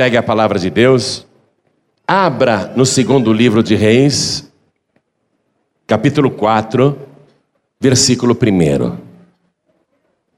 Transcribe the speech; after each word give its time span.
Pegue 0.00 0.16
a 0.16 0.22
palavra 0.22 0.58
de 0.58 0.70
Deus, 0.70 1.26
abra 2.08 2.72
no 2.74 2.86
segundo 2.86 3.34
livro 3.34 3.62
de 3.62 3.74
Reis, 3.74 4.50
capítulo 5.86 6.30
4, 6.30 6.98
versículo 7.78 8.34
1. 8.34 8.96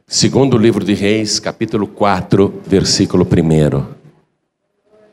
Segundo 0.04 0.58
livro 0.58 0.84
de 0.84 0.94
Reis, 0.94 1.38
capítulo 1.38 1.86
4, 1.86 2.62
versículo 2.66 3.24
1. 3.24 3.84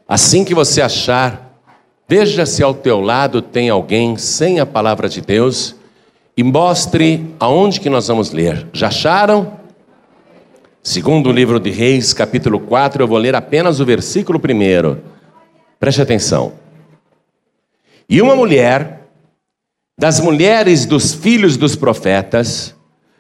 Assim 0.08 0.44
que 0.44 0.56
você 0.56 0.82
achar, 0.82 1.62
veja 2.08 2.44
se 2.44 2.64
ao 2.64 2.74
teu 2.74 3.00
lado 3.00 3.44
tem 3.44 3.70
alguém 3.70 4.18
sem 4.18 4.60
a 4.60 4.66
palavra 4.66 5.08
de 5.08 5.22
Deus 5.22 5.76
e 6.36 6.42
mostre 6.42 7.36
aonde 7.40 7.80
que 7.80 7.88
nós 7.88 8.08
vamos 8.08 8.32
ler. 8.32 8.68
Já 8.74 8.88
acharam? 8.88 9.59
Segundo 10.82 11.30
o 11.30 11.34
livro 11.34 11.60
de 11.60 11.70
Reis, 11.70 12.14
capítulo 12.14 12.58
4, 12.58 13.04
eu 13.04 13.08
vou 13.08 13.18
ler 13.18 13.36
apenas 13.36 13.82
o 13.82 13.86
versículo 13.86 14.40
primeiro. 14.40 15.04
Preste 15.78 16.02
atenção. 16.02 16.54
E 18.08 18.22
uma 18.22 18.34
mulher, 18.34 19.02
das 19.98 20.22
mulheres 20.22 20.86
dos 20.86 21.14
filhos 21.14 21.58
dos 21.58 21.76
profetas, 21.76 22.74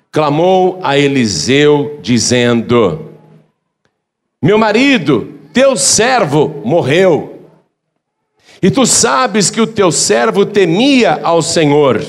clamou 0.09 0.79
a 0.81 0.97
Eliseu, 0.97 1.99
dizendo: 2.01 3.11
Meu 4.41 4.57
marido, 4.57 5.33
teu 5.51 5.75
servo, 5.75 6.61
morreu. 6.63 7.41
E 8.61 8.71
tu 8.71 8.85
sabes 8.85 9.49
que 9.49 9.59
o 9.59 9.67
teu 9.67 9.91
servo 9.91 10.45
temia 10.45 11.19
ao 11.21 11.41
Senhor, 11.41 12.01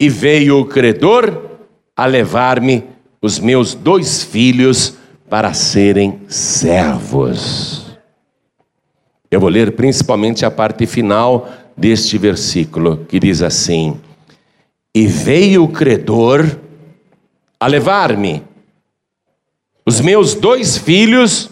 e 0.00 0.08
veio 0.08 0.58
o 0.58 0.66
credor 0.66 1.42
a 1.96 2.06
levar-me 2.06 2.93
os 3.24 3.38
meus 3.38 3.72
dois 3.72 4.22
filhos 4.22 4.98
para 5.30 5.54
serem 5.54 6.20
servos. 6.28 7.86
Eu 9.30 9.40
vou 9.40 9.48
ler 9.48 9.72
principalmente 9.72 10.44
a 10.44 10.50
parte 10.50 10.84
final 10.84 11.48
deste 11.74 12.18
versículo, 12.18 13.06
que 13.08 13.18
diz 13.18 13.40
assim: 13.40 13.98
E 14.94 15.06
veio 15.06 15.64
o 15.64 15.68
credor 15.68 16.58
a 17.58 17.66
levar-me 17.66 18.42
os 19.86 20.02
meus 20.02 20.34
dois 20.34 20.76
filhos 20.76 21.48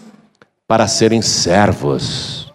para 0.67 0.87
serem 0.87 1.23
servos. 1.23 2.53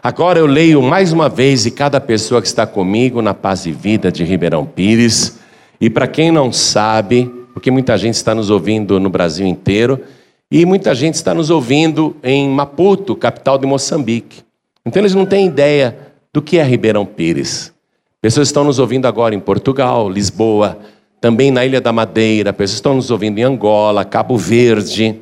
Agora 0.00 0.38
eu 0.38 0.46
leio 0.46 0.80
mais 0.80 1.12
uma 1.12 1.28
vez 1.28 1.66
e 1.66 1.72
cada 1.72 2.00
pessoa 2.00 2.40
que 2.40 2.46
está 2.46 2.68
comigo 2.68 3.20
na 3.20 3.34
Paz 3.34 3.66
e 3.66 3.72
Vida 3.72 4.12
de 4.12 4.22
Ribeirão 4.22 4.64
Pires, 4.64 5.40
e 5.80 5.90
para 5.90 6.06
quem 6.06 6.30
não 6.30 6.52
sabe, 6.52 7.39
porque 7.52 7.70
muita 7.70 7.96
gente 7.98 8.14
está 8.14 8.34
nos 8.34 8.50
ouvindo 8.50 8.98
no 8.98 9.10
Brasil 9.10 9.46
inteiro 9.46 10.00
e 10.50 10.64
muita 10.66 10.94
gente 10.94 11.14
está 11.14 11.34
nos 11.34 11.50
ouvindo 11.50 12.16
em 12.22 12.48
Maputo, 12.48 13.14
capital 13.14 13.58
de 13.58 13.66
Moçambique. 13.66 14.42
Então 14.84 15.00
eles 15.00 15.14
não 15.14 15.26
têm 15.26 15.46
ideia 15.46 15.96
do 16.32 16.40
que 16.40 16.58
é 16.58 16.62
Ribeirão 16.62 17.04
Pires. 17.04 17.72
Pessoas 18.20 18.48
estão 18.48 18.64
nos 18.64 18.78
ouvindo 18.78 19.06
agora 19.06 19.34
em 19.34 19.40
Portugal, 19.40 20.08
Lisboa, 20.08 20.78
também 21.20 21.50
na 21.50 21.64
Ilha 21.64 21.80
da 21.80 21.92
Madeira, 21.92 22.52
pessoas 22.52 22.76
estão 22.76 22.94
nos 22.94 23.10
ouvindo 23.10 23.38
em 23.38 23.42
Angola, 23.42 24.04
Cabo 24.04 24.36
Verde. 24.36 25.20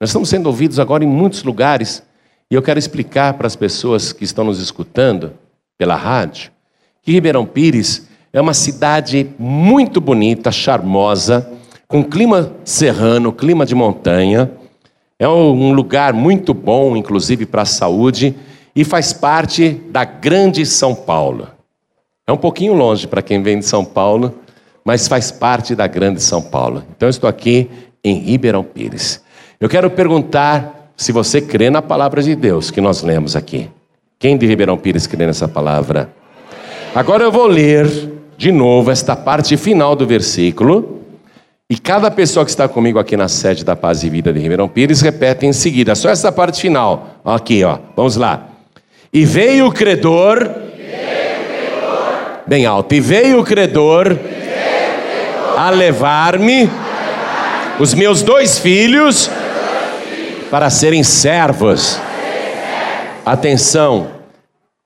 Nós 0.00 0.10
estamos 0.10 0.28
sendo 0.28 0.46
ouvidos 0.46 0.78
agora 0.78 1.04
em 1.04 1.08
muitos 1.08 1.42
lugares 1.42 2.02
e 2.50 2.54
eu 2.54 2.62
quero 2.62 2.78
explicar 2.78 3.34
para 3.34 3.46
as 3.46 3.56
pessoas 3.56 4.12
que 4.12 4.24
estão 4.24 4.44
nos 4.44 4.60
escutando 4.60 5.32
pela 5.78 5.96
rádio 5.96 6.54
que 7.04 7.12
Ribeirão 7.12 7.44
Pires 7.44 8.08
é 8.34 8.40
uma 8.40 8.52
cidade 8.52 9.30
muito 9.38 10.00
bonita, 10.00 10.50
charmosa, 10.50 11.48
com 11.86 12.02
clima 12.02 12.52
serrano, 12.64 13.32
clima 13.32 13.64
de 13.64 13.76
montanha. 13.76 14.50
É 15.20 15.28
um 15.28 15.72
lugar 15.72 16.12
muito 16.12 16.52
bom, 16.52 16.96
inclusive 16.96 17.46
para 17.46 17.62
a 17.62 17.64
saúde, 17.64 18.34
e 18.74 18.82
faz 18.82 19.12
parte 19.12 19.80
da 19.88 20.04
Grande 20.04 20.66
São 20.66 20.96
Paulo. 20.96 21.46
É 22.26 22.32
um 22.32 22.36
pouquinho 22.36 22.74
longe 22.74 23.06
para 23.06 23.22
quem 23.22 23.40
vem 23.40 23.60
de 23.60 23.66
São 23.66 23.84
Paulo, 23.84 24.34
mas 24.84 25.06
faz 25.06 25.30
parte 25.30 25.76
da 25.76 25.86
Grande 25.86 26.20
São 26.20 26.42
Paulo. 26.42 26.82
Então 26.96 27.08
estou 27.08 27.30
aqui 27.30 27.70
em 28.02 28.18
Ribeirão 28.18 28.64
Pires. 28.64 29.22
Eu 29.60 29.68
quero 29.68 29.88
perguntar 29.88 30.90
se 30.96 31.12
você 31.12 31.40
crê 31.40 31.70
na 31.70 31.80
palavra 31.80 32.20
de 32.20 32.34
Deus 32.34 32.72
que 32.72 32.80
nós 32.80 33.00
lemos 33.00 33.36
aqui. 33.36 33.70
Quem 34.18 34.36
de 34.36 34.44
Ribeirão 34.44 34.76
Pires 34.76 35.06
crê 35.06 35.24
nessa 35.24 35.46
palavra? 35.46 36.12
Agora 36.92 37.22
eu 37.22 37.30
vou 37.30 37.46
ler 37.46 38.13
de 38.36 38.52
novo 38.52 38.90
esta 38.90 39.14
parte 39.16 39.56
final 39.56 39.94
do 39.94 40.06
versículo. 40.06 41.02
E 41.68 41.78
cada 41.78 42.10
pessoa 42.10 42.44
que 42.44 42.50
está 42.50 42.68
comigo 42.68 42.98
aqui 42.98 43.16
na 43.16 43.26
sede 43.26 43.64
da 43.64 43.74
Paz 43.74 44.02
e 44.02 44.10
Vida 44.10 44.32
de 44.32 44.38
Ribeirão 44.38 44.68
Pires 44.68 45.00
repete 45.00 45.46
em 45.46 45.52
seguida, 45.52 45.94
só 45.94 46.10
essa 46.10 46.30
parte 46.30 46.60
final. 46.60 47.16
Aqui, 47.24 47.64
ó. 47.64 47.78
Vamos 47.96 48.16
lá. 48.16 48.48
E 49.12 49.24
veio 49.24 49.66
o 49.66 49.72
credor, 49.72 50.50
bem 52.46 52.66
alto, 52.66 52.94
e 52.94 53.00
veio 53.00 53.40
o 53.40 53.44
credor, 53.44 54.16
a 55.56 55.70
levar-me 55.70 56.62
levar 56.62 57.76
os 57.78 57.94
meus 57.94 58.22
dois 58.22 58.58
filhos, 58.58 59.28
meus 59.28 59.38
dois 59.38 60.02
filhos 60.08 60.50
para 60.50 60.68
serem 60.68 61.02
servos. 61.02 61.94
Para 61.94 62.06
serem 62.06 62.44
servos. 62.52 63.22
Atenção, 63.24 64.08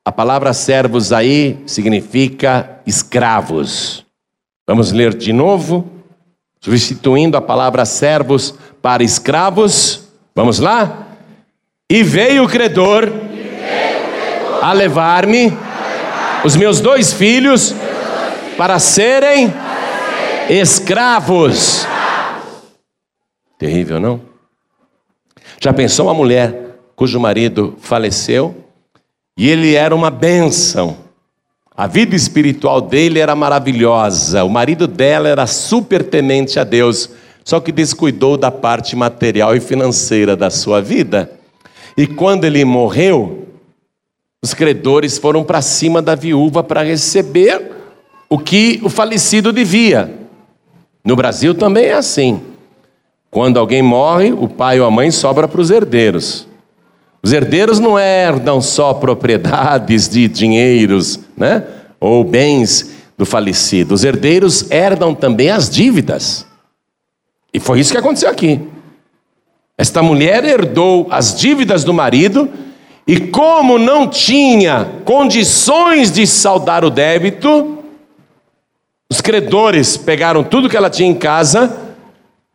a 0.08 0.12
palavra 0.12 0.54
servos 0.54 1.12
aí 1.12 1.62
significa 1.66 2.80
escravos. 2.86 4.06
Vamos 4.66 4.90
ler 4.90 5.12
de 5.12 5.34
novo, 5.34 5.86
substituindo 6.62 7.36
a 7.36 7.42
palavra 7.42 7.84
servos 7.84 8.54
para 8.80 9.04
escravos. 9.04 10.08
Vamos 10.34 10.60
lá? 10.60 11.08
E 11.90 12.02
veio 12.02 12.44
o 12.44 12.48
credor, 12.48 13.04
veio 13.04 13.18
o 13.18 14.10
credor 14.10 14.64
a 14.64 14.72
levar-me 14.72 15.50
levar 15.50 16.40
os 16.42 16.56
meus 16.56 16.80
dois 16.80 17.12
filhos, 17.12 17.72
meus 17.72 17.82
dois 17.82 17.92
filhos 17.92 18.56
para, 18.56 18.78
serem 18.78 19.50
para 19.50 20.46
serem 20.46 20.58
escravos. 20.58 21.80
escravos. 21.80 22.52
Terrível, 23.58 24.00
não? 24.00 24.22
Já 25.60 25.74
pensou 25.74 26.06
uma 26.06 26.14
mulher 26.14 26.78
cujo 26.96 27.20
marido 27.20 27.76
faleceu? 27.78 28.67
E 29.38 29.48
ele 29.48 29.76
era 29.76 29.94
uma 29.94 30.10
bênção. 30.10 30.96
A 31.76 31.86
vida 31.86 32.16
espiritual 32.16 32.80
dele 32.80 33.20
era 33.20 33.36
maravilhosa. 33.36 34.42
O 34.42 34.50
marido 34.50 34.88
dela 34.88 35.28
era 35.28 35.46
super 35.46 36.02
temente 36.02 36.58
a 36.58 36.64
Deus, 36.64 37.08
só 37.44 37.60
que 37.60 37.70
descuidou 37.70 38.36
da 38.36 38.50
parte 38.50 38.96
material 38.96 39.54
e 39.54 39.60
financeira 39.60 40.34
da 40.34 40.50
sua 40.50 40.82
vida. 40.82 41.30
E 41.96 42.04
quando 42.04 42.46
ele 42.46 42.64
morreu, 42.64 43.46
os 44.42 44.54
credores 44.54 45.18
foram 45.18 45.44
para 45.44 45.62
cima 45.62 46.02
da 46.02 46.16
viúva 46.16 46.64
para 46.64 46.82
receber 46.82 47.62
o 48.28 48.40
que 48.40 48.80
o 48.82 48.88
falecido 48.88 49.52
devia. 49.52 50.12
No 51.04 51.14
Brasil 51.14 51.54
também 51.54 51.84
é 51.84 51.94
assim. 51.94 52.40
Quando 53.30 53.56
alguém 53.56 53.82
morre, 53.82 54.32
o 54.32 54.48
pai 54.48 54.80
ou 54.80 54.86
a 54.86 54.90
mãe 54.90 55.12
sobra 55.12 55.46
para 55.46 55.60
os 55.60 55.70
herdeiros. 55.70 56.47
Os 57.28 57.32
herdeiros 57.34 57.78
não 57.78 57.98
herdam 57.98 58.58
só 58.58 58.94
propriedades 58.94 60.08
de 60.08 60.26
dinheiros, 60.26 61.20
né? 61.36 61.62
Ou 62.00 62.24
bens 62.24 62.90
do 63.18 63.26
falecido. 63.26 63.92
Os 63.92 64.02
herdeiros 64.02 64.70
herdam 64.70 65.14
também 65.14 65.50
as 65.50 65.68
dívidas. 65.68 66.46
E 67.52 67.60
foi 67.60 67.80
isso 67.80 67.92
que 67.92 67.98
aconteceu 67.98 68.30
aqui. 68.30 68.58
Esta 69.76 70.02
mulher 70.02 70.42
herdou 70.42 71.06
as 71.10 71.38
dívidas 71.38 71.84
do 71.84 71.92
marido 71.92 72.48
e, 73.06 73.20
como 73.20 73.78
não 73.78 74.08
tinha 74.08 74.88
condições 75.04 76.10
de 76.10 76.26
saldar 76.26 76.82
o 76.82 76.88
débito, 76.88 77.84
os 79.10 79.20
credores 79.20 79.98
pegaram 79.98 80.42
tudo 80.42 80.70
que 80.70 80.78
ela 80.78 80.88
tinha 80.88 81.10
em 81.10 81.14
casa 81.14 81.76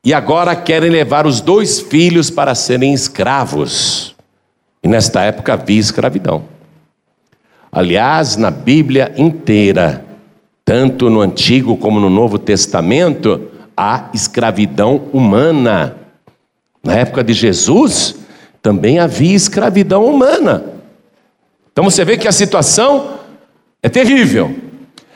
e 0.04 0.16
agora 0.16 0.56
querem 0.56 0.90
levar 0.90 1.28
os 1.28 1.42
dois 1.42 1.80
filhos 1.80 2.32
para 2.32 2.56
serem 2.56 2.92
escravos. 2.92 4.13
E 4.84 4.88
nesta 4.88 5.22
época 5.22 5.54
havia 5.54 5.80
escravidão. 5.80 6.44
Aliás, 7.72 8.36
na 8.36 8.52
Bíblia 8.52 9.14
inteira, 9.18 10.04
tanto 10.66 11.10
no 11.10 11.22
Antigo 11.22 11.78
como 11.78 12.00
no 12.00 12.10
Novo 12.10 12.38
Testamento, 12.38 13.50
há 13.76 14.10
escravidão 14.14 15.08
humana. 15.12 15.96
Na 16.84 16.94
época 16.96 17.24
de 17.24 17.34
Jesus, 17.34 18.16
também 18.62 19.00
havia 19.00 19.36
escravidão 19.36 20.06
humana. 20.06 20.64
Então 21.72 21.84
você 21.84 22.06
vê 22.06 22.18
que 22.18 22.28
a 22.28 22.32
situação 22.32 23.20
é 23.82 23.90
terrível. 23.90 24.54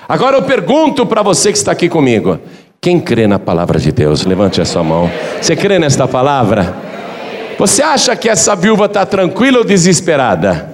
Agora 0.10 0.38
eu 0.38 0.44
pergunto 0.44 1.06
para 1.06 1.22
você 1.22 1.52
que 1.52 1.58
está 1.58 1.74
aqui 1.74 1.90
comigo: 1.90 2.40
quem 2.82 3.00
crê 3.00 3.28
na 3.28 3.38
palavra 3.38 3.80
de 3.80 3.92
Deus? 3.92 4.26
Levante 4.26 4.62
a 4.62 4.66
sua 4.66 4.84
mão. 4.84 5.12
Você 5.40 5.56
crê 5.56 5.78
nesta 5.78 6.08
palavra? 6.08 6.87
Você 7.58 7.82
acha 7.82 8.16
que 8.16 8.30
essa 8.30 8.56
viúva 8.56 8.86
está 8.86 9.06
tranquila 9.06 9.60
ou 9.60 9.64
desesperada? 9.64 10.70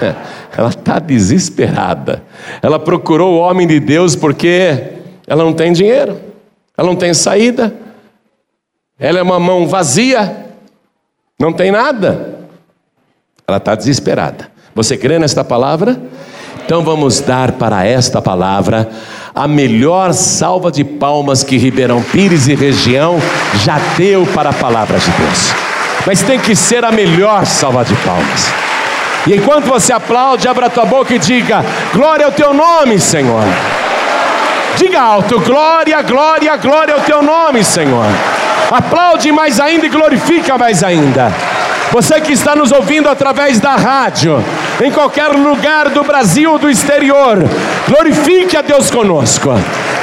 Ela 0.56 0.68
está 0.68 0.98
desesperada. 0.98 2.22
Ela 2.62 2.78
procurou 2.78 3.34
o 3.34 3.38
homem 3.38 3.66
de 3.66 3.80
Deus 3.80 4.14
porque 4.14 4.92
ela 5.26 5.42
não 5.42 5.52
tem 5.52 5.72
dinheiro, 5.72 6.20
ela 6.76 6.86
não 6.86 6.94
tem 6.94 7.12
saída, 7.12 7.74
ela 8.96 9.18
é 9.18 9.22
uma 9.22 9.40
mão 9.40 9.66
vazia, 9.66 10.46
não 11.40 11.52
tem 11.52 11.72
nada. 11.72 12.38
Ela 13.48 13.56
está 13.56 13.74
desesperada. 13.74 14.48
Você 14.76 14.96
crê 14.96 15.18
nesta 15.18 15.42
palavra? 15.42 16.00
Então 16.64 16.84
vamos 16.84 17.20
dar 17.20 17.52
para 17.52 17.84
esta 17.84 18.22
palavra 18.22 18.88
a 19.34 19.48
melhor 19.48 20.14
salva 20.14 20.70
de 20.70 20.84
palmas 20.84 21.42
que 21.42 21.56
Ribeirão 21.56 22.00
Pires 22.00 22.46
e 22.46 22.54
região 22.54 23.18
já 23.64 23.78
deu 23.98 24.24
para 24.26 24.50
a 24.50 24.52
palavra 24.52 24.98
de 24.98 25.10
Deus. 25.10 25.73
Mas 26.06 26.22
tem 26.22 26.38
que 26.38 26.54
ser 26.54 26.84
a 26.84 26.92
melhor 26.92 27.46
salva 27.46 27.84
de 27.84 27.94
palmas. 27.96 28.52
E 29.26 29.34
enquanto 29.34 29.64
você 29.64 29.92
aplaude, 29.92 30.46
abra 30.46 30.68
tua 30.68 30.84
boca 30.84 31.14
e 31.14 31.18
diga: 31.18 31.64
Glória 31.92 32.26
ao 32.26 32.32
teu 32.32 32.52
nome, 32.52 32.98
Senhor. 32.98 33.44
Diga 34.76 35.00
alto: 35.00 35.40
Glória, 35.40 36.02
glória, 36.02 36.56
glória 36.56 36.94
ao 36.94 37.00
teu 37.00 37.22
nome, 37.22 37.64
Senhor. 37.64 38.06
Aplaude 38.70 39.32
mais 39.32 39.60
ainda 39.60 39.86
e 39.86 39.88
glorifica 39.88 40.58
mais 40.58 40.82
ainda. 40.82 41.32
Você 41.92 42.20
que 42.20 42.32
está 42.32 42.56
nos 42.56 42.72
ouvindo 42.72 43.08
através 43.08 43.60
da 43.60 43.76
rádio, 43.76 44.44
em 44.82 44.90
qualquer 44.90 45.28
lugar 45.28 45.90
do 45.90 46.02
Brasil 46.02 46.50
ou 46.50 46.58
do 46.58 46.68
exterior, 46.68 47.38
glorifique 47.88 48.56
a 48.56 48.62
Deus 48.62 48.90
conosco. 48.90 49.50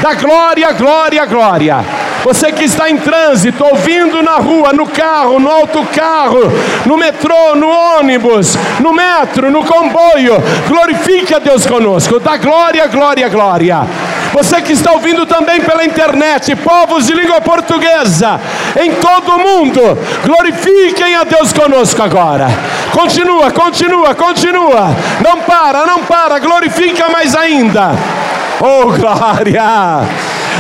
Da 0.01 0.13
glória, 0.13 0.71
glória, 0.71 1.25
glória. 1.25 1.86
Você 2.23 2.51
que 2.51 2.63
está 2.65 2.89
em 2.89 2.97
trânsito, 2.97 3.63
ouvindo 3.63 4.21
na 4.21 4.35
rua, 4.35 4.73
no 4.73 4.88
carro, 4.88 5.39
no 5.39 5.50
autocarro, 5.50 6.41
no 6.85 6.95
metrô, 6.97 7.56
no 7.56 7.68
ônibus, 7.68 8.56
no 8.79 8.94
metro, 8.94 9.50
no 9.50 9.65
comboio, 9.65 10.35
glorifique 10.68 11.33
a 11.33 11.39
Deus 11.39 11.65
conosco. 11.65 12.19
Da 12.19 12.38
glória, 12.38 12.88
glória, 12.88 13.27
glória. 13.27 13.88
Você 14.33 14.62
que 14.62 14.71
está 14.71 14.91
ouvindo 14.94 15.25
também 15.25 15.59
pela 15.62 15.83
internet, 15.83 16.56
povos 16.57 17.07
de 17.07 17.13
língua 17.13 17.41
portuguesa, 17.41 18.39
em 18.81 18.94
todo 18.94 19.35
o 19.35 19.39
mundo, 19.39 19.81
glorifiquem 20.23 21.15
a 21.15 21.23
Deus 21.23 21.51
conosco 21.51 22.01
agora. 22.01 22.47
Continua, 22.94 23.51
continua, 23.51 24.15
continua. 24.15 24.95
Não 25.21 25.41
para, 25.41 25.85
não 25.85 26.03
para, 26.03 26.39
glorifica 26.39 27.09
mais 27.09 27.35
ainda. 27.35 27.91
Oh 28.63 28.92
glória! 28.92 30.08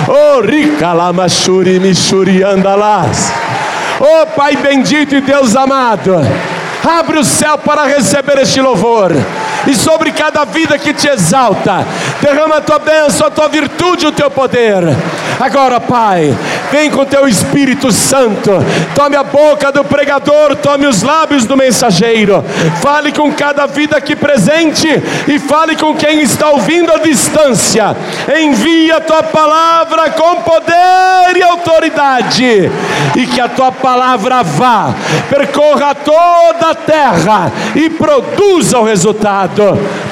Oh 0.07 0.41
ricalamaxuri 0.41 1.79
mixuri 1.79 2.43
andalas. 2.43 3.31
Oh 3.99 4.25
Pai 4.25 4.55
bendito 4.55 5.15
e 5.15 5.21
Deus 5.21 5.55
amado, 5.55 6.15
abre 6.83 7.19
o 7.19 7.23
céu 7.23 7.59
para 7.59 7.85
receber 7.85 8.39
este 8.39 8.59
louvor 8.59 9.11
e 9.67 9.73
sobre 9.73 10.11
cada 10.11 10.45
vida 10.45 10.77
que 10.77 10.93
te 10.93 11.07
exalta. 11.07 11.85
Derrama 12.21 12.57
a 12.57 12.61
tua 12.61 12.79
bênção, 12.79 13.27
a 13.27 13.31
tua 13.31 13.47
virtude, 13.47 14.05
o 14.05 14.11
teu 14.11 14.29
poder. 14.29 14.83
Agora, 15.39 15.79
Pai, 15.79 16.35
vem 16.71 16.89
com 16.91 17.05
teu 17.05 17.27
Espírito 17.27 17.91
Santo. 17.91 18.51
Tome 18.95 19.15
a 19.15 19.23
boca 19.23 19.71
do 19.71 19.83
pregador, 19.83 20.55
tome 20.55 20.85
os 20.85 21.01
lábios 21.01 21.45
do 21.45 21.57
mensageiro. 21.57 22.43
Fale 22.81 23.11
com 23.11 23.31
cada 23.31 23.65
vida 23.65 23.97
aqui 23.97 24.15
presente 24.15 24.87
e 25.27 25.39
fale 25.39 25.75
com 25.75 25.95
quem 25.95 26.21
está 26.21 26.49
ouvindo 26.49 26.91
à 26.91 26.97
distância. 26.97 27.95
Envia 28.39 28.97
a 28.97 29.01
tua 29.01 29.23
palavra 29.23 30.09
com 30.11 30.37
poder 30.41 31.35
e 31.35 31.41
autoridade, 31.41 32.71
e 33.15 33.25
que 33.25 33.39
a 33.39 33.47
tua 33.47 33.71
palavra 33.71 34.43
vá, 34.43 34.93
percorra 35.29 35.95
toda 35.95 36.71
a 36.71 36.75
terra 36.75 37.51
e 37.75 37.89
produza 37.89 38.79
o 38.79 38.83
resultado 38.83 39.50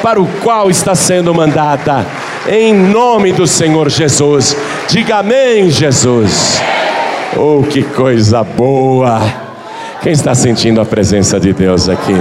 para 0.01 0.21
o 0.21 0.27
qual 0.44 0.69
está 0.69 0.95
sendo 0.95 1.33
mandada. 1.33 2.06
Em 2.47 2.74
nome 2.74 3.31
do 3.31 3.45
Senhor 3.45 3.89
Jesus. 3.89 4.56
Diga 4.88 5.18
amém, 5.18 5.69
Jesus. 5.69 6.62
Oh, 7.38 7.63
que 7.63 7.83
coisa 7.83 8.44
boa. 8.44 9.21
Quem 10.01 10.13
está 10.13 10.33
sentindo 10.33 10.80
a 10.80 10.86
presença 10.86 11.39
de 11.39 11.53
Deus 11.53 11.89
aqui? 11.89 12.15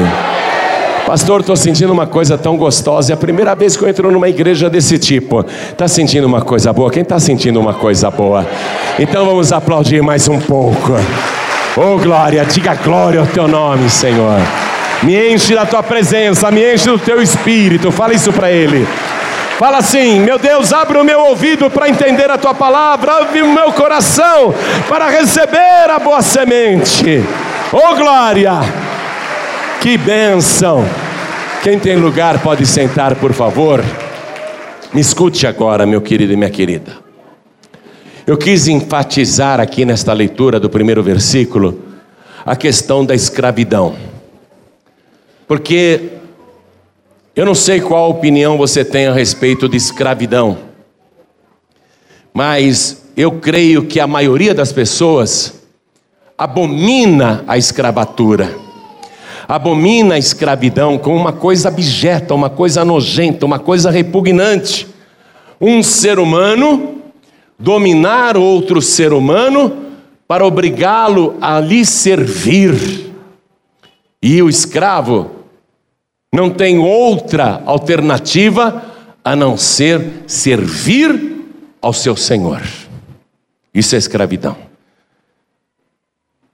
Pastor, 1.07 1.41
estou 1.41 1.57
sentindo 1.57 1.91
uma 1.91 2.07
coisa 2.07 2.37
tão 2.37 2.57
gostosa. 2.57 3.13
É 3.13 3.15
a 3.15 3.17
primeira 3.17 3.55
vez 3.55 3.77
que 3.77 3.83
eu 3.83 3.89
entro 3.89 4.11
numa 4.11 4.29
igreja 4.29 4.69
desse 4.69 4.99
tipo. 4.99 5.43
Está 5.71 5.89
sentindo 5.89 6.27
uma 6.27 6.43
coisa 6.43 6.71
boa? 6.73 6.91
Quem 6.91 7.03
está 7.03 7.19
sentindo 7.19 7.59
uma 7.59 7.73
coisa 7.73 8.11
boa? 8.11 8.47
Então 8.99 9.25
vamos 9.25 9.51
aplaudir 9.51 10.03
mais 10.03 10.29
um 10.29 10.39
pouco. 10.39 10.93
Oh 11.77 11.97
glória, 11.97 12.45
diga 12.45 12.75
glória 12.75 13.21
ao 13.21 13.27
teu 13.27 13.49
nome, 13.49 13.89
Senhor. 13.89 14.39
Me 15.03 15.33
enche 15.33 15.55
da 15.55 15.65
tua 15.65 15.83
presença, 15.83 16.51
me 16.51 16.75
enche 16.75 16.87
do 16.89 16.99
teu 16.99 17.23
espírito. 17.23 17.93
Fala 17.93 18.15
isso 18.15 18.33
para 18.33 18.51
ele. 18.51 18.87
Fala 19.59 19.79
assim: 19.79 20.21
Meu 20.21 20.39
Deus, 20.39 20.73
abre 20.73 20.99
o 20.99 21.05
meu 21.05 21.21
ouvido 21.21 21.71
para 21.71 21.89
entender 21.89 22.31
a 22.31 22.39
tua 22.39 22.55
palavra, 22.55 23.19
abre 23.19 23.43
o 23.43 23.53
meu 23.53 23.73
coração 23.73 24.55
para 24.89 25.09
receber 25.09 25.91
a 25.91 25.99
boa 25.99 26.23
semente. 26.23 27.23
Oh 27.73 27.95
glória! 27.97 28.53
Que 29.81 29.97
bênção! 29.99 30.85
Quem 31.63 31.79
tem 31.79 31.97
lugar 31.97 32.39
pode 32.41 32.65
sentar, 32.67 33.15
por 33.17 33.33
favor. 33.33 33.85
Me 34.93 35.01
escute 35.01 35.47
agora, 35.47 35.85
meu 35.85 36.01
querido 36.01 36.33
e 36.33 36.37
minha 36.37 36.51
querida. 36.51 36.93
Eu 38.27 38.37
quis 38.37 38.69
enfatizar 38.69 39.61
aqui 39.61 39.85
nesta 39.85 40.13
leitura 40.13 40.61
do 40.61 40.71
primeiro 40.71 41.03
versículo 41.03 41.83
a 42.47 42.55
questão 42.55 43.05
da 43.05 43.15
escravidão. 43.15 43.97
Porque 45.49 46.11
eu 47.35 47.47
não 47.47 47.55
sei 47.55 47.81
qual 47.81 48.11
opinião 48.11 48.59
você 48.59 48.85
tem 48.85 49.07
a 49.07 49.15
respeito 49.15 49.67
de 49.67 49.79
escravidão, 49.79 50.59
mas 52.35 53.05
eu 53.17 53.33
creio 53.33 53.87
que 53.87 53.99
a 53.99 54.07
maioria 54.07 54.55
das 54.55 54.73
pessoas 54.73 55.63
abomina 56.37 57.43
a 57.49 57.57
escravatura, 57.57 58.55
abomina 59.49 60.17
a 60.17 60.19
escravidão 60.19 60.99
como 60.99 61.17
uma 61.17 61.33
coisa 61.33 61.69
abjeta, 61.69 62.35
uma 62.35 62.51
coisa 62.51 62.85
nojenta, 62.85 63.47
uma 63.47 63.59
coisa 63.59 63.91
repugnante. 63.91 64.87
Um 65.61 65.83
ser 65.83 66.19
humano 66.19 67.03
dominar 67.59 68.37
outro 68.37 68.83
ser 68.83 69.13
humano 69.13 69.87
para 70.29 70.47
obrigá-lo 70.47 71.37
a 71.41 71.59
lhe 71.59 71.85
servir. 71.87 73.09
E 74.23 74.43
o 74.43 74.49
escravo 74.49 75.38
não 76.33 76.51
tem 76.51 76.79
outra 76.79 77.63
alternativa 77.65 78.85
a 79.25 79.35
não 79.35 79.57
ser 79.57 80.25
servir 80.27 81.45
ao 81.81 81.93
seu 81.93 82.17
Senhor. 82.17 82.63
Isso 83.73 83.95
é 83.95 83.99
escravidão. 83.99 84.57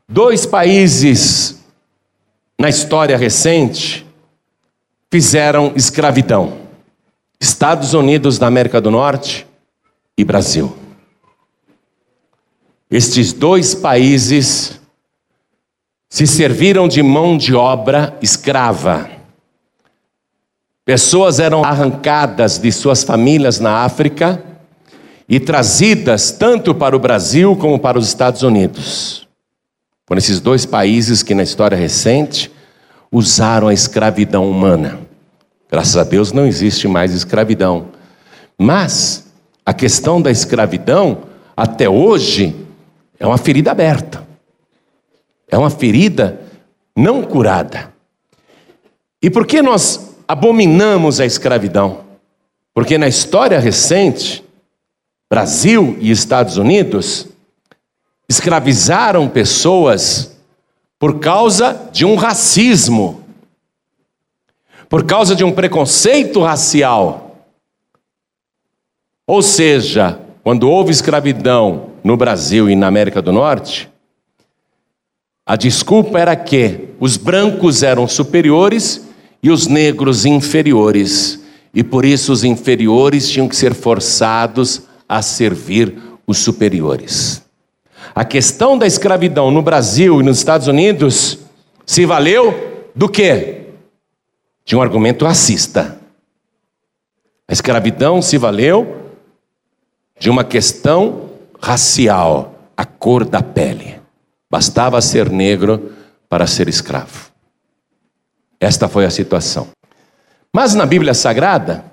Dois 0.08 0.46
países 0.46 1.64
na 2.58 2.68
história 2.68 3.16
recente 3.16 4.06
fizeram 5.10 5.72
escravidão: 5.74 6.58
Estados 7.40 7.94
Unidos 7.94 8.38
da 8.38 8.46
América 8.46 8.80
do 8.80 8.90
Norte 8.90 9.46
e 10.16 10.24
Brasil. 10.24 10.76
Estes 12.90 13.32
dois 13.32 13.74
países 13.74 14.80
se 16.08 16.26
serviram 16.26 16.86
de 16.86 17.02
mão 17.02 17.36
de 17.36 17.54
obra 17.54 18.16
escrava 18.22 19.13
Pessoas 20.84 21.38
eram 21.38 21.64
arrancadas 21.64 22.58
de 22.58 22.70
suas 22.70 23.02
famílias 23.02 23.58
na 23.58 23.84
África 23.84 24.42
e 25.26 25.40
trazidas 25.40 26.30
tanto 26.30 26.74
para 26.74 26.94
o 26.94 26.98
Brasil 26.98 27.56
como 27.56 27.78
para 27.78 27.98
os 27.98 28.06
Estados 28.06 28.42
Unidos. 28.42 29.26
Foram 30.06 30.18
esses 30.18 30.40
dois 30.40 30.66
países 30.66 31.22
que, 31.22 31.34
na 31.34 31.42
história 31.42 31.76
recente, 31.76 32.52
usaram 33.10 33.68
a 33.68 33.72
escravidão 33.72 34.50
humana. 34.50 34.98
Graças 35.70 35.96
a 35.96 36.04
Deus 36.04 36.32
não 36.32 36.46
existe 36.46 36.86
mais 36.86 37.14
escravidão. 37.14 37.88
Mas 38.58 39.24
a 39.64 39.72
questão 39.72 40.20
da 40.20 40.30
escravidão, 40.30 41.22
até 41.56 41.88
hoje, 41.88 42.54
é 43.18 43.26
uma 43.26 43.38
ferida 43.38 43.70
aberta. 43.70 44.22
É 45.48 45.56
uma 45.56 45.70
ferida 45.70 46.38
não 46.94 47.22
curada. 47.22 47.90
E 49.22 49.30
por 49.30 49.46
que 49.46 49.62
nós 49.62 50.13
abominamos 50.26 51.20
a 51.20 51.26
escravidão. 51.26 52.04
Porque 52.72 52.98
na 52.98 53.06
história 53.06 53.58
recente, 53.60 54.44
Brasil 55.30 55.96
e 56.00 56.10
Estados 56.10 56.56
Unidos 56.56 57.28
escravizaram 58.28 59.28
pessoas 59.28 60.36
por 60.98 61.20
causa 61.20 61.88
de 61.92 62.04
um 62.04 62.16
racismo, 62.16 63.22
por 64.88 65.04
causa 65.04 65.34
de 65.34 65.44
um 65.44 65.52
preconceito 65.52 66.40
racial. 66.40 67.38
Ou 69.26 69.42
seja, 69.42 70.20
quando 70.42 70.68
houve 70.68 70.90
escravidão 70.90 71.90
no 72.02 72.16
Brasil 72.16 72.68
e 72.68 72.76
na 72.76 72.86
América 72.86 73.22
do 73.22 73.32
Norte, 73.32 73.90
a 75.46 75.56
desculpa 75.56 76.18
era 76.18 76.34
que 76.34 76.88
os 76.98 77.16
brancos 77.16 77.82
eram 77.82 78.08
superiores 78.08 79.06
e 79.44 79.50
os 79.50 79.66
negros 79.66 80.24
inferiores, 80.24 81.38
e 81.74 81.84
por 81.84 82.02
isso 82.02 82.32
os 82.32 82.44
inferiores 82.44 83.28
tinham 83.28 83.46
que 83.46 83.54
ser 83.54 83.74
forçados 83.74 84.84
a 85.06 85.20
servir 85.20 85.98
os 86.26 86.38
superiores. 86.38 87.42
A 88.14 88.24
questão 88.24 88.78
da 88.78 88.86
escravidão 88.86 89.50
no 89.50 89.60
Brasil 89.60 90.18
e 90.18 90.24
nos 90.24 90.38
Estados 90.38 90.66
Unidos 90.66 91.38
se 91.84 92.06
valeu 92.06 92.88
do 92.96 93.06
quê? 93.06 93.66
tinha 94.64 94.78
um 94.78 94.82
argumento 94.82 95.26
racista. 95.26 96.00
A 97.46 97.52
escravidão 97.52 98.22
se 98.22 98.38
valeu 98.38 99.10
de 100.18 100.30
uma 100.30 100.42
questão 100.42 101.28
racial, 101.60 102.54
a 102.74 102.86
cor 102.86 103.26
da 103.26 103.42
pele. 103.42 104.00
Bastava 104.50 105.02
ser 105.02 105.28
negro 105.28 105.92
para 106.30 106.46
ser 106.46 106.66
escravo. 106.66 107.33
Esta 108.64 108.88
foi 108.88 109.04
a 109.04 109.10
situação. 109.10 109.68
Mas 110.50 110.74
na 110.74 110.86
Bíblia 110.86 111.12
Sagrada, 111.12 111.84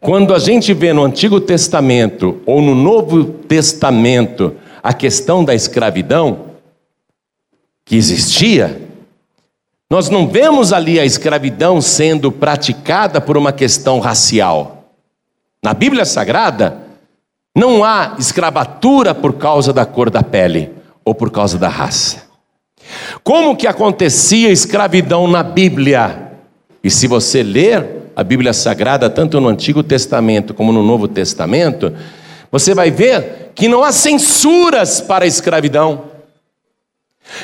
quando 0.00 0.32
a 0.32 0.38
gente 0.38 0.72
vê 0.72 0.92
no 0.92 1.02
Antigo 1.02 1.40
Testamento 1.40 2.40
ou 2.46 2.62
no 2.62 2.72
Novo 2.72 3.24
Testamento 3.24 4.54
a 4.80 4.92
questão 4.92 5.44
da 5.44 5.54
escravidão 5.56 6.52
que 7.84 7.96
existia, 7.96 8.80
nós 9.90 10.08
não 10.08 10.28
vemos 10.28 10.72
ali 10.72 11.00
a 11.00 11.04
escravidão 11.04 11.80
sendo 11.80 12.30
praticada 12.30 13.20
por 13.20 13.36
uma 13.36 13.52
questão 13.52 13.98
racial. 13.98 14.84
Na 15.60 15.74
Bíblia 15.74 16.04
Sagrada, 16.04 16.78
não 17.56 17.82
há 17.82 18.14
escravatura 18.20 19.16
por 19.16 19.32
causa 19.32 19.72
da 19.72 19.84
cor 19.84 20.10
da 20.10 20.22
pele 20.22 20.70
ou 21.04 21.12
por 21.12 21.32
causa 21.32 21.58
da 21.58 21.68
raça. 21.68 22.31
Como 23.22 23.56
que 23.56 23.66
acontecia 23.66 24.50
escravidão 24.50 25.26
na 25.26 25.42
Bíblia? 25.42 26.32
E 26.82 26.90
se 26.90 27.06
você 27.06 27.42
ler 27.42 28.02
a 28.14 28.24
Bíblia 28.24 28.52
Sagrada, 28.52 29.08
tanto 29.08 29.40
no 29.40 29.48
Antigo 29.48 29.82
Testamento 29.82 30.52
como 30.52 30.72
no 30.72 30.82
Novo 30.82 31.08
Testamento, 31.08 31.92
você 32.50 32.74
vai 32.74 32.90
ver 32.90 33.52
que 33.54 33.68
não 33.68 33.82
há 33.82 33.92
censuras 33.92 35.00
para 35.00 35.24
a 35.24 35.28
escravidão. 35.28 36.12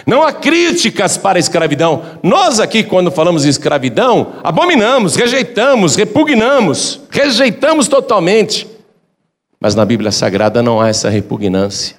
Não 0.07 0.23
há 0.23 0.33
críticas 0.33 1.17
para 1.17 1.39
a 1.39 1.41
escravidão. 1.41 2.03
Nós 2.23 2.61
aqui, 2.61 2.83
quando 2.83 3.11
falamos 3.11 3.43
de 3.43 3.49
escravidão, 3.49 4.35
abominamos, 4.43 5.15
rejeitamos, 5.17 5.97
repugnamos, 5.97 7.01
rejeitamos 7.11 7.89
totalmente. 7.89 8.67
Mas 9.61 9.75
na 9.75 9.85
Bíblia 9.85 10.13
Sagrada 10.13 10.63
não 10.63 10.81
há 10.81 10.89
essa 10.89 11.09
repugnância. 11.09 11.97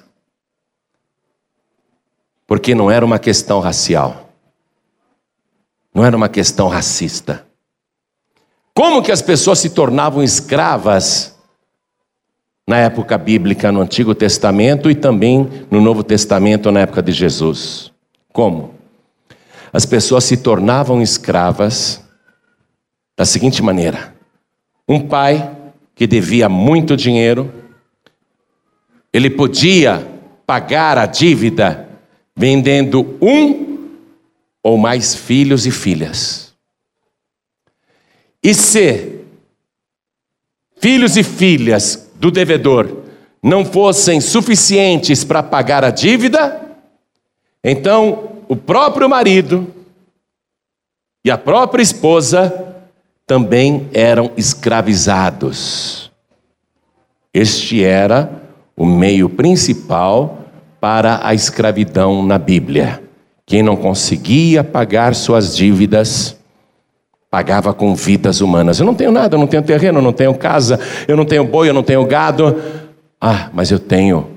Porque 2.50 2.74
não 2.74 2.90
era 2.90 3.06
uma 3.06 3.20
questão 3.20 3.60
racial. 3.60 4.28
Não 5.94 6.04
era 6.04 6.16
uma 6.16 6.28
questão 6.28 6.66
racista. 6.66 7.46
Como 8.74 9.04
que 9.04 9.12
as 9.12 9.22
pessoas 9.22 9.60
se 9.60 9.70
tornavam 9.70 10.20
escravas 10.20 11.38
na 12.66 12.78
época 12.78 13.16
bíblica 13.16 13.70
no 13.70 13.80
Antigo 13.80 14.16
Testamento 14.16 14.90
e 14.90 14.96
também 14.96 15.48
no 15.70 15.80
Novo 15.80 16.02
Testamento 16.02 16.72
na 16.72 16.80
época 16.80 17.00
de 17.00 17.12
Jesus. 17.12 17.92
Como? 18.32 18.74
As 19.72 19.86
pessoas 19.86 20.24
se 20.24 20.36
tornavam 20.36 21.00
escravas 21.00 22.04
da 23.16 23.24
seguinte 23.24 23.62
maneira: 23.62 24.12
um 24.88 25.06
pai 25.06 25.56
que 25.94 26.04
devia 26.04 26.48
muito 26.48 26.96
dinheiro, 26.96 27.54
ele 29.12 29.30
podia 29.30 30.04
pagar 30.44 30.98
a 30.98 31.06
dívida 31.06 31.89
vendendo 32.36 33.16
um 33.20 33.88
ou 34.62 34.76
mais 34.76 35.14
filhos 35.14 35.66
e 35.66 35.70
filhas. 35.70 36.54
E 38.42 38.54
se 38.54 39.20
filhos 40.78 41.16
e 41.16 41.22
filhas 41.22 42.10
do 42.14 42.30
devedor 42.30 43.04
não 43.42 43.64
fossem 43.64 44.20
suficientes 44.20 45.24
para 45.24 45.42
pagar 45.42 45.84
a 45.84 45.90
dívida, 45.90 46.60
então 47.62 48.42
o 48.48 48.56
próprio 48.56 49.08
marido 49.08 49.72
e 51.24 51.30
a 51.30 51.36
própria 51.38 51.82
esposa 51.82 52.74
também 53.26 53.88
eram 53.92 54.32
escravizados. 54.36 56.10
Este 57.32 57.84
era 57.84 58.42
o 58.76 58.84
meio 58.84 59.28
principal 59.28 60.39
para 60.80 61.20
a 61.22 61.34
escravidão 61.34 62.24
na 62.24 62.38
Bíblia. 62.38 63.02
Quem 63.44 63.62
não 63.62 63.76
conseguia 63.76 64.62
pagar 64.64 65.14
suas 65.14 65.56
dívidas, 65.56 66.40
Pagava 67.30 67.72
com 67.72 67.94
vidas 67.94 68.40
humanas. 68.40 68.80
Eu 68.80 68.86
não 68.86 68.94
tenho 68.94 69.12
nada, 69.12 69.36
eu 69.36 69.38
não 69.38 69.46
tenho 69.46 69.62
terreno, 69.62 69.98
eu 70.00 70.02
não 70.02 70.12
tenho 70.12 70.34
casa, 70.34 70.80
eu 71.06 71.16
não 71.16 71.24
tenho 71.24 71.44
boi, 71.44 71.68
eu 71.68 71.74
não 71.74 71.84
tenho 71.84 72.04
gado. 72.04 72.60
Ah, 73.20 73.48
mas 73.52 73.70
eu 73.70 73.78
tenho 73.78 74.28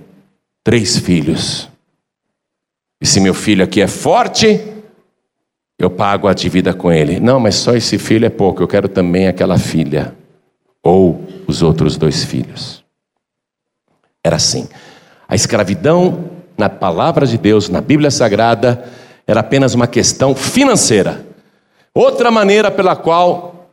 três 0.63 0.99
filhos. 0.99 1.67
E 3.01 3.05
se 3.07 3.19
meu 3.19 3.33
filho 3.33 3.63
aqui 3.63 3.81
é 3.81 3.87
forte, 3.87 4.61
eu 5.79 5.89
pago 5.89 6.27
a 6.27 6.33
dívida 6.35 6.71
com 6.71 6.91
ele. 6.91 7.19
Não, 7.19 7.39
mas 7.39 7.55
só 7.55 7.73
esse 7.73 7.97
filho 7.97 8.27
é 8.27 8.29
pouco, 8.29 8.61
eu 8.61 8.67
quero 8.67 8.87
também 8.87 9.27
aquela 9.27 9.57
filha. 9.57 10.13
Ou 10.83 11.25
os 11.47 11.63
outros 11.63 11.97
dois 11.97 12.23
filhos. 12.23 12.83
Era 14.23 14.35
assim. 14.35 14.69
A 15.33 15.35
escravidão, 15.35 16.29
na 16.55 16.69
palavra 16.69 17.25
de 17.25 17.39
Deus, 17.39 17.67
na 17.67 17.81
Bíblia 17.81 18.11
Sagrada, 18.11 18.85
era 19.25 19.39
apenas 19.39 19.73
uma 19.73 19.87
questão 19.87 20.35
financeira. 20.35 21.25
Outra 21.91 22.29
maneira 22.29 22.69
pela 22.69 22.95
qual 22.95 23.67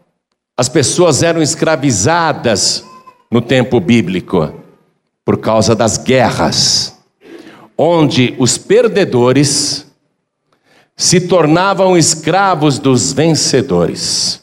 as 0.57 0.71
pessoas 0.71 1.23
eram 1.23 1.43
escravizadas 1.43 2.83
no 3.31 3.43
tempo 3.43 3.79
bíblico, 3.79 4.55
por 5.23 5.37
causa 5.37 5.75
das 5.75 5.99
guerras, 5.99 6.97
onde 7.77 8.35
os 8.39 8.57
perdedores 8.57 9.87
se 10.97 11.21
tornavam 11.21 11.95
escravos 11.95 12.79
dos 12.79 13.13
vencedores. 13.13 14.40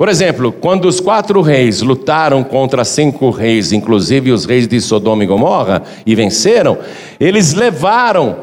Por 0.00 0.08
exemplo, 0.08 0.50
quando 0.50 0.86
os 0.88 0.98
quatro 0.98 1.42
reis 1.42 1.82
lutaram 1.82 2.42
contra 2.42 2.86
cinco 2.86 3.28
reis, 3.28 3.70
inclusive 3.70 4.32
os 4.32 4.46
reis 4.46 4.66
de 4.66 4.80
Sodoma 4.80 5.24
e 5.24 5.26
Gomorra, 5.26 5.82
e 6.06 6.14
venceram, 6.14 6.78
eles 7.20 7.52
levaram 7.52 8.34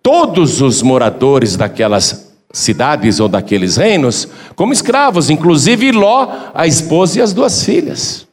todos 0.00 0.62
os 0.62 0.82
moradores 0.82 1.56
daquelas 1.56 2.32
cidades 2.52 3.18
ou 3.18 3.26
daqueles 3.26 3.76
reinos 3.76 4.28
como 4.54 4.72
escravos, 4.72 5.30
inclusive 5.30 5.90
Ló, 5.90 6.28
a 6.54 6.64
esposa 6.68 7.18
e 7.18 7.22
as 7.22 7.32
duas 7.32 7.64
filhas. 7.64 8.28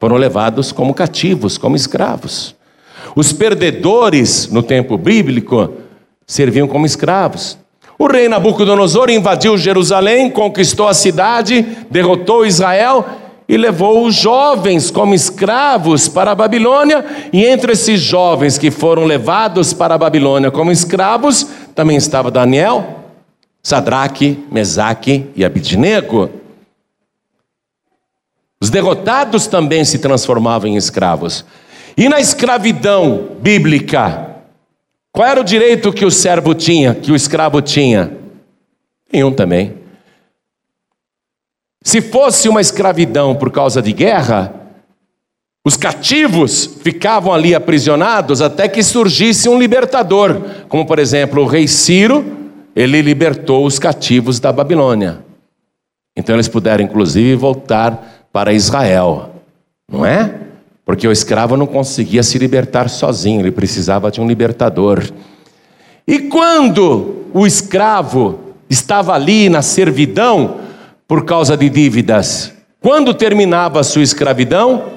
Foram 0.00 0.16
levados 0.16 0.72
como 0.72 0.94
cativos, 0.94 1.58
como 1.58 1.76
escravos. 1.76 2.54
Os 3.14 3.34
perdedores 3.34 4.48
no 4.48 4.62
tempo 4.62 4.96
bíblico 4.96 5.74
serviam 6.26 6.66
como 6.66 6.86
escravos. 6.86 7.58
O 7.98 8.06
rei 8.06 8.28
Nabucodonosor 8.28 9.08
invadiu 9.10 9.56
Jerusalém, 9.56 10.30
conquistou 10.30 10.88
a 10.88 10.94
cidade, 10.94 11.62
derrotou 11.90 12.44
Israel 12.44 13.06
e 13.48 13.56
levou 13.56 14.04
os 14.04 14.14
jovens 14.14 14.90
como 14.90 15.14
escravos 15.14 16.08
para 16.08 16.32
a 16.32 16.34
Babilônia. 16.34 17.04
E 17.32 17.44
entre 17.44 17.72
esses 17.72 18.00
jovens 18.00 18.58
que 18.58 18.70
foram 18.70 19.04
levados 19.04 19.72
para 19.72 19.94
a 19.94 19.98
Babilônia 19.98 20.50
como 20.50 20.72
escravos, 20.72 21.46
também 21.74 21.96
estava 21.96 22.30
Daniel, 22.30 23.00
Sadraque, 23.62 24.44
Mesaque 24.50 25.30
e 25.36 25.44
Abidnego. 25.44 26.30
Os 28.60 28.70
derrotados 28.70 29.46
também 29.46 29.84
se 29.84 29.98
transformavam 29.98 30.70
em 30.70 30.76
escravos. 30.76 31.44
E 31.96 32.08
na 32.08 32.18
escravidão 32.18 33.28
bíblica, 33.40 34.33
qual 35.14 35.28
era 35.28 35.40
o 35.40 35.44
direito 35.44 35.92
que 35.92 36.04
o 36.04 36.10
servo 36.10 36.56
tinha, 36.56 36.92
que 36.92 37.12
o 37.12 37.14
escravo 37.14 37.62
tinha? 37.62 38.18
Nenhum 39.12 39.32
também. 39.32 39.74
Se 41.80 42.00
fosse 42.02 42.48
uma 42.48 42.60
escravidão 42.60 43.32
por 43.36 43.52
causa 43.52 43.80
de 43.80 43.92
guerra, 43.92 44.52
os 45.64 45.76
cativos 45.76 46.66
ficavam 46.82 47.32
ali 47.32 47.54
aprisionados 47.54 48.42
até 48.42 48.66
que 48.66 48.82
surgisse 48.82 49.48
um 49.48 49.56
libertador, 49.56 50.42
como 50.68 50.84
por 50.84 50.98
exemplo 50.98 51.42
o 51.42 51.46
rei 51.46 51.68
Ciro, 51.68 52.24
ele 52.74 53.00
libertou 53.00 53.64
os 53.64 53.78
cativos 53.78 54.40
da 54.40 54.52
Babilônia. 54.52 55.24
Então 56.16 56.34
eles 56.34 56.48
puderam, 56.48 56.82
inclusive, 56.82 57.36
voltar 57.36 58.26
para 58.32 58.52
Israel, 58.52 59.30
não 59.88 60.04
é? 60.04 60.43
Porque 60.84 61.08
o 61.08 61.12
escravo 61.12 61.56
não 61.56 61.66
conseguia 61.66 62.22
se 62.22 62.38
libertar 62.38 62.88
sozinho, 62.90 63.40
ele 63.40 63.50
precisava 63.50 64.10
de 64.10 64.20
um 64.20 64.26
libertador. 64.26 65.02
E 66.06 66.18
quando 66.20 67.24
o 67.32 67.46
escravo 67.46 68.40
estava 68.68 69.14
ali 69.14 69.48
na 69.48 69.62
servidão 69.62 70.58
por 71.08 71.24
causa 71.24 71.56
de 71.56 71.70
dívidas, 71.70 72.52
quando 72.80 73.14
terminava 73.14 73.80
a 73.80 73.84
sua 73.84 74.02
escravidão? 74.02 74.92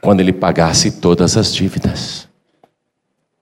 Quando 0.00 0.20
ele 0.20 0.32
pagasse 0.32 0.92
todas 0.92 1.36
as 1.36 1.54
dívidas. 1.54 2.26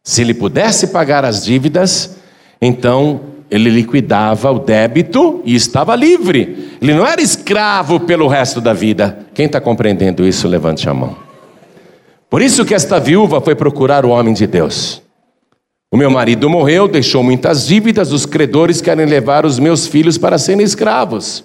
Se 0.03 0.21
ele 0.21 0.35
pudesse 0.35 0.89
pagar 0.89 1.25
as 1.25 1.45
dívidas, 1.45 2.17
então 2.61 3.21
ele 3.49 3.71
liquidava 3.71 4.51
o 4.51 4.59
débito 4.59 5.41
e 5.45 5.55
estava 5.55 5.95
livre. 5.95 6.77
Ele 6.83 6.93
não 6.93 7.07
era 7.07 7.23
escravo 7.23 8.01
pelo 8.01 8.27
resto 8.27 8.61
da 8.61 8.73
vida. 8.73 9.27
Quem 9.33 9.47
está 9.47 9.61
compreendendo 9.61 10.27
isso, 10.27 10.49
levante 10.49 10.89
a 10.89 10.95
mão. 10.95 11.24
Por 12.35 12.43
isso 12.43 12.65
que 12.65 12.75
esta 12.75 12.99
viúva 12.99 13.41
foi 13.41 13.55
procurar 13.55 14.05
o 14.05 14.09
homem 14.09 14.35
de 14.35 14.45
Deus. 14.45 15.01
O 15.89 15.97
meu 15.97 16.11
marido 16.11 16.51
morreu, 16.51 16.89
deixou 16.89 17.23
muitas 17.23 17.65
dívidas, 17.65 18.11
os 18.11 18.27
credores 18.27 18.81
querem 18.81 19.07
levar 19.07 19.47
os 19.47 19.61
meus 19.61 19.87
filhos 19.87 20.19
para 20.19 20.37
serem 20.37 20.65
escravos. 20.65 21.45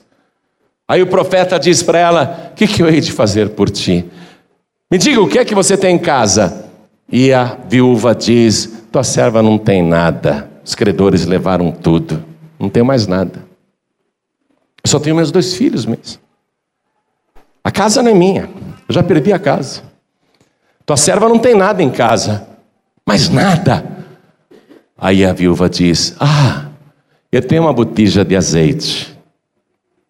Aí 0.87 0.99
o 1.03 1.05
profeta 1.05 1.59
diz 1.59 1.83
para 1.83 1.99
ela: 1.99 2.49
O 2.51 2.55
que, 2.55 2.65
que 2.65 2.81
eu 2.81 2.89
hei 2.89 3.01
de 3.01 3.11
fazer 3.11 3.49
por 3.49 3.69
ti? 3.69 4.03
Me 4.91 4.97
diga 4.97 5.21
o 5.21 5.27
que 5.27 5.37
é 5.37 5.45
que 5.45 5.53
você 5.53 5.77
tem 5.77 5.95
em 5.95 5.99
casa. 5.99 6.65
E 7.07 7.31
a 7.31 7.55
viúva 7.69 8.15
diz: 8.15 8.85
Tua 8.91 9.03
serva 9.03 9.43
não 9.43 9.59
tem 9.59 9.83
nada. 9.83 10.49
Os 10.65 10.73
credores 10.73 11.23
levaram 11.23 11.71
tudo. 11.71 12.25
Não 12.57 12.67
tenho 12.67 12.87
mais 12.87 13.05
nada. 13.05 13.45
Eu 14.83 14.89
só 14.89 14.99
tenho 14.99 15.15
meus 15.15 15.29
dois 15.29 15.53
filhos 15.53 15.85
mesmo. 15.85 16.19
A 17.63 17.69
casa 17.69 18.01
não 18.01 18.09
é 18.09 18.15
minha. 18.15 18.49
Eu 18.87 18.95
já 18.95 19.03
perdi 19.03 19.31
a 19.31 19.37
casa. 19.37 19.87
Tua 20.89 20.97
serva 20.97 21.29
não 21.29 21.37
tem 21.37 21.53
nada 21.53 21.83
em 21.83 21.89
casa. 21.91 22.47
Mas 23.05 23.29
nada. 23.29 23.85
Aí 24.97 25.23
a 25.23 25.31
viúva 25.31 25.69
diz: 25.69 26.15
Ah, 26.19 26.65
eu 27.31 27.43
tenho 27.43 27.61
uma 27.61 27.71
botija 27.71 28.25
de 28.25 28.35
azeite, 28.35 29.15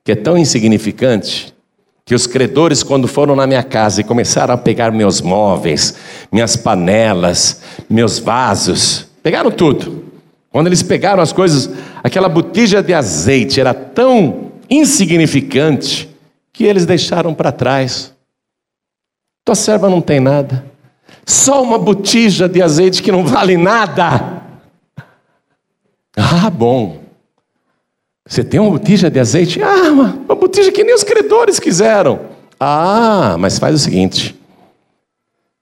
que 0.06 0.14
é 0.14 0.16
tão 0.16 0.38
insignificante, 0.38 1.54
que 2.06 2.16
os 2.16 2.26
credores, 2.26 2.82
quando 2.82 3.10
foram 3.10 3.36
na 3.36 3.46
minha 3.46 3.62
casa 3.62 4.00
e 4.00 4.06
começaram 4.06 4.54
a 4.54 4.58
pegar 4.58 4.90
meus 4.90 5.20
móveis, 5.20 5.96
minhas 6.32 6.56
panelas, 6.56 7.62
meus 7.90 8.18
vasos, 8.18 9.06
pegaram 9.22 9.52
tudo. 9.52 10.06
Quando 10.50 10.68
eles 10.68 10.82
pegaram 10.82 11.22
as 11.22 11.34
coisas, 11.34 11.70
aquela 12.02 12.30
botija 12.30 12.82
de 12.82 12.94
azeite 12.94 13.60
era 13.60 13.74
tão 13.74 14.54
insignificante 14.70 16.10
que 16.54 16.64
eles 16.64 16.86
deixaram 16.86 17.34
para 17.34 17.52
trás. 17.52 18.14
Tua 19.44 19.56
serva 19.56 19.90
não 19.90 20.00
tem 20.00 20.22
nada, 20.22 20.69
só 21.30 21.62
uma 21.62 21.78
botija 21.78 22.50
de 22.50 22.62
azeite 22.62 23.04
que 23.04 23.12
não 23.12 23.26
vale 23.26 23.58
nada. 23.58 24.38
Ah, 26.22 26.50
bom. 26.50 27.00
Você 28.28 28.44
tem 28.44 28.60
uma 28.60 28.72
botija 28.72 29.10
de 29.10 29.20
azeite? 29.20 29.64
Ah, 29.64 29.90
uma, 29.90 30.20
uma 30.26 30.36
botija 30.36 30.70
que 30.70 30.84
nem 30.84 30.94
os 30.94 31.04
credores 31.04 31.60
quiseram. 31.60 32.20
Ah, 32.60 33.38
mas 33.40 33.58
faz 33.58 33.74
o 33.76 33.78
seguinte: 33.78 34.38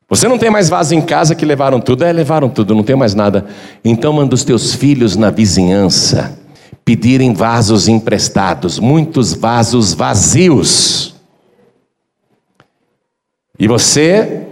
você 0.09 0.27
não 0.27 0.39
tem 0.39 0.49
mais 0.49 0.67
vaso 0.67 0.95
em 0.95 1.01
casa 1.01 1.35
que 1.35 1.45
levaram 1.45 1.79
tudo? 1.79 2.03
É, 2.03 2.11
levaram 2.11 2.49
tudo, 2.49 2.73
não 2.73 2.81
tem 2.81 2.95
mais 2.95 3.13
nada. 3.13 3.45
Então 3.85 4.13
manda 4.13 4.33
os 4.33 4.43
teus 4.43 4.73
filhos 4.73 5.15
na 5.15 5.29
vizinhança 5.29 6.39
pedirem 6.83 7.33
vasos 7.33 7.87
emprestados, 7.87 8.79
muitos 8.79 9.33
vasos 9.33 9.93
vazios. 9.93 11.13
E 13.59 13.67
você 13.67 14.47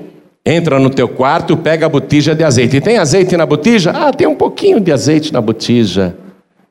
entra 0.46 0.80
no 0.80 0.90
teu 0.90 1.10
quarto, 1.10 1.58
pega 1.58 1.88
a 1.88 1.90
botija 1.90 2.36
de 2.36 2.44
azeite. 2.44 2.78
E 2.78 2.82
tem 2.82 2.98
azeite 2.98 3.36
na 3.36 3.46
botija? 3.46 3.92
Ah, 3.92 4.14
tem 4.14 4.28
um 4.28 4.36
pouquinho 4.36 4.80
de 4.80 4.92
azeite 4.92 5.34
na 5.34 5.42
botija. 5.42 6.16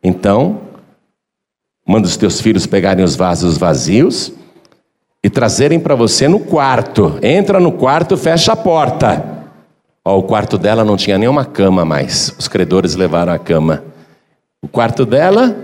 Então, 0.02 0.60
manda 1.86 2.06
os 2.06 2.16
teus 2.16 2.40
filhos 2.40 2.66
pegarem 2.66 3.04
os 3.04 3.16
vasos 3.16 3.58
vazios 3.58 4.32
e 5.22 5.28
trazerem 5.28 5.80
para 5.80 5.96
você 5.96 6.28
no 6.28 6.38
quarto. 6.38 7.18
Entra 7.20 7.58
no 7.58 7.72
quarto, 7.72 8.16
fecha 8.16 8.52
a 8.52 8.56
porta. 8.56 9.24
Ó, 10.04 10.18
o 10.18 10.22
quarto 10.22 10.56
dela 10.56 10.84
não 10.84 10.96
tinha 10.96 11.18
nenhuma 11.18 11.44
cama 11.44 11.84
mais. 11.84 12.32
Os 12.38 12.46
credores 12.46 12.94
levaram 12.94 13.32
a 13.32 13.38
cama. 13.38 13.82
O 14.62 14.68
quarto 14.68 15.04
dela 15.04 15.56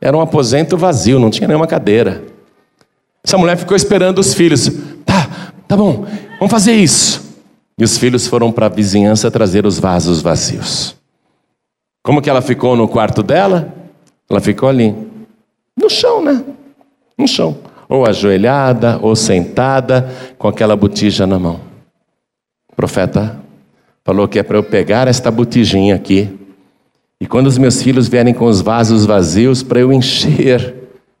era 0.00 0.16
um 0.16 0.20
aposento 0.20 0.76
vazio, 0.76 1.18
não 1.18 1.30
tinha 1.30 1.48
nenhuma 1.48 1.66
cadeira. 1.66 2.22
Essa 3.24 3.36
mulher 3.36 3.56
ficou 3.56 3.76
esperando 3.76 4.20
os 4.20 4.32
filhos. 4.32 4.70
Tá, 5.04 5.52
tá 5.66 5.76
bom, 5.76 6.06
vamos 6.38 6.50
fazer 6.50 6.72
isso. 6.72 7.27
E 7.78 7.84
os 7.84 7.96
filhos 7.96 8.26
foram 8.26 8.50
para 8.50 8.66
a 8.66 8.70
vizinhança 8.70 9.30
trazer 9.30 9.64
os 9.64 9.78
vasos 9.78 10.20
vazios. 10.20 10.96
Como 12.02 12.20
que 12.20 12.28
ela 12.28 12.42
ficou 12.42 12.76
no 12.76 12.88
quarto 12.88 13.22
dela? 13.22 13.72
Ela 14.28 14.40
ficou 14.40 14.68
ali, 14.68 14.94
no 15.76 15.88
chão, 15.88 16.22
né? 16.22 16.44
No 17.16 17.28
chão 17.28 17.56
ou 17.88 18.04
ajoelhada, 18.04 18.98
ou 19.00 19.16
sentada, 19.16 20.12
com 20.36 20.46
aquela 20.46 20.76
botija 20.76 21.26
na 21.26 21.38
mão. 21.38 21.60
O 22.70 22.76
profeta 22.76 23.40
falou 24.04 24.28
que 24.28 24.38
é 24.38 24.42
para 24.42 24.58
eu 24.58 24.62
pegar 24.62 25.08
esta 25.08 25.30
botijinha 25.30 25.94
aqui, 25.94 26.28
e 27.20 27.26
quando 27.26 27.46
os 27.46 27.58
meus 27.58 27.82
filhos 27.82 28.06
vierem 28.06 28.34
com 28.34 28.44
os 28.44 28.60
vasos 28.60 29.04
vazios, 29.04 29.62
para 29.62 29.80
eu 29.80 29.92
encher 29.92 30.74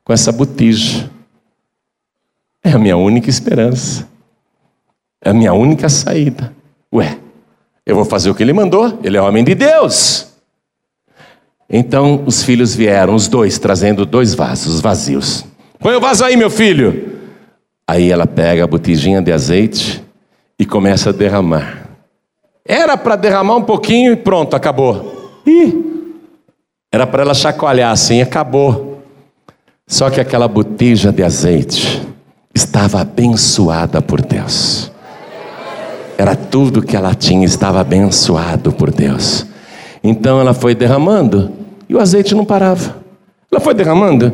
com 0.04 0.12
essa 0.12 0.30
botija. 0.30 1.10
É 2.62 2.72
a 2.72 2.78
minha 2.78 2.96
única 2.96 3.30
esperança, 3.30 4.06
é 5.22 5.30
a 5.30 5.34
minha 5.34 5.52
única 5.52 5.88
saída. 5.88 6.52
Ué, 6.92 7.18
eu 7.84 7.94
vou 7.94 8.04
fazer 8.04 8.30
o 8.30 8.34
que 8.34 8.42
ele 8.42 8.52
mandou, 8.52 8.98
ele 9.02 9.16
é 9.16 9.22
homem 9.22 9.44
de 9.44 9.54
Deus. 9.54 10.28
Então 11.68 12.22
os 12.26 12.42
filhos 12.42 12.74
vieram, 12.74 13.14
os 13.14 13.28
dois, 13.28 13.58
trazendo 13.58 14.06
dois 14.06 14.34
vasos 14.34 14.80
vazios. 14.80 15.44
Põe 15.78 15.94
o 15.94 16.00
vaso 16.00 16.24
aí, 16.24 16.36
meu 16.36 16.50
filho. 16.50 17.18
Aí 17.86 18.10
ela 18.10 18.26
pega 18.26 18.64
a 18.64 18.66
botijinha 18.66 19.20
de 19.20 19.32
azeite 19.32 20.02
e 20.58 20.64
começa 20.64 21.10
a 21.10 21.12
derramar. 21.12 21.88
Era 22.64 22.96
para 22.96 23.16
derramar 23.16 23.56
um 23.56 23.62
pouquinho 23.62 24.12
e 24.12 24.16
pronto, 24.16 24.54
acabou. 24.54 25.40
Ih, 25.46 25.88
era 26.92 27.06
para 27.06 27.22
ela 27.22 27.34
chacoalhar 27.34 27.92
assim, 27.92 28.20
acabou. 28.20 29.02
Só 29.86 30.10
que 30.10 30.20
aquela 30.20 30.46
botija 30.46 31.10
de 31.10 31.22
azeite 31.22 32.06
estava 32.54 33.00
abençoada 33.00 34.02
por 34.02 34.20
Deus. 34.20 34.92
Era 36.18 36.34
tudo 36.34 36.82
que 36.82 36.96
ela 36.96 37.14
tinha, 37.14 37.46
estava 37.46 37.80
abençoado 37.80 38.72
por 38.72 38.90
Deus. 38.90 39.46
Então 40.02 40.40
ela 40.40 40.52
foi 40.52 40.74
derramando 40.74 41.52
e 41.88 41.94
o 41.94 42.00
azeite 42.00 42.34
não 42.34 42.44
parava. 42.44 42.96
Ela 43.52 43.60
foi 43.60 43.72
derramando 43.72 44.32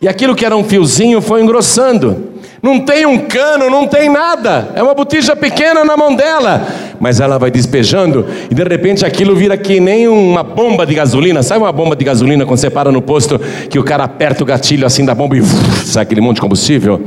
e 0.00 0.08
aquilo 0.08 0.34
que 0.34 0.44
era 0.44 0.56
um 0.56 0.64
fiozinho 0.64 1.20
foi 1.22 1.40
engrossando. 1.40 2.32
Não 2.60 2.80
tem 2.80 3.06
um 3.06 3.18
cano, 3.18 3.70
não 3.70 3.86
tem 3.86 4.10
nada. 4.10 4.72
É 4.74 4.82
uma 4.82 4.94
botija 4.94 5.36
pequena 5.36 5.84
na 5.84 5.96
mão 5.96 6.16
dela. 6.16 6.66
Mas 6.98 7.20
ela 7.20 7.38
vai 7.38 7.52
despejando 7.52 8.26
e 8.50 8.54
de 8.54 8.64
repente 8.64 9.06
aquilo 9.06 9.36
vira 9.36 9.56
que 9.56 9.78
nem 9.78 10.08
uma 10.08 10.42
bomba 10.42 10.84
de 10.84 10.92
gasolina. 10.92 11.40
Sabe 11.44 11.60
uma 11.60 11.70
bomba 11.70 11.94
de 11.94 12.04
gasolina 12.04 12.44
quando 12.44 12.58
você 12.58 12.68
para 12.68 12.90
no 12.90 13.00
posto 13.00 13.38
que 13.70 13.78
o 13.78 13.84
cara 13.84 14.02
aperta 14.02 14.42
o 14.42 14.46
gatilho 14.46 14.84
assim 14.84 15.04
da 15.04 15.14
bomba 15.14 15.36
e 15.36 15.42
sai 15.42 16.02
aquele 16.02 16.20
monte 16.20 16.36
de 16.36 16.40
combustível? 16.40 17.00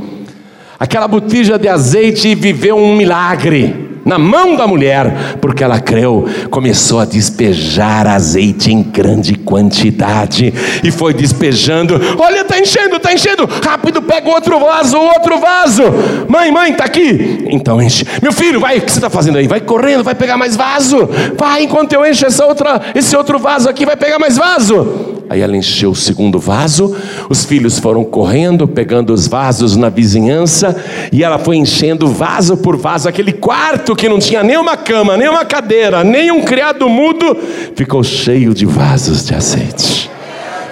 Aquela 0.80 1.06
botija 1.06 1.58
de 1.58 1.68
azeite 1.68 2.34
viveu 2.34 2.78
um 2.78 2.96
milagre 2.96 3.85
na 4.06 4.18
mão 4.20 4.54
da 4.54 4.68
mulher, 4.68 5.36
porque 5.40 5.64
ela 5.64 5.80
creu, 5.80 6.24
começou 6.48 7.00
a 7.00 7.04
despejar 7.04 8.06
azeite 8.06 8.72
em 8.72 8.80
grande 8.80 9.34
quantidade 9.34 10.54
e 10.84 10.92
foi 10.92 11.12
despejando. 11.12 12.00
Olha, 12.16 12.42
está 12.42 12.58
enchendo, 12.58 12.96
está 12.96 13.12
enchendo. 13.12 13.48
Rápido, 13.64 14.00
pega 14.00 14.30
outro 14.30 14.60
vaso, 14.60 14.96
outro 14.96 15.40
vaso. 15.40 15.82
Mãe, 16.28 16.52
mãe, 16.52 16.70
está 16.70 16.84
aqui. 16.84 17.46
Então 17.50 17.82
enche. 17.82 18.06
Meu 18.22 18.32
filho, 18.32 18.60
vai, 18.60 18.78
o 18.78 18.82
que 18.82 18.92
você 18.92 18.98
está 18.98 19.10
fazendo 19.10 19.38
aí? 19.38 19.48
Vai 19.48 19.60
correndo, 19.60 20.04
vai 20.04 20.14
pegar 20.14 20.36
mais 20.36 20.54
vaso. 20.54 21.08
Vai, 21.36 21.64
enquanto 21.64 21.92
eu 21.92 22.06
encho 22.06 22.26
essa 22.26 22.46
outra, 22.46 22.80
esse 22.94 23.16
outro 23.16 23.40
vaso 23.40 23.68
aqui, 23.68 23.84
vai 23.84 23.96
pegar 23.96 24.20
mais 24.20 24.36
vaso. 24.36 25.15
Aí 25.28 25.40
ela 25.40 25.56
encheu 25.56 25.90
o 25.90 25.96
segundo 25.96 26.38
vaso, 26.38 26.96
os 27.28 27.44
filhos 27.44 27.78
foram 27.78 28.04
correndo, 28.04 28.68
pegando 28.68 29.12
os 29.12 29.26
vasos 29.26 29.74
na 29.74 29.88
vizinhança, 29.88 30.76
e 31.12 31.24
ela 31.24 31.38
foi 31.38 31.56
enchendo 31.56 32.06
vaso 32.06 32.56
por 32.56 32.76
vaso. 32.76 33.08
Aquele 33.08 33.32
quarto 33.32 33.96
que 33.96 34.08
não 34.08 34.18
tinha 34.18 34.42
nem 34.42 34.56
uma 34.56 34.76
cama, 34.76 35.16
nem 35.16 35.28
uma 35.28 35.44
cadeira, 35.44 36.04
nem 36.04 36.30
um 36.30 36.42
criado 36.42 36.88
mudo, 36.88 37.36
ficou 37.74 38.04
cheio 38.04 38.54
de 38.54 38.64
vasos 38.64 39.24
de 39.24 39.34
azeite. 39.34 40.10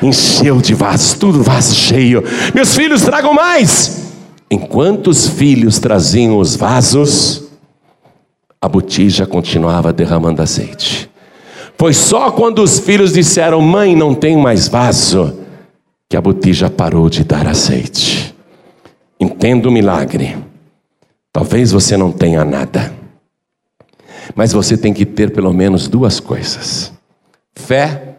Encheu 0.02 0.60
de 0.60 0.74
vasos, 0.74 1.14
tudo 1.14 1.42
vaso 1.42 1.74
cheio. 1.74 2.22
Meus 2.54 2.74
filhos, 2.74 3.02
tragam 3.02 3.32
mais. 3.32 4.02
Enquanto 4.50 5.08
os 5.08 5.28
filhos 5.28 5.78
traziam 5.78 6.38
os 6.38 6.54
vasos, 6.54 7.44
a 8.60 8.68
botija 8.68 9.26
continuava 9.26 9.92
derramando 9.92 10.42
azeite. 10.42 11.10
Foi 11.76 11.92
só 11.92 12.30
quando 12.30 12.62
os 12.62 12.78
filhos 12.78 13.12
disseram: 13.12 13.60
Mãe, 13.60 13.94
não 13.96 14.14
tem 14.14 14.36
mais 14.36 14.68
vaso, 14.68 15.38
que 16.08 16.16
a 16.16 16.20
botija 16.20 16.70
parou 16.70 17.10
de 17.10 17.24
dar 17.24 17.46
azeite. 17.46 18.34
Entenda 19.18 19.68
o 19.68 19.72
milagre. 19.72 20.36
Talvez 21.32 21.72
você 21.72 21.96
não 21.96 22.12
tenha 22.12 22.44
nada, 22.44 22.94
mas 24.34 24.52
você 24.52 24.76
tem 24.76 24.94
que 24.94 25.04
ter 25.04 25.32
pelo 25.32 25.52
menos 25.52 25.88
duas 25.88 26.20
coisas: 26.20 26.92
fé 27.54 28.14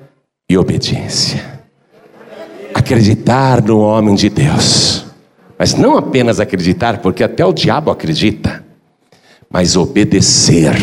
e 0.50 0.58
obediência. 0.58 1.56
Acreditar 2.74 3.62
no 3.62 3.80
homem 3.80 4.15
de 4.15 4.30
Deus, 4.30 5.06
mas 5.58 5.74
não 5.74 5.98
apenas 5.98 6.41
acreditar, 6.41 6.98
porque 6.98 7.24
até 7.24 7.46
o 7.46 7.54
diabo 7.54 7.89
acredita, 7.89 8.63
mas 9.50 9.78
obedecer 9.78 10.76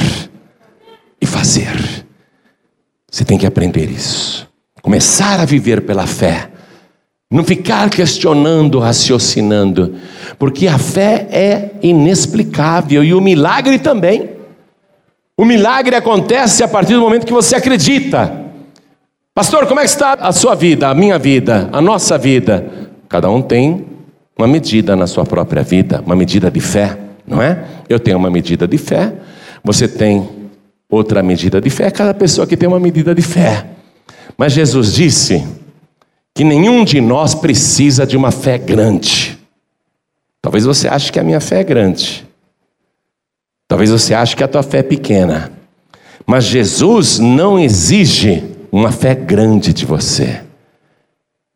e 1.20 1.26
fazer. 1.26 2.01
Você 3.12 3.26
tem 3.26 3.36
que 3.36 3.46
aprender 3.46 3.90
isso. 3.90 4.48
Começar 4.80 5.38
a 5.38 5.44
viver 5.44 5.82
pela 5.82 6.06
fé. 6.06 6.48
Não 7.30 7.44
ficar 7.44 7.88
questionando, 7.90 8.78
raciocinando, 8.78 9.94
porque 10.38 10.66
a 10.66 10.76
fé 10.76 11.26
é 11.30 11.70
inexplicável 11.82 13.02
e 13.02 13.14
o 13.14 13.20
milagre 13.22 13.78
também. 13.78 14.30
O 15.36 15.44
milagre 15.44 15.96
acontece 15.96 16.62
a 16.62 16.68
partir 16.68 16.94
do 16.94 17.00
momento 17.00 17.26
que 17.26 17.32
você 17.32 17.56
acredita. 17.56 18.42
Pastor, 19.34 19.66
como 19.66 19.80
é 19.80 19.84
que 19.84 19.90
está 19.90 20.12
a 20.12 20.30
sua 20.30 20.54
vida, 20.54 20.88
a 20.88 20.94
minha 20.94 21.18
vida, 21.18 21.70
a 21.72 21.80
nossa 21.80 22.18
vida? 22.18 22.70
Cada 23.08 23.30
um 23.30 23.40
tem 23.40 23.86
uma 24.38 24.46
medida 24.46 24.94
na 24.94 25.06
sua 25.06 25.24
própria 25.24 25.62
vida, 25.62 26.02
uma 26.04 26.14
medida 26.14 26.50
de 26.50 26.60
fé, 26.60 26.98
não 27.26 27.40
é? 27.40 27.64
Eu 27.88 27.98
tenho 27.98 28.18
uma 28.18 28.30
medida 28.30 28.68
de 28.68 28.76
fé, 28.76 29.10
você 29.64 29.88
tem 29.88 30.41
outra 30.92 31.22
medida 31.22 31.58
de 31.58 31.70
fé, 31.70 31.90
cada 31.90 32.12
pessoa 32.12 32.44
aqui 32.44 32.54
tem 32.54 32.68
uma 32.68 32.78
medida 32.78 33.14
de 33.14 33.22
fé. 33.22 33.66
Mas 34.36 34.52
Jesus 34.52 34.92
disse 34.92 35.42
que 36.34 36.44
nenhum 36.44 36.84
de 36.84 37.00
nós 37.00 37.34
precisa 37.34 38.06
de 38.06 38.14
uma 38.14 38.30
fé 38.30 38.58
grande. 38.58 39.38
Talvez 40.42 40.66
você 40.66 40.88
ache 40.88 41.10
que 41.10 41.18
a 41.18 41.24
minha 41.24 41.40
fé 41.40 41.60
é 41.60 41.64
grande. 41.64 42.26
Talvez 43.66 43.88
você 43.88 44.12
ache 44.12 44.36
que 44.36 44.44
a 44.44 44.48
tua 44.48 44.62
fé 44.62 44.78
é 44.78 44.82
pequena. 44.82 45.50
Mas 46.26 46.44
Jesus 46.44 47.18
não 47.18 47.58
exige 47.58 48.44
uma 48.70 48.92
fé 48.92 49.14
grande 49.14 49.72
de 49.72 49.86
você. 49.86 50.42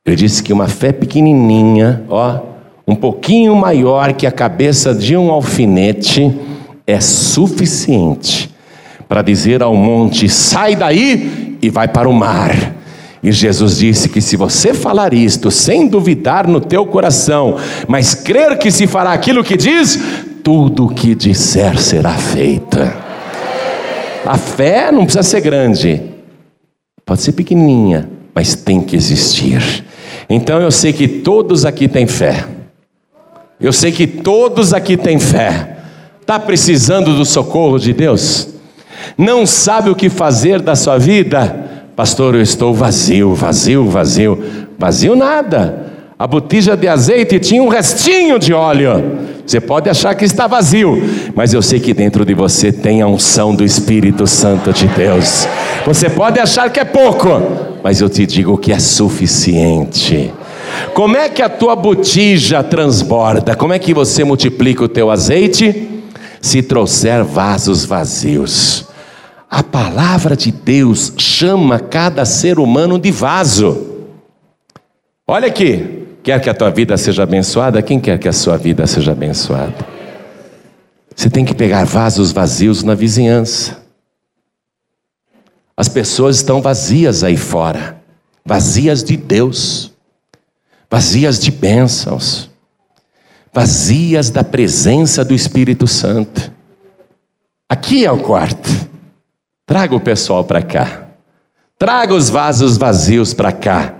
Ele 0.04 0.16
disse 0.16 0.42
que 0.42 0.52
uma 0.52 0.66
fé 0.66 0.92
pequenininha, 0.92 2.04
ó, 2.08 2.40
um 2.88 2.94
pouquinho 2.94 3.54
maior 3.54 4.14
que 4.14 4.26
a 4.26 4.32
cabeça 4.32 4.94
de 4.94 5.14
um 5.14 5.30
alfinete, 5.30 6.34
é 6.86 7.00
suficiente 7.00 8.55
para 9.08 9.22
dizer 9.22 9.62
ao 9.62 9.74
monte: 9.74 10.28
sai 10.28 10.76
daí 10.76 11.58
e 11.62 11.70
vai 11.70 11.88
para 11.88 12.08
o 12.08 12.12
mar. 12.12 12.74
E 13.22 13.32
Jesus 13.32 13.78
disse 13.78 14.08
que 14.08 14.20
se 14.20 14.36
você 14.36 14.72
falar 14.72 15.12
isto 15.12 15.50
sem 15.50 15.88
duvidar 15.88 16.46
no 16.46 16.60
teu 16.60 16.86
coração, 16.86 17.56
mas 17.88 18.14
crer 18.14 18.56
que 18.58 18.70
se 18.70 18.86
fará 18.86 19.12
aquilo 19.12 19.42
que 19.42 19.56
diz, 19.56 19.98
tudo 20.44 20.86
o 20.86 20.94
que 20.94 21.14
disser 21.14 21.76
será 21.78 22.12
feito. 22.12 22.78
A 24.24 24.36
fé 24.38 24.92
não 24.92 25.04
precisa 25.04 25.22
ser 25.24 25.40
grande, 25.40 26.00
pode 27.04 27.22
ser 27.22 27.32
pequenininha, 27.32 28.08
mas 28.34 28.54
tem 28.54 28.80
que 28.80 28.94
existir. 28.94 29.84
Então 30.28 30.60
eu 30.60 30.70
sei 30.70 30.92
que 30.92 31.08
todos 31.08 31.64
aqui 31.64 31.88
têm 31.88 32.06
fé. 32.06 32.44
Eu 33.58 33.72
sei 33.72 33.90
que 33.90 34.06
todos 34.06 34.74
aqui 34.74 34.96
têm 34.96 35.18
fé. 35.18 35.78
Está 36.20 36.38
precisando 36.38 37.16
do 37.16 37.24
socorro 37.24 37.78
de 37.78 37.92
Deus? 37.92 38.55
Não 39.16 39.46
sabe 39.46 39.90
o 39.90 39.94
que 39.94 40.08
fazer 40.08 40.60
da 40.60 40.74
sua 40.74 40.98
vida? 40.98 41.64
Pastor, 41.94 42.34
eu 42.34 42.42
estou 42.42 42.74
vazio, 42.74 43.34
vazio, 43.34 43.88
vazio. 43.88 44.42
Vazio 44.78 45.16
nada. 45.16 45.86
A 46.18 46.26
botija 46.26 46.76
de 46.76 46.88
azeite 46.88 47.38
tinha 47.38 47.62
um 47.62 47.68
restinho 47.68 48.38
de 48.38 48.52
óleo. 48.52 49.18
Você 49.46 49.60
pode 49.60 49.88
achar 49.88 50.14
que 50.14 50.24
está 50.24 50.46
vazio, 50.46 51.00
mas 51.34 51.52
eu 51.52 51.62
sei 51.62 51.78
que 51.78 51.94
dentro 51.94 52.24
de 52.24 52.34
você 52.34 52.72
tem 52.72 53.02
a 53.02 53.06
unção 53.06 53.54
do 53.54 53.62
Espírito 53.62 54.26
Santo 54.26 54.72
de 54.72 54.88
Deus. 54.88 55.46
Você 55.84 56.10
pode 56.10 56.40
achar 56.40 56.70
que 56.70 56.80
é 56.80 56.84
pouco, 56.84 57.28
mas 57.82 58.00
eu 58.00 58.08
te 58.08 58.26
digo 58.26 58.58
que 58.58 58.72
é 58.72 58.78
suficiente. 58.78 60.32
Como 60.94 61.16
é 61.16 61.28
que 61.28 61.42
a 61.42 61.48
tua 61.48 61.76
botija 61.76 62.62
transborda? 62.62 63.54
Como 63.54 63.72
é 63.72 63.78
que 63.78 63.94
você 63.94 64.24
multiplica 64.24 64.84
o 64.84 64.88
teu 64.88 65.10
azeite? 65.10 66.02
Se 66.40 66.62
trouxer 66.62 67.22
vasos 67.22 67.84
vazios. 67.84 68.85
A 69.48 69.62
palavra 69.62 70.36
de 70.36 70.50
Deus 70.50 71.12
chama 71.16 71.78
cada 71.78 72.24
ser 72.24 72.58
humano 72.58 72.98
de 72.98 73.10
vaso. 73.10 74.10
Olha 75.26 75.46
aqui, 75.46 76.06
quer 76.22 76.40
que 76.40 76.50
a 76.50 76.54
tua 76.54 76.70
vida 76.70 76.96
seja 76.96 77.22
abençoada? 77.22 77.80
Quem 77.80 78.00
quer 78.00 78.18
que 78.18 78.28
a 78.28 78.32
sua 78.32 78.56
vida 78.56 78.86
seja 78.86 79.12
abençoada? 79.12 79.86
Você 81.14 81.30
tem 81.30 81.44
que 81.44 81.54
pegar 81.54 81.84
vasos 81.84 82.32
vazios 82.32 82.82
na 82.82 82.94
vizinhança. 82.94 83.82
As 85.76 85.88
pessoas 85.88 86.36
estão 86.36 86.60
vazias 86.60 87.22
aí 87.22 87.36
fora, 87.36 88.00
vazias 88.44 89.04
de 89.04 89.16
Deus, 89.16 89.92
vazias 90.90 91.38
de 91.38 91.50
bênçãos, 91.50 92.50
vazias 93.52 94.30
da 94.30 94.42
presença 94.42 95.24
do 95.24 95.34
Espírito 95.34 95.86
Santo. 95.86 96.52
Aqui 97.68 98.04
é 98.04 98.10
o 98.10 98.18
quarto. 98.18 98.95
Traga 99.66 99.96
o 99.96 100.00
pessoal 100.00 100.44
para 100.44 100.62
cá. 100.62 101.06
Traga 101.76 102.14
os 102.14 102.30
vasos 102.30 102.78
vazios 102.78 103.34
para 103.34 103.50
cá. 103.50 103.94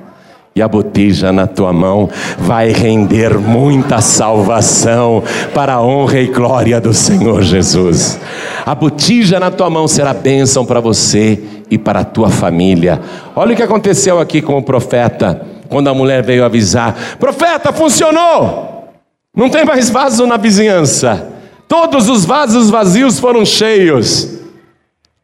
E 0.55 0.63
a 0.63 0.69
botija 0.69 1.33
na 1.33 1.49
tua 1.49 1.73
mão 1.73 2.09
vai 2.39 2.71
render 2.71 3.37
muita 3.37 4.01
salvação 4.01 5.25
para 5.53 5.75
a 5.75 5.83
honra 5.83 6.21
e 6.21 6.29
glória 6.29 6.81
do 6.81 6.95
Senhor 6.95 7.43
Jesus. 7.43 8.19
A 8.65 8.77
botija 8.77 9.41
na 9.41 9.51
tua 9.51 9.69
mão 9.69 9.89
será 9.89 10.15
bênção 10.15 10.65
para 10.65 10.79
você 10.79 11.43
e 11.69 11.77
para 11.77 12.01
a 12.01 12.05
tua 12.05 12.31
família. 12.31 13.01
Olha 13.35 13.53
o 13.53 13.57
que 13.57 13.63
aconteceu 13.63 14.21
aqui 14.21 14.41
com 14.41 14.57
o 14.57 14.63
profeta, 14.63 15.45
quando 15.69 15.89
a 15.89 15.95
mulher 15.95 16.23
veio 16.23 16.45
avisar: 16.45 16.95
Profeta, 17.19 17.73
funcionou! 17.73 18.89
Não 19.37 19.51
tem 19.51 19.65
mais 19.65 19.91
vaso 19.91 20.27
na 20.27 20.37
vizinhança. 20.37 21.27
Todos 21.67 22.09
os 22.09 22.25
vasos 22.25 22.71
vazios 22.71 23.19
foram 23.19 23.45
cheios. 23.45 24.36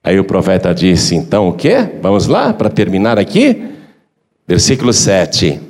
Aí 0.05 0.19
o 0.19 0.25
profeta 0.25 0.75
disse: 0.75 1.15
então 1.15 1.49
o 1.49 1.53
que? 1.53 1.75
Vamos 2.01 2.27
lá, 2.27 2.53
para 2.53 2.69
terminar 2.69 3.19
aqui? 3.19 3.71
Versículo 4.47 4.93
7. 4.93 5.61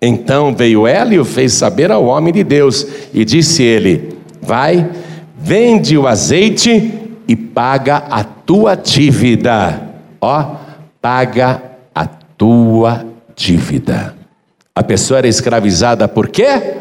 Então 0.00 0.54
veio 0.54 0.86
ela 0.86 1.14
e 1.14 1.18
o 1.18 1.24
fez 1.24 1.52
saber 1.52 1.90
ao 1.90 2.04
homem 2.04 2.32
de 2.32 2.44
Deus, 2.44 2.86
e 3.12 3.24
disse 3.24 3.62
ele: 3.62 4.16
Vai, 4.40 4.88
vende 5.36 5.96
o 5.98 6.06
azeite 6.06 6.92
e 7.26 7.36
paga 7.36 7.98
a 8.10 8.22
tua 8.22 8.74
dívida. 8.74 9.90
Ó, 10.20 10.56
paga 11.00 11.62
a 11.94 12.06
tua 12.06 13.04
dívida. 13.34 14.14
A 14.74 14.82
pessoa 14.82 15.18
era 15.18 15.28
escravizada 15.28 16.08
por 16.08 16.28
quê? 16.28 16.76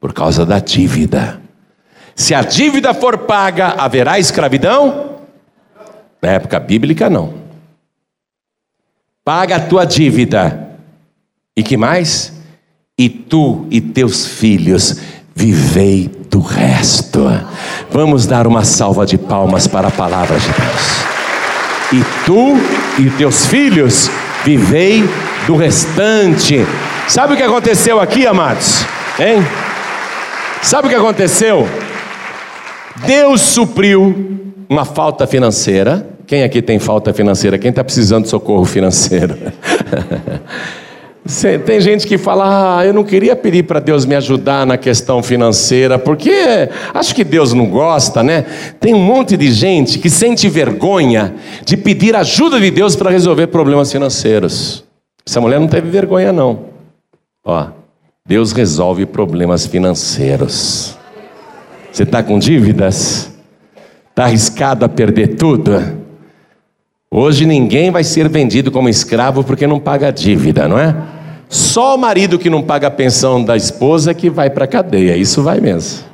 Por 0.00 0.12
causa 0.12 0.46
da 0.46 0.58
dívida. 0.58 1.40
Se 2.14 2.34
a 2.34 2.42
dívida 2.42 2.94
for 2.94 3.18
paga, 3.18 3.74
haverá 3.78 4.18
escravidão? 4.18 5.09
Na 6.22 6.30
época 6.30 6.60
bíblica, 6.60 7.08
não. 7.08 7.34
Paga 9.24 9.56
a 9.56 9.60
tua 9.60 9.84
dívida. 9.84 10.68
E 11.56 11.62
que 11.62 11.76
mais? 11.76 12.32
E 12.98 13.08
tu 13.08 13.66
e 13.70 13.80
teus 13.80 14.26
filhos 14.26 15.00
vivei 15.34 16.10
do 16.30 16.40
resto. 16.40 17.24
Vamos 17.90 18.26
dar 18.26 18.46
uma 18.46 18.64
salva 18.64 19.06
de 19.06 19.16
palmas 19.16 19.66
para 19.66 19.88
a 19.88 19.90
palavra 19.90 20.38
de 20.38 20.46
Deus. 20.46 21.10
E 21.92 22.24
tu 22.24 23.02
e 23.02 23.10
teus 23.10 23.46
filhos 23.46 24.10
vivei 24.44 25.02
do 25.46 25.56
restante. 25.56 26.64
Sabe 27.08 27.34
o 27.34 27.36
que 27.36 27.42
aconteceu 27.42 28.00
aqui, 28.00 28.26
amados? 28.26 28.84
Hein? 29.18 29.44
Sabe 30.62 30.86
o 30.86 30.90
que 30.90 30.96
aconteceu? 30.96 31.68
Deus 33.06 33.40
supriu 33.40 34.54
uma 34.68 34.84
falta 34.84 35.26
financeira. 35.26 36.09
Quem 36.30 36.44
aqui 36.44 36.62
tem 36.62 36.78
falta 36.78 37.12
financeira? 37.12 37.58
Quem 37.58 37.70
está 37.70 37.82
precisando 37.82 38.22
de 38.22 38.30
socorro 38.30 38.64
financeiro? 38.64 39.36
Tem 41.66 41.80
gente 41.80 42.06
que 42.06 42.16
fala, 42.16 42.78
ah, 42.78 42.86
eu 42.86 42.94
não 42.94 43.02
queria 43.02 43.34
pedir 43.34 43.64
para 43.64 43.80
Deus 43.80 44.06
me 44.06 44.14
ajudar 44.14 44.64
na 44.64 44.76
questão 44.76 45.24
financeira, 45.24 45.98
porque 45.98 46.30
acho 46.94 47.16
que 47.16 47.24
Deus 47.24 47.52
não 47.52 47.66
gosta, 47.66 48.22
né? 48.22 48.46
Tem 48.78 48.94
um 48.94 49.02
monte 49.02 49.36
de 49.36 49.50
gente 49.50 49.98
que 49.98 50.08
sente 50.08 50.48
vergonha 50.48 51.34
de 51.64 51.76
pedir 51.76 52.14
ajuda 52.14 52.60
de 52.60 52.70
Deus 52.70 52.94
para 52.94 53.10
resolver 53.10 53.48
problemas 53.48 53.90
financeiros. 53.90 54.84
Essa 55.26 55.40
mulher 55.40 55.58
não 55.58 55.66
teve 55.66 55.90
vergonha, 55.90 56.32
não. 56.32 56.60
Ó, 57.44 57.66
Deus 58.24 58.52
resolve 58.52 59.04
problemas 59.04 59.66
financeiros. 59.66 60.96
Você 61.90 62.04
está 62.04 62.22
com 62.22 62.38
dívidas? 62.38 63.32
Está 64.10 64.26
arriscado 64.26 64.84
a 64.84 64.88
perder 64.88 65.34
tudo? 65.34 65.98
Hoje 67.12 67.44
ninguém 67.44 67.90
vai 67.90 68.04
ser 68.04 68.28
vendido 68.28 68.70
como 68.70 68.88
escravo 68.88 69.42
porque 69.42 69.66
não 69.66 69.80
paga 69.80 70.12
dívida, 70.12 70.68
não 70.68 70.78
é? 70.78 70.94
Só 71.48 71.96
o 71.96 71.98
marido 71.98 72.38
que 72.38 72.48
não 72.48 72.62
paga 72.62 72.86
a 72.86 72.90
pensão 72.90 73.42
da 73.42 73.56
esposa 73.56 74.14
que 74.14 74.30
vai 74.30 74.48
para 74.48 74.64
a 74.64 74.68
cadeia, 74.68 75.16
isso 75.16 75.42
vai 75.42 75.60
mesmo. 75.60 76.04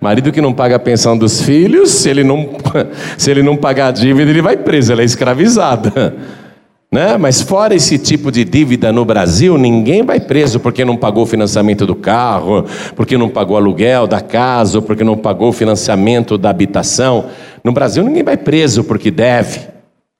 Marido 0.00 0.32
que 0.32 0.40
não 0.40 0.52
paga 0.52 0.74
a 0.74 0.78
pensão 0.80 1.16
dos 1.16 1.42
filhos, 1.42 1.90
se 1.90 2.10
ele 2.10 2.24
não, 2.24 2.56
se 3.16 3.30
ele 3.30 3.40
não 3.40 3.56
pagar 3.56 3.86
a 3.86 3.90
dívida, 3.92 4.28
ele 4.28 4.42
vai 4.42 4.56
preso, 4.56 4.92
ele 4.92 5.02
é 5.02 5.04
escravizado. 5.04 5.92
Né? 6.88 7.18
Mas 7.18 7.42
fora 7.42 7.74
esse 7.74 7.98
tipo 7.98 8.30
de 8.30 8.44
dívida 8.44 8.92
no 8.92 9.04
Brasil, 9.04 9.58
ninguém 9.58 10.04
vai 10.04 10.20
preso 10.20 10.60
porque 10.60 10.84
não 10.84 10.96
pagou 10.96 11.24
o 11.24 11.26
financiamento 11.26 11.84
do 11.84 11.96
carro, 11.96 12.64
porque 12.94 13.18
não 13.18 13.28
pagou 13.28 13.56
o 13.56 13.58
aluguel 13.58 14.06
da 14.06 14.20
casa, 14.20 14.78
ou 14.78 14.82
porque 14.82 15.02
não 15.02 15.16
pagou 15.16 15.48
o 15.48 15.52
financiamento 15.52 16.38
da 16.38 16.48
habitação. 16.48 17.26
No 17.64 17.72
Brasil, 17.72 18.04
ninguém 18.04 18.22
vai 18.22 18.36
preso 18.36 18.84
porque 18.84 19.10
deve. 19.10 19.75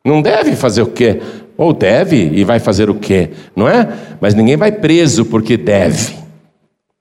Não 0.06 0.22
deve 0.22 0.56
fazer 0.56 0.82
o 0.82 0.86
quê? 0.86 1.20
Ou 1.56 1.72
deve 1.72 2.16
e 2.16 2.44
vai 2.44 2.58
fazer 2.58 2.88
o 2.88 2.94
quê? 2.94 3.30
Não 3.54 3.68
é? 3.68 3.88
Mas 4.20 4.34
ninguém 4.34 4.56
vai 4.56 4.72
preso 4.72 5.24
porque 5.24 5.56
deve. 5.56 6.16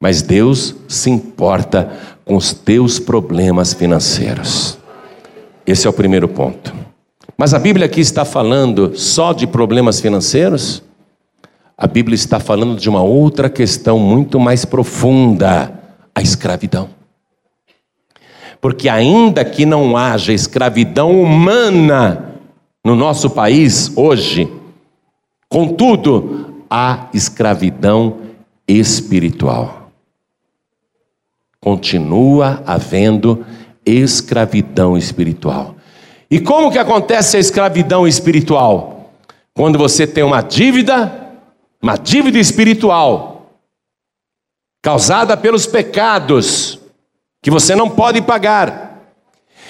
Mas 0.02 0.22
Deus 0.22 0.76
se 0.88 1.10
importa 1.10 1.92
com 2.26 2.36
os 2.36 2.54
teus 2.54 3.00
problemas 3.00 3.74
financeiros. 3.74 4.78
Esse 5.66 5.88
é 5.88 5.90
o 5.90 5.94
primeiro 5.94 6.28
ponto. 6.28 6.74
Mas 7.38 7.54
a 7.54 7.60
Bíblia 7.60 7.86
aqui 7.86 8.02
está 8.02 8.26
falando 8.26 8.98
só 8.98 9.34
de 9.34 9.46
problemas 9.46 10.00
financeiros? 10.00 10.84
a 11.78 11.88
Bíblia 11.88 12.16
está 12.16 12.40
falando 12.40 12.80
de 12.80 12.90
uma 12.90 13.02
outra 13.02 13.50
questão 13.50 14.00
muito 14.00 14.40
mais 14.40 14.64
profunda: 14.64 15.74
a 16.14 16.22
escravidão. 16.22 16.90
Porque, 18.62 18.90
ainda 18.90 19.44
que 19.44 19.66
não 19.66 19.96
haja 19.96 20.34
escravidão 20.34 21.22
humana 21.22 22.35
no 22.86 22.96
nosso 22.96 23.32
país 23.32 23.92
hoje, 23.98 24.48
contudo, 25.50 26.64
há 26.70 27.10
escravidão 27.14 28.20
espiritual. 28.68 29.92
Continua 31.60 32.64
havendo 32.66 33.44
escravidão 33.86 34.96
espiritual. 34.96 35.76
E 36.30 36.40
como 36.40 36.72
que 36.72 36.78
acontece 36.78 37.36
a 37.36 37.40
escravidão 37.40 38.08
espiritual? 38.08 39.12
Quando 39.54 39.78
você 39.78 40.06
tem 40.06 40.24
uma 40.24 40.42
dívida 40.42 41.24
uma 41.86 41.98
dívida 41.98 42.40
espiritual 42.40 43.60
causada 44.82 45.38
pelos 45.38 45.68
pecados 45.68 46.80
que 47.44 47.52
você 47.52 47.76
não 47.76 47.88
pode 47.88 48.24
pagar. 48.24 49.04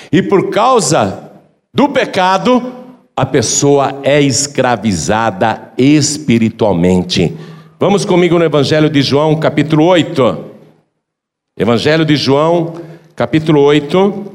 E 0.10 0.22
por 0.22 0.50
causa 0.50 1.30
do 1.74 1.90
pecado, 1.90 2.85
a 3.16 3.26
pessoa 3.26 4.02
é 4.04 4.22
escravizada 4.22 5.72
espiritualmente. 5.78 7.36
Vamos 7.80 8.04
comigo 8.04 8.38
no 8.38 8.44
Evangelho 8.44 8.90
de 8.90 9.02
João, 9.02 9.40
capítulo 9.40 9.86
8. 9.86 10.52
Evangelho 11.58 12.04
de 12.04 12.18
João, 12.18 12.82
capítulo 13.16 13.62
8. 13.62 14.34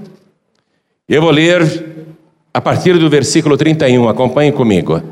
Eu 1.06 1.20
vou 1.20 1.30
ler 1.30 2.06
a 2.54 2.60
partir 2.60 2.98
do 2.98 3.10
versículo 3.10 3.58
31. 3.58 4.08
Acompanhe 4.08 4.50
comigo. 4.50 5.02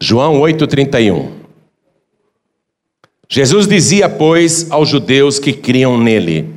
João 0.00 0.40
8,31. 0.40 1.30
Jesus 3.28 3.68
dizia, 3.68 4.08
pois, 4.08 4.70
aos 4.70 4.88
judeus 4.88 5.38
que 5.38 5.52
criam 5.52 5.96
nele: 5.96 6.55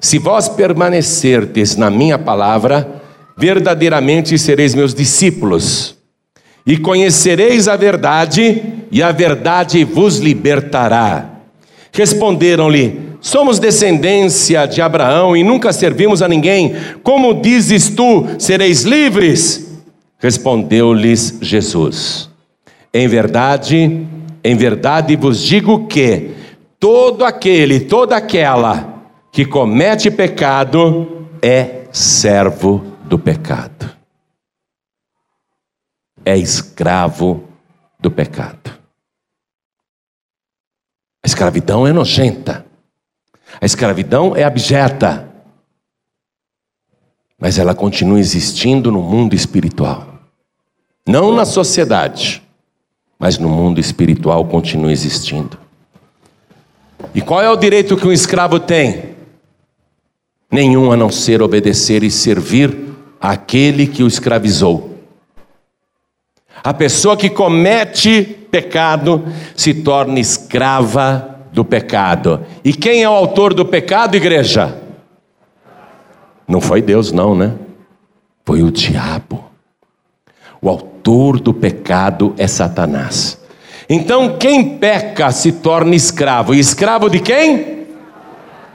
Se 0.00 0.18
vós 0.18 0.48
permanecerdes 0.48 1.76
na 1.76 1.90
minha 1.90 2.18
palavra, 2.18 3.02
verdadeiramente 3.36 4.38
sereis 4.38 4.74
meus 4.74 4.94
discípulos, 4.94 5.96
e 6.66 6.76
conhecereis 6.76 7.66
a 7.66 7.76
verdade, 7.76 8.62
e 8.90 9.02
a 9.02 9.10
verdade 9.10 9.82
vos 9.84 10.18
libertará. 10.18 11.30
Responderam-lhe: 11.92 13.00
Somos 13.20 13.58
descendência 13.58 14.66
de 14.66 14.80
Abraão 14.80 15.36
e 15.36 15.42
nunca 15.42 15.72
servimos 15.72 16.22
a 16.22 16.28
ninguém. 16.28 16.76
Como 17.02 17.40
dizes 17.40 17.88
tu, 17.88 18.26
sereis 18.38 18.82
livres? 18.82 19.80
Respondeu-lhes 20.18 21.38
Jesus: 21.40 22.28
em 22.92 23.06
verdade, 23.06 24.06
em 24.42 24.56
verdade 24.56 25.14
vos 25.16 25.42
digo 25.42 25.86
que 25.86 26.30
todo 26.80 27.24
aquele, 27.24 27.80
toda 27.80 28.16
aquela 28.16 28.97
que 29.30 29.44
comete 29.44 30.10
pecado 30.10 31.28
é 31.42 31.86
servo 31.92 32.78
do 33.04 33.18
pecado. 33.18 33.96
É 36.24 36.36
escravo 36.36 37.48
do 37.98 38.10
pecado. 38.10 38.78
A 41.22 41.26
escravidão 41.26 41.86
é 41.86 41.92
nojenta. 41.92 42.66
A 43.60 43.64
escravidão 43.64 44.36
é 44.36 44.44
abjeta. 44.44 45.28
Mas 47.38 47.58
ela 47.58 47.74
continua 47.74 48.18
existindo 48.18 48.90
no 48.90 49.00
mundo 49.00 49.34
espiritual. 49.34 50.18
Não 51.06 51.32
na 51.32 51.44
sociedade 51.44 52.42
mas 53.18 53.36
no 53.36 53.48
mundo 53.48 53.80
espiritual 53.80 54.44
continua 54.44 54.92
existindo. 54.92 55.58
E 57.14 57.20
qual 57.20 57.42
é 57.42 57.50
o 57.50 57.56
direito 57.56 57.96
que 57.96 58.06
um 58.06 58.12
escravo 58.12 58.60
tem? 58.60 59.16
Nenhum 60.50 60.90
a 60.90 60.96
não 60.96 61.10
ser 61.10 61.42
obedecer 61.42 62.02
e 62.02 62.10
servir 62.10 62.76
àquele 63.20 63.86
que 63.86 64.02
o 64.02 64.06
escravizou. 64.06 64.98
A 66.64 66.72
pessoa 66.72 67.16
que 67.16 67.28
comete 67.28 68.22
pecado 68.50 69.24
se 69.54 69.74
torna 69.74 70.18
escrava 70.18 71.38
do 71.52 71.64
pecado. 71.64 72.44
E 72.64 72.72
quem 72.72 73.02
é 73.02 73.08
o 73.08 73.12
autor 73.12 73.52
do 73.52 73.64
pecado, 73.64 74.16
igreja? 74.16 74.76
Não 76.46 76.60
foi 76.60 76.80
Deus, 76.80 77.12
não, 77.12 77.34
né? 77.34 77.54
Foi 78.44 78.62
o 78.62 78.70
diabo. 78.70 79.44
O 80.60 80.68
autor 80.68 81.38
do 81.38 81.52
pecado 81.52 82.34
é 82.38 82.46
Satanás. 82.46 83.38
Então, 83.88 84.36
quem 84.38 84.78
peca 84.78 85.30
se 85.30 85.52
torna 85.52 85.94
escravo. 85.94 86.54
E 86.54 86.58
escravo 86.58 87.08
de 87.08 87.20
quem? 87.20 87.86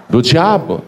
Do 0.09 0.21
diabo. 0.21 0.83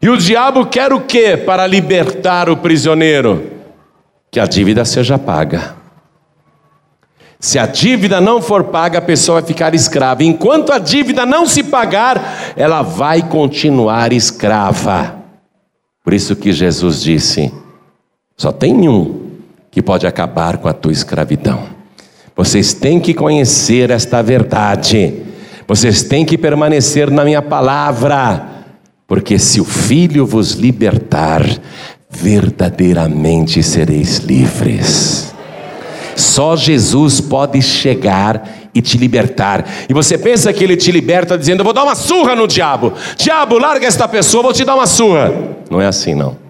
E 0.00 0.08
o 0.08 0.16
diabo 0.16 0.66
quer 0.66 0.92
o 0.92 1.00
que 1.00 1.36
para 1.36 1.66
libertar 1.66 2.48
o 2.48 2.56
prisioneiro? 2.56 3.50
Que 4.30 4.38
a 4.38 4.46
dívida 4.46 4.84
seja 4.84 5.18
paga. 5.18 5.76
Se 7.38 7.58
a 7.58 7.66
dívida 7.66 8.20
não 8.20 8.40
for 8.40 8.64
paga, 8.64 8.98
a 8.98 9.02
pessoa 9.02 9.40
vai 9.40 9.48
ficar 9.48 9.74
escrava. 9.74 10.24
Enquanto 10.24 10.72
a 10.72 10.78
dívida 10.78 11.26
não 11.26 11.46
se 11.46 11.62
pagar, 11.62 12.54
ela 12.56 12.82
vai 12.82 13.22
continuar 13.22 14.12
escrava. 14.12 15.16
Por 16.02 16.14
isso 16.14 16.34
que 16.34 16.52
Jesus 16.52 17.02
disse: 17.02 17.52
só 18.36 18.52
tem 18.52 18.88
um 18.88 19.30
que 19.70 19.82
pode 19.82 20.06
acabar 20.06 20.58
com 20.58 20.68
a 20.68 20.72
tua 20.72 20.92
escravidão. 20.92 21.64
Vocês 22.34 22.72
têm 22.72 23.00
que 23.00 23.14
conhecer 23.14 23.90
esta 23.90 24.22
verdade. 24.22 25.22
Vocês 25.66 26.02
têm 26.02 26.24
que 26.24 26.38
permanecer 26.38 27.10
na 27.10 27.24
minha 27.24 27.42
palavra. 27.42 28.55
Porque 29.06 29.38
se 29.38 29.60
o 29.60 29.64
Filho 29.64 30.26
vos 30.26 30.52
libertar, 30.52 31.42
verdadeiramente 32.10 33.62
sereis 33.62 34.18
livres. 34.18 35.34
Só 36.16 36.56
Jesus 36.56 37.20
pode 37.20 37.60
chegar 37.62 38.70
e 38.74 38.80
te 38.80 38.96
libertar. 38.98 39.64
E 39.88 39.92
você 39.92 40.16
pensa 40.18 40.52
que 40.52 40.64
ele 40.64 40.76
te 40.76 40.90
liberta 40.90 41.38
dizendo: 41.38 41.60
Eu 41.60 41.64
vou 41.64 41.72
dar 41.72 41.84
uma 41.84 41.94
surra 41.94 42.34
no 42.34 42.48
diabo. 42.48 42.92
Diabo, 43.16 43.58
larga 43.58 43.86
esta 43.86 44.08
pessoa, 44.08 44.42
vou 44.42 44.52
te 44.52 44.64
dar 44.64 44.74
uma 44.74 44.86
surra. 44.86 45.32
Não 45.70 45.80
é 45.80 45.86
assim, 45.86 46.14
não 46.14 46.46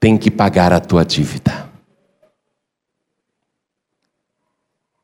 tem 0.00 0.16
que 0.16 0.30
pagar 0.30 0.72
a 0.72 0.80
tua 0.80 1.04
dívida. 1.04 1.68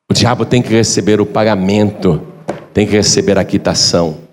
O 0.09 0.15
diabo 0.15 0.45
tem 0.45 0.63
que 0.63 0.69
receber 0.69 1.21
o 1.21 1.27
pagamento, 1.27 2.25
tem 2.73 2.87
que 2.87 2.93
receber 2.93 3.39
a 3.39 3.45
quitação. 3.45 4.24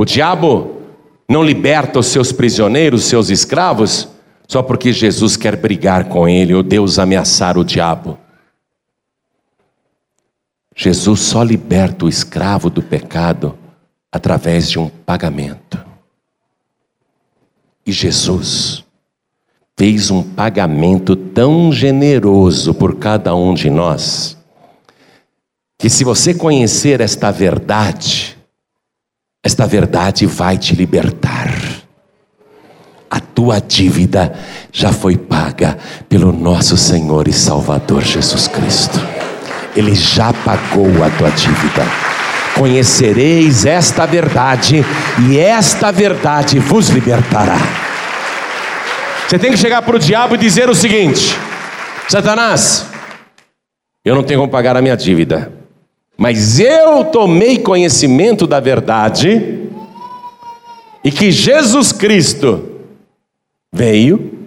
O 0.00 0.04
diabo 0.06 0.80
não 1.28 1.42
liberta 1.42 1.98
os 1.98 2.06
seus 2.06 2.32
prisioneiros, 2.32 3.02
os 3.02 3.06
seus 3.10 3.28
escravos, 3.28 4.08
só 4.48 4.62
porque 4.62 4.94
Jesus 4.94 5.36
quer 5.36 5.56
brigar 5.56 6.08
com 6.08 6.26
ele 6.26 6.54
ou 6.54 6.62
Deus 6.62 6.98
ameaçar 6.98 7.58
o 7.58 7.62
diabo. 7.62 8.18
Jesus 10.74 11.20
só 11.20 11.42
liberta 11.42 12.06
o 12.06 12.08
escravo 12.08 12.70
do 12.70 12.82
pecado 12.82 13.58
através 14.10 14.70
de 14.70 14.78
um 14.78 14.88
pagamento. 14.88 15.78
E 17.84 17.92
Jesus 17.92 18.82
fez 19.76 20.10
um 20.10 20.22
pagamento 20.22 21.14
tão 21.14 21.70
generoso 21.70 22.72
por 22.72 22.96
cada 22.96 23.34
um 23.34 23.52
de 23.52 23.68
nós, 23.68 24.34
que 25.78 25.90
se 25.90 26.04
você 26.04 26.32
conhecer 26.32 27.02
esta 27.02 27.30
verdade, 27.30 28.39
esta 29.42 29.66
verdade 29.66 30.26
vai 30.26 30.58
te 30.58 30.74
libertar. 30.74 31.52
A 33.10 33.18
tua 33.18 33.60
dívida 33.60 34.32
já 34.70 34.92
foi 34.92 35.16
paga 35.16 35.76
pelo 36.08 36.30
nosso 36.30 36.76
Senhor 36.76 37.26
e 37.26 37.32
Salvador 37.32 38.02
Jesus 38.02 38.46
Cristo. 38.46 39.00
Ele 39.74 39.94
já 39.94 40.32
pagou 40.32 41.02
a 41.04 41.10
tua 41.10 41.30
dívida. 41.30 41.84
Conhecereis 42.54 43.64
esta 43.64 44.04
verdade, 44.04 44.84
e 45.26 45.38
esta 45.38 45.90
verdade 45.90 46.58
vos 46.58 46.88
libertará. 46.88 47.56
Você 49.26 49.38
tem 49.38 49.50
que 49.50 49.56
chegar 49.56 49.82
para 49.82 49.96
o 49.96 49.98
diabo 49.98 50.34
e 50.34 50.38
dizer 50.38 50.68
o 50.68 50.74
seguinte: 50.74 51.38
Satanás, 52.08 52.86
eu 54.04 54.14
não 54.14 54.22
tenho 54.22 54.40
como 54.40 54.52
pagar 54.52 54.76
a 54.76 54.82
minha 54.82 54.96
dívida, 54.96 55.59
mas 56.20 56.60
eu 56.60 57.02
tomei 57.06 57.58
conhecimento 57.58 58.46
da 58.46 58.60
verdade 58.60 59.70
e 61.02 61.10
que 61.10 61.30
Jesus 61.30 61.92
Cristo 61.92 62.82
veio 63.72 64.46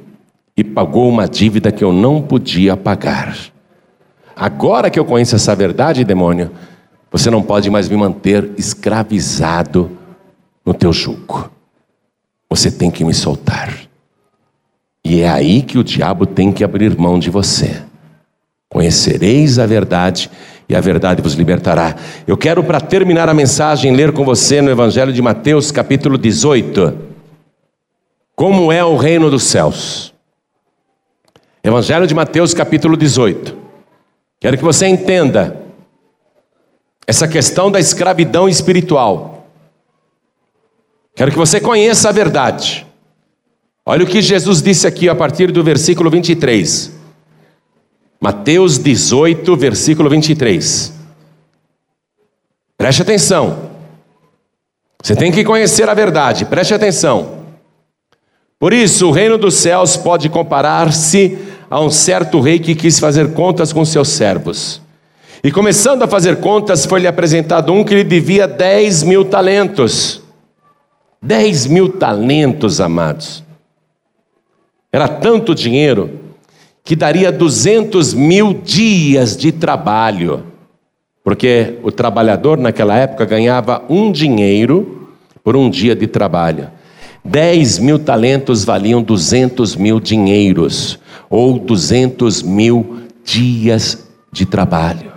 e 0.55 0.63
pagou 0.63 1.09
uma 1.09 1.27
dívida 1.27 1.71
que 1.71 1.83
eu 1.83 1.91
não 1.91 2.21
podia 2.21 2.77
pagar. 2.77 3.35
Agora 4.35 4.91
que 4.91 4.99
eu 4.99 5.03
conheço 5.03 5.35
essa 5.35 5.55
verdade, 5.55 6.03
demônio, 6.03 6.51
você 7.11 7.31
não 7.31 7.41
pode 7.41 7.71
mais 7.71 7.89
me 7.89 7.97
manter 7.97 8.51
escravizado 8.55 9.97
no 10.63 10.75
teu 10.75 10.93
jugo. 10.93 11.49
Você 12.51 12.69
tem 12.69 12.91
que 12.91 13.03
me 13.03 13.15
soltar. 13.15 13.73
E 15.03 15.21
é 15.21 15.27
aí 15.27 15.63
que 15.63 15.79
o 15.79 15.83
diabo 15.83 16.27
tem 16.27 16.51
que 16.51 16.63
abrir 16.63 16.95
mão 16.95 17.17
de 17.17 17.31
você. 17.31 17.81
Conhecereis 18.69 19.57
a 19.57 19.65
verdade 19.65 20.29
e 20.67 20.75
a 20.75 20.81
verdade 20.81 21.21
vos 21.21 21.33
libertará. 21.33 21.95
Eu 22.25 22.37
quero, 22.37 22.63
para 22.63 22.79
terminar 22.79 23.29
a 23.29 23.33
mensagem, 23.33 23.95
ler 23.95 24.11
com 24.11 24.23
você 24.23 24.61
no 24.61 24.71
Evangelho 24.71 25.11
de 25.11 25.21
Mateus, 25.21 25.71
capítulo 25.71 26.17
18, 26.17 26.97
como 28.35 28.71
é 28.71 28.83
o 28.83 28.95
reino 28.95 29.29
dos 29.29 29.43
céus. 29.43 30.13
Evangelho 31.63 32.07
de 32.07 32.13
Mateus, 32.13 32.53
capítulo 32.53 32.97
18. 32.97 33.55
Quero 34.39 34.57
que 34.57 34.63
você 34.63 34.87
entenda 34.87 35.61
essa 37.07 37.27
questão 37.27 37.71
da 37.71 37.79
escravidão 37.79 38.49
espiritual. 38.49 39.47
Quero 41.15 41.31
que 41.31 41.37
você 41.37 41.59
conheça 41.59 42.09
a 42.09 42.11
verdade. 42.11 42.85
Olha 43.85 44.03
o 44.03 44.07
que 44.07 44.21
Jesus 44.21 44.61
disse 44.61 44.87
aqui 44.87 45.09
a 45.09 45.15
partir 45.15 45.51
do 45.51 45.63
versículo 45.63 46.09
23. 46.09 47.02
Mateus 48.23 48.77
18, 48.77 49.53
versículo 49.57 50.09
23. 50.09 50.93
Preste 52.77 53.01
atenção. 53.01 53.69
Você 55.03 55.13
tem 55.13 55.29
que 55.29 55.43
conhecer 55.43 55.89
a 55.89 55.93
verdade, 55.93 56.45
preste 56.45 56.73
atenção. 56.73 57.39
Por 58.57 58.71
isso, 58.71 59.09
o 59.09 59.11
reino 59.11 59.37
dos 59.37 59.55
céus 59.55 59.97
pode 59.97 60.29
comparar-se 60.29 61.37
a 61.69 61.81
um 61.81 61.89
certo 61.89 62.39
rei 62.39 62.59
que 62.59 62.75
quis 62.75 62.97
fazer 62.97 63.33
contas 63.33 63.73
com 63.73 63.83
seus 63.83 64.07
servos. 64.07 64.81
E 65.43 65.51
começando 65.51 66.03
a 66.03 66.07
fazer 66.07 66.37
contas, 66.37 66.85
foi-lhe 66.85 67.07
apresentado 67.07 67.73
um 67.73 67.83
que 67.83 67.93
lhe 67.93 68.05
devia 68.05 68.47
10 68.47 69.03
mil 69.03 69.25
talentos. 69.25 70.21
10 71.21 71.65
mil 71.65 71.89
talentos, 71.89 72.79
amados. 72.79 73.43
Era 74.93 75.09
tanto 75.09 75.53
dinheiro 75.53 76.22
que 76.83 76.95
daria 76.95 77.31
200 77.31 78.13
mil 78.13 78.53
dias 78.53 79.37
de 79.37 79.51
trabalho. 79.51 80.43
Porque 81.23 81.79
o 81.81 81.91
trabalhador 81.91 82.57
naquela 82.57 82.97
época 82.97 83.25
ganhava 83.25 83.83
um 83.89 84.11
dinheiro 84.11 85.07
por 85.43 85.55
um 85.55 85.69
dia 85.69 85.95
de 85.95 86.07
trabalho. 86.07 86.69
10 87.23 87.79
mil 87.79 87.97
talentos 87.97 88.65
valiam 88.65 89.01
200 89.01 89.77
mil 89.77 89.99
dinheiros, 89.99 90.99
ou 91.29 91.57
200 91.57 92.43
mil 92.43 93.03
dias 93.23 94.05
de 94.29 94.45
trabalho. 94.45 95.13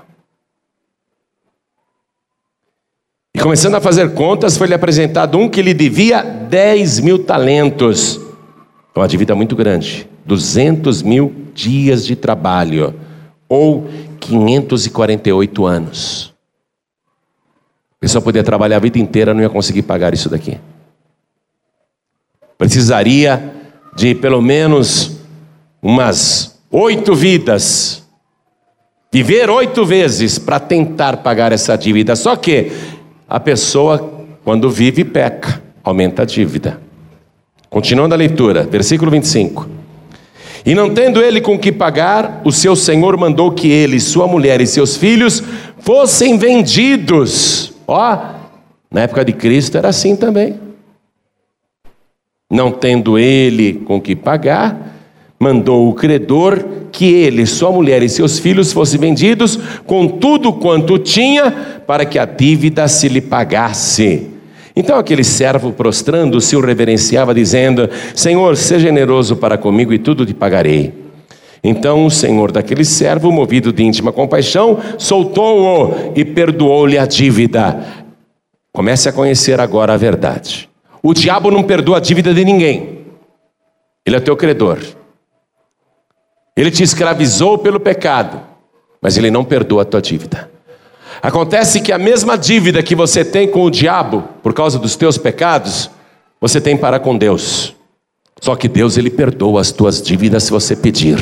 E 3.35 3.41
começando 3.41 3.75
a 3.75 3.81
fazer 3.81 4.15
contas, 4.15 4.57
foi-lhe 4.57 4.73
apresentado 4.73 5.37
um 5.37 5.49
que 5.49 5.61
lhe 5.61 5.75
devia 5.75 6.23
10 6.23 7.01
mil 7.01 7.19
talentos. 7.19 8.21
É 8.95 8.99
uma 8.99 9.09
dívida 9.09 9.35
muito 9.35 9.57
grande. 9.57 10.09
200 10.25 11.03
mil 11.03 11.46
dias 11.57 12.07
de 12.07 12.15
trabalho. 12.15 12.95
Ou 13.49 13.89
548 14.21 15.67
anos. 15.67 16.35
A 17.97 18.01
pessoa 18.01 18.23
poderia 18.23 18.45
trabalhar 18.45 18.77
a 18.77 18.81
vida 18.81 18.99
inteira, 18.99 19.33
não 19.33 19.41
ia 19.41 19.49
conseguir 19.49 19.83
pagar 19.83 20.13
isso 20.13 20.29
daqui. 20.29 20.59
Precisaria 22.59 23.53
de 23.97 24.15
pelo 24.15 24.43
menos 24.43 25.19
umas 25.83 26.59
oito 26.71 27.15
vidas. 27.15 28.05
Viver 29.11 29.49
oito 29.49 29.85
vezes 29.85 30.39
para 30.39 30.61
tentar 30.61 31.19
pagar 31.19 31.53
essa 31.53 31.77
dívida. 31.77 32.15
Só 32.15 32.37
que 32.37 32.71
a 33.29 33.41
pessoa, 33.41 33.99
quando 34.45 34.71
vive, 34.71 35.05
peca, 35.05 35.63
aumenta 35.83 36.23
a 36.23 36.25
dívida. 36.27 36.81
Continuando 37.71 38.15
a 38.15 38.19
leitura, 38.19 38.65
versículo 38.65 39.11
25. 39.11 39.69
E 40.67 40.75
não 40.75 40.93
tendo 40.93 41.23
ele 41.23 41.41
com 41.41 41.57
que 41.57 41.71
pagar, 41.71 42.43
o 42.45 42.51
seu 42.51 42.75
senhor 42.75 43.17
mandou 43.17 43.53
que 43.53 43.69
ele, 43.71 44.01
sua 44.01 44.27
mulher 44.27 44.61
e 44.61 44.67
seus 44.67 44.97
filhos 44.97 45.41
fossem 45.79 46.37
vendidos. 46.37 47.73
Ó, 47.87 48.19
na 48.91 49.03
época 49.03 49.25
de 49.25 49.33
Cristo 49.33 49.79
era 49.79 49.91
assim 49.91 50.17
também. 50.17 50.59
Não 52.51 52.73
tendo 52.73 53.17
ele 53.17 53.75
com 53.75 54.01
que 54.01 54.17
pagar, 54.17 54.93
mandou 55.39 55.89
o 55.89 55.95
credor 55.95 56.65
que 56.91 57.05
ele, 57.05 57.47
sua 57.47 57.71
mulher 57.71 58.03
e 58.03 58.09
seus 58.09 58.41
filhos 58.41 58.73
fossem 58.73 58.99
vendidos 58.99 59.57
com 59.87 60.09
tudo 60.09 60.53
quanto 60.53 60.99
tinha, 60.99 61.49
para 61.87 62.05
que 62.05 62.19
a 62.19 62.25
dívida 62.25 62.89
se 62.89 63.09
lhe 63.09 63.21
pagasse. 63.21 64.36
Então 64.77 64.99
aquele 64.99 65.25
servo, 65.25 65.73
prostrando-se, 65.73 66.55
o 66.55 66.61
reverenciava, 66.61 67.35
dizendo: 67.35 67.89
Senhor, 68.15 68.57
seja 68.57 68.89
generoso 68.89 69.35
para 69.37 69.57
comigo 69.57 69.93
e 69.93 69.99
tudo 69.99 70.27
te 70.27 70.35
pagarei. 70.35 70.93
Então 71.65 72.05
o 72.05 72.11
senhor 72.11 72.53
daquele 72.53 72.85
servo, 72.85 73.33
movido 73.33 73.73
de 73.73 73.83
íntima 73.83 74.13
compaixão, 74.13 74.79
soltou-o 74.99 76.13
e 76.15 76.25
perdoou-lhe 76.25 76.99
a 76.99 77.07
dívida. 77.07 77.85
Comece 78.73 79.09
a 79.09 79.13
conhecer 79.13 79.59
agora 79.59 79.95
a 79.95 79.97
verdade. 79.97 80.69
O 81.03 81.15
diabo 81.15 81.51
não 81.51 81.63
perdoa 81.63 81.97
a 81.97 82.01
dívida 82.01 82.35
de 82.35 82.45
ninguém. 82.45 83.07
Ele 84.05 84.17
é 84.17 84.21
teu 84.21 84.37
credor. 84.37 84.79
Ele 86.55 86.71
te 86.71 86.83
escravizou 86.83 87.59
pelo 87.59 87.81
pecado, 87.81 88.41
mas 89.01 89.17
ele 89.17 89.31
não 89.31 89.45
perdoa 89.45 89.83
a 89.83 89.85
tua 89.85 90.01
dívida. 90.03 90.51
Acontece 91.23 91.81
que 91.81 91.93
a 91.93 91.99
mesma 91.99 92.37
dívida 92.37 92.83
que 92.83 92.95
você 92.95 93.25
tem 93.25 93.49
com 93.49 93.63
o 93.63 93.71
diabo 93.71 94.25
por 94.43 94.53
causa 94.53 94.79
dos 94.79 94.97
teus 94.97 95.17
pecados, 95.19 95.91
você 96.41 96.61
tem 96.61 96.77
para 96.77 96.99
com 96.99 97.17
Deus. 97.17 97.75
Só 98.41 98.55
que 98.55 98.69
Deus 98.69 98.97
ele 98.97 99.11
perdoa 99.11 99.61
as 99.61 99.73
tuas 99.73 100.03
dívidas 100.03 100.45
se 100.45 100.51
você 100.51 100.77
pedir. 100.77 101.19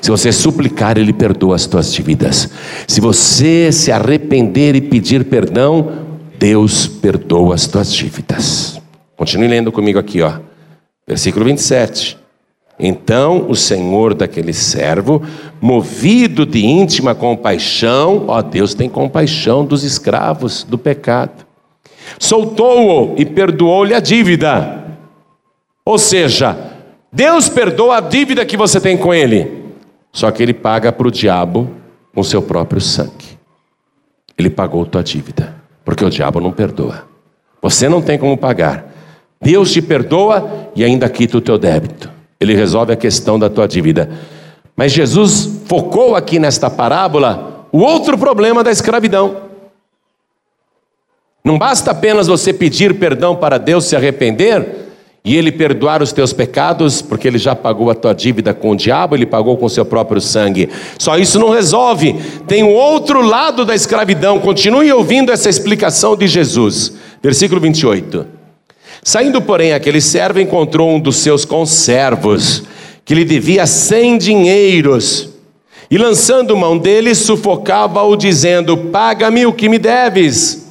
Se 0.00 0.10
você 0.10 0.32
suplicar, 0.32 0.98
ele 0.98 1.12
perdoa 1.12 1.54
as 1.54 1.66
tuas 1.66 1.92
dívidas. 1.92 2.50
Se 2.88 3.00
você 3.00 3.70
se 3.70 3.90
arrepender 3.92 4.74
e 4.74 4.80
pedir 4.80 5.24
perdão, 5.24 5.92
Deus 6.38 6.86
perdoa 6.86 7.54
as 7.54 7.66
tuas 7.66 7.92
dívidas. 7.92 8.80
Continue 9.16 9.46
lendo 9.46 9.70
comigo 9.70 9.98
aqui, 9.98 10.20
ó. 10.20 10.40
Versículo 11.06 11.44
27. 11.44 12.21
Então 12.84 13.46
o 13.48 13.54
senhor 13.54 14.12
daquele 14.12 14.52
servo, 14.52 15.22
movido 15.60 16.44
de 16.44 16.66
íntima 16.66 17.14
compaixão, 17.14 18.24
ó 18.26 18.42
Deus 18.42 18.74
tem 18.74 18.88
compaixão 18.88 19.64
dos 19.64 19.84
escravos 19.84 20.64
do 20.64 20.76
pecado, 20.76 21.46
soltou-o 22.18 23.14
e 23.16 23.24
perdoou-lhe 23.24 23.94
a 23.94 24.00
dívida. 24.00 24.82
Ou 25.84 25.96
seja, 25.96 26.58
Deus 27.12 27.48
perdoa 27.48 27.98
a 27.98 28.00
dívida 28.00 28.44
que 28.44 28.56
você 28.56 28.80
tem 28.80 28.96
com 28.96 29.14
ele, 29.14 29.62
só 30.10 30.32
que 30.32 30.42
ele 30.42 30.52
paga 30.52 30.90
para 30.90 31.06
o 31.06 31.12
diabo 31.12 31.70
com 32.12 32.22
seu 32.24 32.42
próprio 32.42 32.80
sangue. 32.80 33.38
Ele 34.36 34.50
pagou 34.50 34.84
tua 34.84 35.04
dívida 35.04 35.54
porque 35.84 36.04
o 36.04 36.10
diabo 36.10 36.40
não 36.40 36.50
perdoa. 36.50 37.04
Você 37.60 37.88
não 37.88 38.02
tem 38.02 38.18
como 38.18 38.36
pagar. 38.36 38.92
Deus 39.40 39.72
te 39.72 39.80
perdoa 39.80 40.70
e 40.74 40.82
ainda 40.84 41.08
quita 41.08 41.38
o 41.38 41.40
teu 41.40 41.56
débito. 41.56 42.11
Ele 42.42 42.54
resolve 42.54 42.92
a 42.92 42.96
questão 42.96 43.38
da 43.38 43.48
tua 43.48 43.66
dívida. 43.66 44.10
Mas 44.76 44.92
Jesus 44.92 45.62
focou 45.66 46.16
aqui 46.16 46.38
nesta 46.38 46.68
parábola 46.68 47.66
o 47.70 47.78
outro 47.78 48.18
problema 48.18 48.64
da 48.64 48.70
escravidão. 48.70 49.36
Não 51.44 51.58
basta 51.58 51.90
apenas 51.90 52.26
você 52.26 52.52
pedir 52.52 52.98
perdão 52.98 53.34
para 53.34 53.58
Deus 53.58 53.84
se 53.84 53.96
arrepender 53.96 54.82
e 55.24 55.36
Ele 55.36 55.52
perdoar 55.52 56.02
os 56.02 56.12
teus 56.12 56.32
pecados, 56.32 57.00
porque 57.00 57.28
Ele 57.28 57.38
já 57.38 57.54
pagou 57.54 57.90
a 57.90 57.94
tua 57.94 58.12
dívida 58.12 58.52
com 58.52 58.70
o 58.70 58.76
diabo, 58.76 59.14
Ele 59.14 59.26
pagou 59.26 59.56
com 59.56 59.66
o 59.66 59.70
seu 59.70 59.84
próprio 59.84 60.20
sangue. 60.20 60.68
Só 60.98 61.16
isso 61.16 61.38
não 61.38 61.50
resolve. 61.50 62.14
Tem 62.46 62.62
um 62.62 62.74
outro 62.74 63.22
lado 63.22 63.64
da 63.64 63.74
escravidão. 63.74 64.40
Continue 64.40 64.92
ouvindo 64.92 65.30
essa 65.30 65.48
explicação 65.48 66.16
de 66.16 66.26
Jesus. 66.26 66.94
Versículo 67.22 67.60
28. 67.60 68.41
Saindo, 69.04 69.42
porém, 69.42 69.72
aquele 69.72 70.00
servo 70.00 70.38
encontrou 70.38 70.88
um 70.88 71.00
dos 71.00 71.16
seus 71.16 71.44
conservos, 71.44 72.62
que 73.04 73.16
lhe 73.16 73.24
devia 73.24 73.66
cem 73.66 74.16
dinheiros, 74.16 75.28
e 75.90 75.98
lançando 75.98 76.56
mão 76.56 76.78
dele, 76.78 77.12
sufocava-o, 77.12 78.16
dizendo: 78.16 78.76
Paga-me 78.76 79.44
o 79.44 79.52
que 79.52 79.68
me 79.68 79.76
deves. 79.76 80.62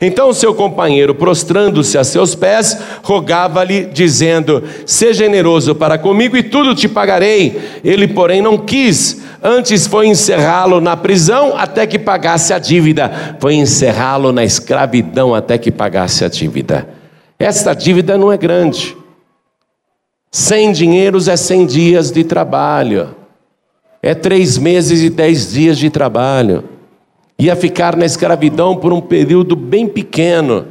Então 0.00 0.32
seu 0.32 0.54
companheiro, 0.54 1.14
prostrando-se 1.14 1.98
a 1.98 2.04
seus 2.04 2.34
pés, 2.34 2.76
rogava-lhe, 3.02 3.86
dizendo: 3.86 4.62
Seja 4.84 5.24
generoso 5.24 5.74
para 5.74 5.96
comigo 5.96 6.36
e 6.36 6.42
tudo 6.42 6.74
te 6.74 6.86
pagarei. 6.86 7.58
Ele, 7.82 8.06
porém, 8.06 8.42
não 8.42 8.58
quis, 8.58 9.22
antes 9.42 9.86
foi 9.86 10.08
encerrá-lo 10.08 10.78
na 10.78 10.96
prisão 10.96 11.54
até 11.56 11.86
que 11.86 11.98
pagasse 11.98 12.52
a 12.52 12.58
dívida, 12.58 13.36
foi 13.40 13.54
encerrá-lo 13.54 14.30
na 14.30 14.44
escravidão 14.44 15.34
até 15.34 15.56
que 15.56 15.72
pagasse 15.72 16.22
a 16.22 16.28
dívida. 16.28 17.01
Esta 17.42 17.74
dívida 17.74 18.16
não 18.16 18.30
é 18.30 18.36
grande. 18.36 18.96
Cem 20.30 20.72
dinheiros 20.72 21.28
é 21.28 21.36
cem 21.36 21.66
dias 21.66 22.10
de 22.10 22.24
trabalho, 22.24 23.14
é 24.02 24.14
três 24.14 24.56
meses 24.56 25.02
e 25.02 25.10
dez 25.10 25.52
dias 25.52 25.78
de 25.78 25.90
trabalho 25.90 26.72
ia 27.42 27.56
ficar 27.56 27.96
na 27.96 28.04
escravidão 28.04 28.76
por 28.76 28.92
um 28.92 29.00
período 29.00 29.56
bem 29.56 29.88
pequeno, 29.88 30.66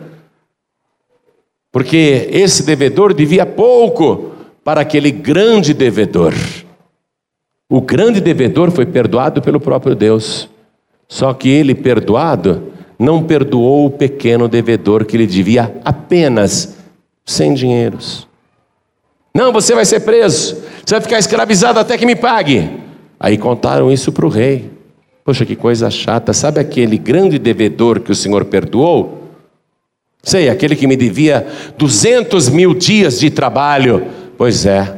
porque 1.70 2.30
esse 2.32 2.64
devedor 2.64 3.14
devia 3.14 3.46
pouco 3.46 4.32
para 4.64 4.80
aquele 4.80 5.12
grande 5.12 5.74
devedor. 5.74 6.34
O 7.70 7.82
grande 7.82 8.22
devedor 8.22 8.72
foi 8.72 8.86
perdoado 8.86 9.42
pelo 9.42 9.60
próprio 9.60 9.96
Deus. 9.96 10.50
Só 11.08 11.34
que 11.34 11.50
ele, 11.50 11.76
perdoado, 11.76 12.71
não 13.02 13.24
perdoou 13.24 13.88
o 13.88 13.90
pequeno 13.90 14.48
devedor 14.48 15.06
que 15.06 15.18
lhe 15.18 15.26
devia 15.26 15.76
apenas 15.84 16.78
100 17.26 17.54
dinheiros. 17.56 18.28
Não, 19.34 19.52
você 19.52 19.74
vai 19.74 19.86
ser 19.86 20.02
preso, 20.02 20.58
você 20.86 20.96
vai 20.96 21.02
ficar 21.02 21.18
escravizado 21.18 21.80
até 21.80 21.98
que 21.98 22.06
me 22.06 22.16
pague. 22.16 22.70
Aí 23.20 23.38
contaram 23.38 23.92
isso 23.92 24.12
para 24.12 24.26
o 24.26 24.30
rei. 24.30 24.70
Poxa, 25.24 25.46
que 25.46 25.56
coisa 25.56 25.90
chata. 25.90 26.34
Sabe 26.34 26.60
aquele 26.60 26.98
grande 26.98 27.40
devedor 27.40 28.00
que 28.00 28.12
o 28.12 28.16
Senhor 28.16 28.46
perdoou? 28.46 29.30
Sei, 30.22 30.50
aquele 30.50 30.76
que 30.76 30.86
me 30.86 30.96
devia 30.96 31.48
200 31.78 32.50
mil 32.50 32.74
dias 32.74 33.20
de 33.20 33.32
trabalho. 33.32 34.06
Pois 34.38 34.66
é, 34.66 34.96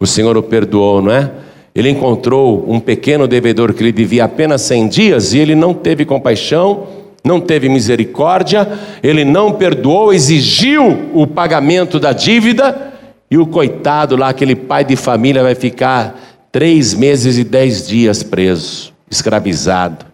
o 0.00 0.06
Senhor 0.06 0.36
o 0.36 0.42
perdoou, 0.42 1.02
não 1.02 1.12
é? 1.12 1.30
Ele 1.74 1.90
encontrou 1.90 2.64
um 2.68 2.78
pequeno 2.78 3.26
devedor 3.26 3.74
que 3.74 3.82
lhe 3.82 3.92
devia 3.92 4.24
apenas 4.24 4.62
100 4.62 4.88
dias 4.88 5.32
e 5.34 5.38
ele 5.38 5.54
não 5.54 5.74
teve 5.74 6.04
compaixão, 6.04 6.86
não 7.24 7.40
teve 7.40 7.68
misericórdia, 7.68 8.68
ele 9.02 9.24
não 9.24 9.52
perdoou, 9.52 10.12
exigiu 10.12 11.10
o 11.14 11.26
pagamento 11.26 11.98
da 11.98 12.12
dívida 12.12 12.92
e 13.30 13.38
o 13.38 13.46
coitado 13.46 14.14
lá, 14.14 14.28
aquele 14.28 14.54
pai 14.54 14.84
de 14.84 14.94
família, 14.94 15.42
vai 15.42 15.54
ficar 15.54 16.20
três 16.52 16.92
meses 16.92 17.38
e 17.38 17.42
dez 17.42 17.88
dias 17.88 18.22
preso, 18.22 18.92
escravizado. 19.10 20.04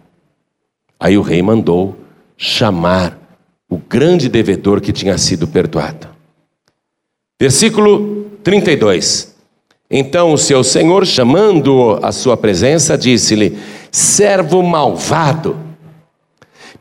Aí 0.99 1.19
o 1.19 1.23
rei 1.23 1.43
mandou 1.43 1.97
chamar 2.37 3.19
o 3.69 3.77
grande 3.77 4.29
devedor 4.29 4.81
que 4.81 4.93
tinha 4.93 5.19
sido 5.19 5.49
perdoado. 5.49 6.09
Versículo 7.41 8.27
32. 8.45 9.35
Então 9.91 10.33
o 10.33 10.39
seu 10.39 10.63
senhor, 10.63 11.05
chamando-o 11.05 11.99
à 12.05 12.13
sua 12.13 12.37
presença, 12.37 12.97
disse-lhe: 12.97 13.59
Servo 13.91 14.63
malvado, 14.63 15.57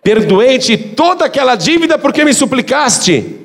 perdoei-te 0.03 0.77
toda 0.77 1.25
aquela 1.25 1.55
dívida 1.55 1.97
porque 1.97 2.23
me 2.23 2.33
suplicaste. 2.33 3.37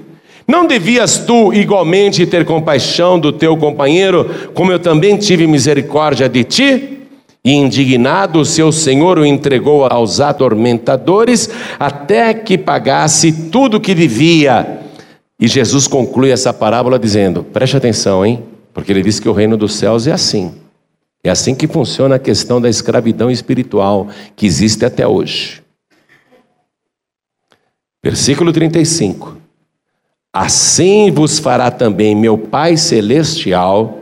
Não 0.47 0.67
devias 0.67 1.19
tu 1.19 1.53
igualmente 1.55 2.27
ter 2.27 2.45
compaixão 2.45 3.19
do 3.19 3.33
teu 3.33 3.57
companheiro, 3.57 4.51
como 4.53 4.71
eu 4.71 4.79
também 4.79 5.17
tive 5.17 5.47
misericórdia 5.47 6.29
de 6.29 6.45
ti? 6.45 6.99
E 7.43 7.53
indignado, 7.53 8.41
o 8.41 8.45
seu 8.45 8.73
senhor 8.73 9.19
o 9.19 9.27
entregou 9.27 9.85
aos 9.85 10.21
atormentadores, 10.21 11.51
até 11.79 12.33
que 12.33 12.57
pagasse 12.57 13.51
tudo 13.51 13.77
o 13.77 13.81
que 13.81 13.95
devia. 13.95 14.81
E 15.39 15.47
Jesus 15.47 15.87
conclui 15.87 16.31
essa 16.31 16.53
parábola 16.53 16.99
dizendo: 16.99 17.45
preste 17.45 17.77
atenção, 17.77 18.25
hein? 18.25 18.43
Porque 18.73 18.93
ele 18.93 19.03
diz 19.03 19.21
que 19.21 19.29
o 19.29 19.33
reino 19.33 19.57
dos 19.57 19.75
céus 19.75 20.07
é 20.07 20.13
assim. 20.13 20.53
É 21.23 21.31
assim 21.31 21.55
que 21.55 21.67
funciona 21.67 22.17
a 22.17 22.19
questão 22.19 22.61
da 22.61 22.69
escravidão 22.69 23.31
espiritual 23.31 24.09
que 24.37 24.47
existe 24.47 24.85
até 24.85 25.07
hoje. 25.07 25.64
Versículo 28.05 28.53
35. 28.53 29.39
Assim 30.31 31.11
vos 31.11 31.39
fará 31.39 31.71
também 31.71 32.15
meu 32.15 32.37
Pai 32.37 32.77
Celestial, 32.77 33.99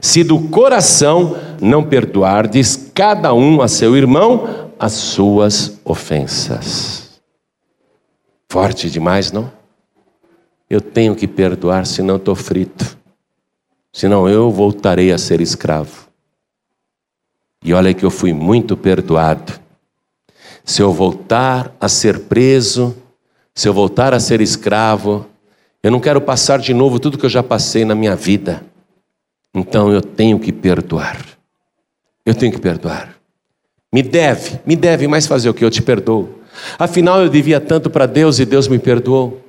se 0.00 0.22
do 0.22 0.38
coração 0.38 1.36
não 1.60 1.82
perdoardes 1.82 2.92
cada 2.94 3.34
um 3.34 3.60
a 3.60 3.66
seu 3.66 3.96
irmão 3.96 4.70
as 4.78 4.92
suas 4.92 5.80
ofensas. 5.84 7.18
Forte 8.48 8.88
demais, 8.88 9.32
não? 9.32 9.50
Eu 10.70 10.80
tenho 10.80 11.16
que 11.16 11.26
perdoar, 11.26 11.86
senão 11.86 12.16
estou 12.16 12.36
frito. 12.36 12.96
Senão 13.92 14.28
eu 14.28 14.48
voltarei 14.48 15.10
a 15.10 15.18
ser 15.18 15.40
escravo. 15.40 16.06
E 17.64 17.74
olha 17.74 17.92
que 17.92 18.04
eu 18.04 18.12
fui 18.12 18.32
muito 18.32 18.76
perdoado. 18.76 19.58
Se 20.64 20.80
eu 20.82 20.92
voltar 20.92 21.74
a 21.80 21.88
ser 21.88 22.20
preso, 22.20 22.96
se 23.54 23.68
eu 23.68 23.72
voltar 23.72 24.12
a 24.12 24.20
ser 24.20 24.40
escravo, 24.40 25.26
eu 25.82 25.90
não 25.90 26.00
quero 26.00 26.20
passar 26.20 26.58
de 26.58 26.74
novo 26.74 26.98
tudo 26.98 27.16
que 27.16 27.24
eu 27.24 27.30
já 27.30 27.42
passei 27.42 27.84
na 27.84 27.94
minha 27.94 28.16
vida. 28.16 28.64
Então 29.54 29.92
eu 29.92 30.00
tenho 30.00 30.40
que 30.40 30.52
perdoar. 30.52 31.24
Eu 32.26 32.34
tenho 32.34 32.50
que 32.50 32.58
perdoar. 32.58 33.14
Me 33.92 34.02
deve, 34.02 34.58
me 34.66 34.74
deve, 34.74 35.06
mas 35.06 35.26
fazer 35.26 35.48
o 35.48 35.54
que? 35.54 35.64
Eu 35.64 35.70
te 35.70 35.80
perdoo. 35.80 36.40
Afinal, 36.78 37.20
eu 37.20 37.28
devia 37.28 37.60
tanto 37.60 37.88
para 37.88 38.06
Deus 38.06 38.40
e 38.40 38.44
Deus 38.44 38.66
me 38.66 38.78
perdoou. 38.78 39.40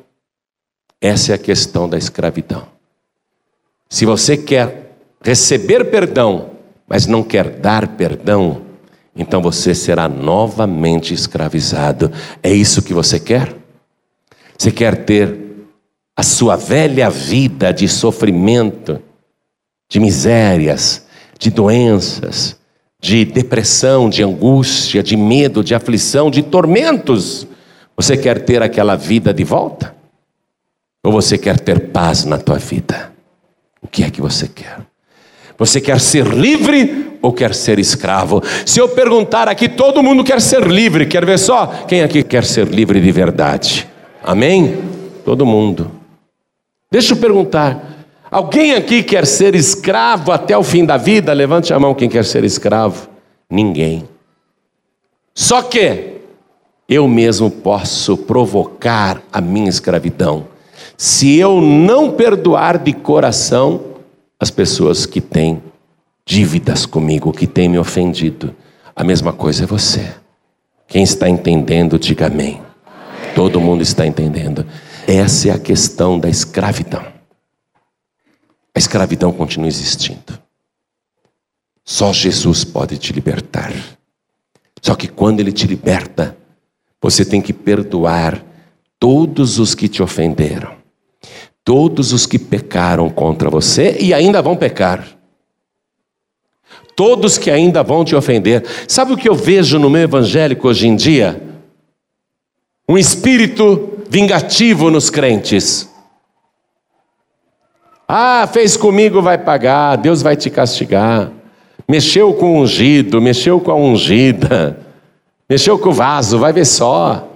Essa 1.01 1.31
é 1.31 1.35
a 1.35 1.39
questão 1.39 1.89
da 1.89 1.97
escravidão. 1.97 2.67
Se 3.89 4.05
você 4.05 4.37
quer 4.37 4.97
receber 5.23 5.85
perdão, 5.85 6.51
mas 6.87 7.07
não 7.07 7.23
quer 7.23 7.49
dar 7.49 7.87
perdão, 7.95 8.61
então 9.15 9.41
você 9.41 9.73
será 9.73 10.07
novamente 10.07 11.13
escravizado. 11.13 12.11
É 12.43 12.51
isso 12.51 12.83
que 12.83 12.93
você 12.93 13.19
quer? 13.19 13.64
Você 14.57 14.71
quer 14.71 15.05
ter 15.05 15.37
a 16.15 16.23
sua 16.23 16.55
velha 16.55 17.09
vida 17.09 17.73
de 17.73 17.87
sofrimento, 17.87 19.01
de 19.89 19.99
misérias, 19.99 21.05
de 21.37 21.51
doenças, 21.51 22.57
de 22.99 23.25
depressão, 23.25 24.09
de 24.09 24.23
angústia, 24.23 25.03
de 25.03 25.17
medo, 25.17 25.63
de 25.63 25.75
aflição, 25.75 26.31
de 26.31 26.41
tormentos. 26.41 27.45
Você 27.95 28.17
quer 28.17 28.41
ter 28.43 28.63
aquela 28.63 28.95
vida 28.95 29.33
de 29.33 29.43
volta? 29.43 29.93
Ou 31.03 31.11
você 31.11 31.37
quer 31.37 31.59
ter 31.59 31.91
paz 31.91 32.25
na 32.25 32.37
tua 32.37 32.57
vida? 32.57 33.13
O 33.81 33.87
que 33.87 34.03
é 34.03 34.09
que 34.09 34.21
você 34.21 34.47
quer? 34.47 34.79
Você 35.57 35.79
quer 35.79 35.99
ser 35.99 36.25
livre 36.25 37.17
ou 37.21 37.31
quer 37.31 37.53
ser 37.53 37.77
escravo? 37.77 38.41
Se 38.65 38.79
eu 38.79 38.89
perguntar 38.89 39.47
aqui, 39.47 39.69
todo 39.69 40.01
mundo 40.01 40.23
quer 40.23 40.41
ser 40.41 40.65
livre. 40.65 41.05
Quer 41.05 41.25
ver 41.25 41.37
só? 41.37 41.67
Quem 41.87 42.01
aqui 42.01 42.23
quer 42.23 42.43
ser 42.43 42.67
livre 42.67 42.99
de 42.99 43.11
verdade? 43.11 43.87
Amém? 44.25 44.75
Todo 45.23 45.45
mundo. 45.45 45.91
Deixa 46.91 47.13
eu 47.13 47.17
perguntar: 47.17 48.07
alguém 48.31 48.73
aqui 48.73 49.03
quer 49.03 49.27
ser 49.27 49.53
escravo 49.53 50.31
até 50.31 50.57
o 50.57 50.63
fim 50.63 50.83
da 50.83 50.97
vida? 50.97 51.31
Levante 51.31 51.71
a 51.73 51.79
mão 51.79 51.93
quem 51.93 52.09
quer 52.09 52.25
ser 52.25 52.43
escravo. 52.43 53.07
Ninguém. 53.47 54.09
Só 55.35 55.61
que 55.61 56.15
eu 56.89 57.07
mesmo 57.07 57.51
posso 57.51 58.17
provocar 58.17 59.21
a 59.31 59.39
minha 59.39 59.69
escravidão 59.69 60.47
se 60.97 61.37
eu 61.37 61.61
não 61.61 62.11
perdoar 62.11 62.77
de 62.79 62.93
coração 62.93 63.81
as 64.39 64.49
pessoas 64.49 65.05
que 65.05 65.21
têm 65.21 65.61
dívidas 66.25 66.85
comigo, 66.85 67.31
que 67.31 67.45
têm 67.45 67.69
me 67.69 67.77
ofendido. 67.77 68.55
A 68.95 69.03
mesma 69.03 69.31
coisa 69.31 69.65
é 69.65 69.67
você. 69.67 70.13
Quem 70.87 71.03
está 71.03 71.29
entendendo, 71.29 71.99
diga 71.99 72.27
amém. 72.27 72.64
Todo 73.35 73.59
mundo 73.59 73.81
está 73.83 74.07
entendendo. 74.07 74.65
Essa 75.05 75.49
é 75.49 75.51
a 75.51 75.59
questão 75.59 76.17
da 76.17 76.29
escravidão. 76.29 77.05
A 78.73 78.79
escravidão 78.79 79.33
continua 79.33 79.67
existindo. 79.67 80.39
Só 81.83 82.13
Jesus 82.13 82.63
pode 82.63 82.97
te 82.97 83.11
libertar. 83.11 83.73
Só 84.81 84.95
que 84.95 85.09
quando 85.09 85.41
Ele 85.41 85.51
te 85.51 85.67
liberta, 85.67 86.35
você 87.01 87.25
tem 87.25 87.41
que 87.41 87.51
perdoar 87.51 88.41
todos 88.97 89.59
os 89.59 89.75
que 89.75 89.89
te 89.89 90.01
ofenderam, 90.01 90.73
todos 91.63 92.13
os 92.13 92.25
que 92.25 92.39
pecaram 92.39 93.09
contra 93.09 93.49
você 93.49 93.97
e 93.99 94.13
ainda 94.13 94.41
vão 94.41 94.55
pecar. 94.55 95.05
Todos 96.95 97.37
que 97.37 97.51
ainda 97.51 97.83
vão 97.83 98.05
te 98.05 98.15
ofender. 98.15 98.63
Sabe 98.87 99.11
o 99.11 99.17
que 99.17 99.27
eu 99.27 99.35
vejo 99.35 99.77
no 99.77 99.89
meu 99.89 100.03
evangélico 100.03 100.69
hoje 100.69 100.87
em 100.87 100.95
dia? 100.95 101.44
Um 102.87 102.97
espírito 102.97 103.99
vingativo 104.09 104.91
nos 104.91 105.09
crentes. 105.09 105.89
Ah, 108.07 108.47
fez 108.51 108.77
comigo, 108.77 109.21
vai 109.21 109.37
pagar, 109.37 109.95
Deus 109.95 110.21
vai 110.21 110.35
te 110.35 110.49
castigar. 110.49 111.31
Mexeu 111.87 112.33
com 112.33 112.53
o 112.53 112.61
ungido, 112.61 113.19
mexeu 113.19 113.59
com 113.59 113.71
a 113.71 113.75
ungida, 113.75 114.79
mexeu 115.49 115.79
com 115.79 115.89
o 115.89 115.93
vaso, 115.93 116.37
vai 116.37 116.53
ver 116.53 116.65
só. 116.65 117.27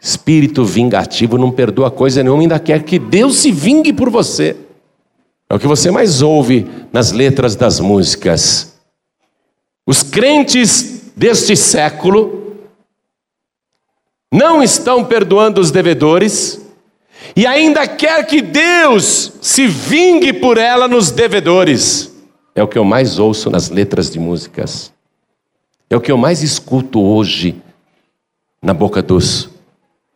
Espírito 0.00 0.64
vingativo 0.64 1.38
não 1.38 1.50
perdoa 1.50 1.90
coisa 1.90 2.22
nenhuma, 2.22 2.42
ainda 2.42 2.58
quer 2.58 2.82
que 2.82 2.98
Deus 2.98 3.36
se 3.36 3.52
vingue 3.52 3.92
por 3.92 4.10
você. 4.10 4.56
É 5.48 5.54
o 5.54 5.58
que 5.58 5.66
você 5.66 5.92
mais 5.92 6.22
ouve 6.22 6.66
nas 6.92 7.12
letras 7.12 7.54
das 7.54 7.78
músicas. 7.78 8.76
Os 9.86 10.02
crentes 10.02 11.12
deste 11.16 11.56
século 11.56 12.45
não 14.36 14.62
estão 14.62 15.02
perdoando 15.02 15.62
os 15.62 15.70
devedores 15.70 16.60
e 17.34 17.46
ainda 17.46 17.88
quer 17.88 18.26
que 18.26 18.42
Deus 18.42 19.32
se 19.40 19.66
vingue 19.66 20.34
por 20.34 20.58
ela 20.58 20.86
nos 20.86 21.10
devedores. 21.10 22.14
É 22.54 22.62
o 22.62 22.68
que 22.68 22.78
eu 22.78 22.84
mais 22.84 23.18
ouço 23.18 23.48
nas 23.48 23.70
letras 23.70 24.10
de 24.10 24.18
músicas. 24.18 24.92
É 25.88 25.96
o 25.96 26.00
que 26.00 26.12
eu 26.12 26.18
mais 26.18 26.42
escuto 26.42 27.02
hoje 27.02 27.62
na 28.60 28.74
boca 28.74 29.02
dos 29.02 29.48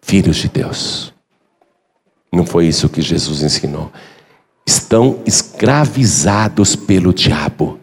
filhos 0.02 0.36
de 0.36 0.48
Deus. 0.48 1.14
Não 2.30 2.44
foi 2.44 2.66
isso 2.66 2.90
que 2.90 3.00
Jesus 3.00 3.42
ensinou. 3.42 3.90
estão 4.66 5.18
escravizados 5.26 6.76
pelo 6.76 7.12
diabo, 7.12 7.80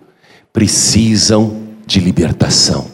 precisam 0.53 1.67
de 1.85 1.99
libertação, 1.99 2.89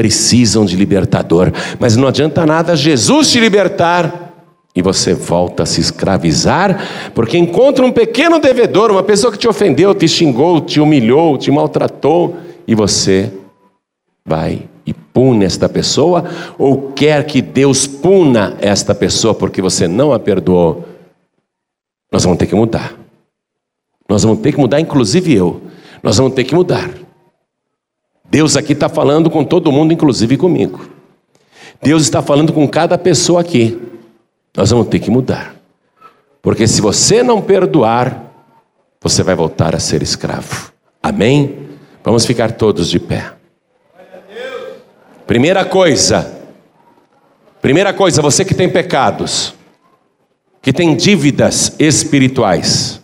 precisam 0.00 0.64
de 0.64 0.76
libertador, 0.76 1.52
mas 1.78 1.94
não 1.94 2.08
adianta 2.08 2.46
nada 2.46 2.74
Jesus 2.74 3.30
te 3.30 3.38
libertar 3.38 4.32
e 4.74 4.80
você 4.80 5.12
volta 5.12 5.64
a 5.64 5.66
se 5.66 5.78
escravizar, 5.78 7.10
porque 7.14 7.36
encontra 7.36 7.84
um 7.84 7.92
pequeno 7.92 8.38
devedor, 8.38 8.90
uma 8.90 9.02
pessoa 9.02 9.30
que 9.30 9.36
te 9.36 9.46
ofendeu, 9.46 9.94
te 9.94 10.08
xingou, 10.08 10.62
te 10.62 10.80
humilhou, 10.80 11.36
te 11.36 11.50
maltratou, 11.50 12.34
e 12.66 12.74
você 12.74 13.30
vai 14.24 14.62
e 14.86 14.94
pune 14.94 15.44
esta 15.44 15.68
pessoa, 15.68 16.24
ou 16.56 16.92
quer 16.92 17.26
que 17.26 17.42
Deus 17.42 17.86
puna 17.86 18.56
esta 18.62 18.94
pessoa 18.94 19.34
porque 19.34 19.60
você 19.60 19.86
não 19.86 20.14
a 20.14 20.18
perdoou. 20.18 20.88
Nós 22.10 22.24
vamos 22.24 22.38
ter 22.38 22.46
que 22.46 22.54
mudar. 22.54 22.94
Nós 24.08 24.22
vamos 24.22 24.38
ter 24.40 24.52
que 24.52 24.58
mudar, 24.58 24.80
inclusive 24.80 25.34
eu. 25.34 25.60
Nós 26.02 26.16
vamos 26.16 26.32
ter 26.32 26.44
que 26.44 26.54
mudar. 26.54 26.88
Deus 28.30 28.56
aqui 28.56 28.72
está 28.72 28.88
falando 28.88 29.28
com 29.28 29.44
todo 29.44 29.72
mundo, 29.72 29.92
inclusive 29.92 30.36
comigo. 30.36 30.88
Deus 31.82 32.02
está 32.02 32.22
falando 32.22 32.52
com 32.52 32.66
cada 32.68 32.96
pessoa 32.96 33.40
aqui. 33.40 33.80
Nós 34.56 34.70
vamos 34.70 34.88
ter 34.88 35.00
que 35.00 35.10
mudar. 35.10 35.56
Porque 36.40 36.66
se 36.66 36.80
você 36.80 37.22
não 37.22 37.42
perdoar, 37.42 38.32
você 39.00 39.22
vai 39.22 39.34
voltar 39.34 39.74
a 39.74 39.80
ser 39.80 40.00
escravo. 40.02 40.72
Amém? 41.02 41.70
Vamos 42.04 42.24
ficar 42.24 42.52
todos 42.52 42.88
de 42.88 43.00
pé. 43.00 43.32
Primeira 45.26 45.64
coisa, 45.64 46.40
primeira 47.60 47.92
coisa, 47.92 48.22
você 48.22 48.44
que 48.44 48.54
tem 48.54 48.68
pecados, 48.68 49.54
que 50.62 50.72
tem 50.72 50.96
dívidas 50.96 51.74
espirituais. 51.78 52.99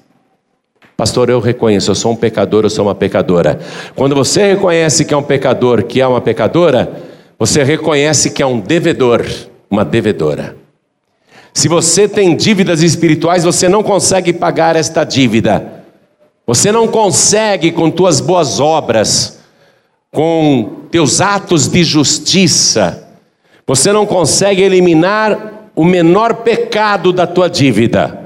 Pastor, 0.97 1.28
eu 1.28 1.40
reconheço, 1.40 1.90
eu 1.90 1.94
sou 1.94 2.12
um 2.12 2.16
pecador, 2.16 2.64
eu 2.64 2.70
sou 2.70 2.86
uma 2.86 2.94
pecadora. 2.94 3.59
Quando 3.94 4.14
você 4.14 4.55
reconhece 4.55 5.05
que 5.05 5.12
é 5.12 5.16
um 5.16 5.22
pecador, 5.22 5.84
que 5.84 6.01
é 6.01 6.07
uma 6.07 6.20
pecadora, 6.20 6.90
você 7.38 7.62
reconhece 7.62 8.30
que 8.30 8.42
é 8.42 8.47
um 8.47 8.59
devedor, 8.59 9.26
uma 9.70 9.84
devedora. 9.84 10.57
Se 11.53 11.68
você 11.68 12.09
tem 12.09 12.34
dívidas 12.34 12.82
espirituais, 12.82 13.44
você 13.44 13.68
não 13.68 13.82
consegue 13.82 14.32
pagar 14.32 14.74
esta 14.74 15.05
dívida. 15.05 15.84
Você 16.47 16.72
não 16.72 16.88
consegue 16.88 17.72
com 17.72 17.90
tuas 17.90 18.20
boas 18.20 18.59
obras, 18.59 19.40
com 20.11 20.86
teus 20.90 21.20
atos 21.20 21.68
de 21.68 21.84
justiça, 21.84 23.07
você 23.66 23.92
não 23.92 24.07
consegue 24.07 24.62
eliminar 24.62 25.70
o 25.74 25.84
menor 25.84 26.36
pecado 26.36 27.12
da 27.12 27.26
tua 27.26 27.51
dívida. 27.51 28.25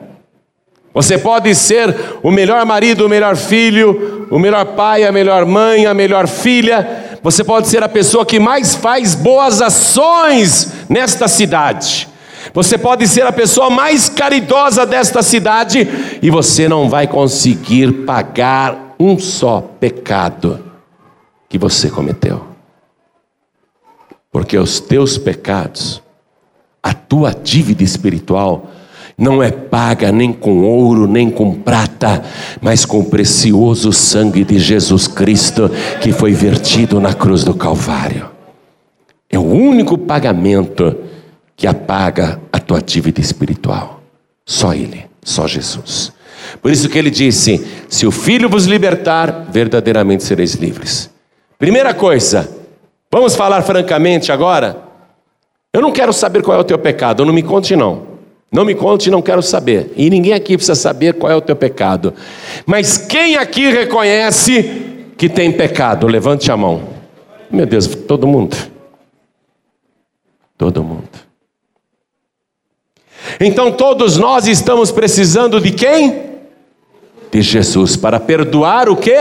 Você 0.92 1.16
pode 1.16 1.54
ser 1.54 1.94
o 2.22 2.30
melhor 2.30 2.64
marido, 2.66 3.06
o 3.06 3.08
melhor 3.08 3.36
filho, 3.36 4.26
o 4.30 4.38
melhor 4.38 4.64
pai, 4.74 5.04
a 5.04 5.12
melhor 5.12 5.46
mãe, 5.46 5.86
a 5.86 5.94
melhor 5.94 6.26
filha. 6.26 7.18
Você 7.22 7.44
pode 7.44 7.68
ser 7.68 7.82
a 7.82 7.88
pessoa 7.88 8.26
que 8.26 8.40
mais 8.40 8.74
faz 8.74 9.14
boas 9.14 9.62
ações 9.62 10.72
nesta 10.88 11.28
cidade. 11.28 12.08
Você 12.52 12.76
pode 12.76 13.06
ser 13.06 13.24
a 13.24 13.32
pessoa 13.32 13.70
mais 13.70 14.08
caridosa 14.08 14.84
desta 14.84 15.22
cidade 15.22 15.86
e 16.20 16.30
você 16.30 16.68
não 16.68 16.88
vai 16.88 17.06
conseguir 17.06 18.04
pagar 18.04 18.96
um 18.98 19.18
só 19.18 19.60
pecado 19.60 20.64
que 21.48 21.58
você 21.58 21.88
cometeu. 21.88 22.46
Porque 24.32 24.56
os 24.56 24.80
teus 24.80 25.18
pecados, 25.18 26.02
a 26.82 26.94
tua 26.94 27.32
dívida 27.32 27.82
espiritual, 27.82 28.70
não 29.16 29.42
é 29.42 29.50
paga 29.50 30.10
nem 30.10 30.32
com 30.32 30.62
ouro, 30.62 31.06
nem 31.06 31.30
com 31.30 31.54
prata, 31.54 32.22
mas 32.60 32.84
com 32.84 33.00
o 33.00 33.04
precioso 33.04 33.92
sangue 33.92 34.44
de 34.44 34.58
Jesus 34.58 35.06
Cristo 35.06 35.70
que 36.00 36.12
foi 36.12 36.32
vertido 36.32 37.00
na 37.00 37.12
cruz 37.12 37.44
do 37.44 37.54
Calvário. 37.54 38.30
É 39.28 39.38
o 39.38 39.44
único 39.44 39.96
pagamento 39.96 40.96
que 41.56 41.66
apaga 41.66 42.40
a 42.52 42.58
tua 42.58 42.80
dívida 42.80 43.20
espiritual. 43.20 44.02
Só 44.44 44.72
Ele, 44.72 45.06
só 45.22 45.46
Jesus. 45.46 46.12
Por 46.60 46.70
isso 46.70 46.88
que 46.88 46.98
ele 46.98 47.10
disse: 47.10 47.64
Se 47.88 48.06
o 48.06 48.10
Filho 48.10 48.48
vos 48.48 48.64
libertar, 48.64 49.46
verdadeiramente 49.50 50.24
sereis 50.24 50.54
livres. 50.54 51.10
Primeira 51.58 51.92
coisa, 51.94 52.48
vamos 53.10 53.36
falar 53.36 53.62
francamente 53.62 54.32
agora. 54.32 54.78
Eu 55.72 55.80
não 55.80 55.92
quero 55.92 56.12
saber 56.12 56.42
qual 56.42 56.56
é 56.56 56.60
o 56.60 56.64
teu 56.64 56.78
pecado, 56.78 57.24
não 57.24 57.32
me 57.32 57.42
conte 57.42 57.76
não. 57.76 58.09
Não 58.52 58.64
me 58.64 58.74
conte, 58.74 59.10
não 59.10 59.22
quero 59.22 59.42
saber. 59.42 59.92
E 59.96 60.10
ninguém 60.10 60.32
aqui 60.32 60.56
precisa 60.56 60.74
saber 60.74 61.14
qual 61.14 61.30
é 61.30 61.36
o 61.36 61.40
teu 61.40 61.54
pecado. 61.54 62.12
Mas 62.66 62.98
quem 62.98 63.36
aqui 63.36 63.70
reconhece 63.70 65.06
que 65.16 65.28
tem 65.28 65.52
pecado? 65.52 66.08
Levante 66.08 66.50
a 66.50 66.56
mão. 66.56 66.82
Meu 67.48 67.64
Deus, 67.64 67.86
todo 67.86 68.26
mundo. 68.26 68.56
Todo 70.58 70.82
mundo. 70.82 71.08
Então 73.38 73.70
todos 73.70 74.16
nós 74.16 74.48
estamos 74.48 74.90
precisando 74.90 75.60
de 75.60 75.70
quem? 75.70 76.30
De 77.30 77.42
Jesus 77.42 77.94
para 77.94 78.18
perdoar 78.18 78.88
o 78.88 78.96
que? 78.96 79.16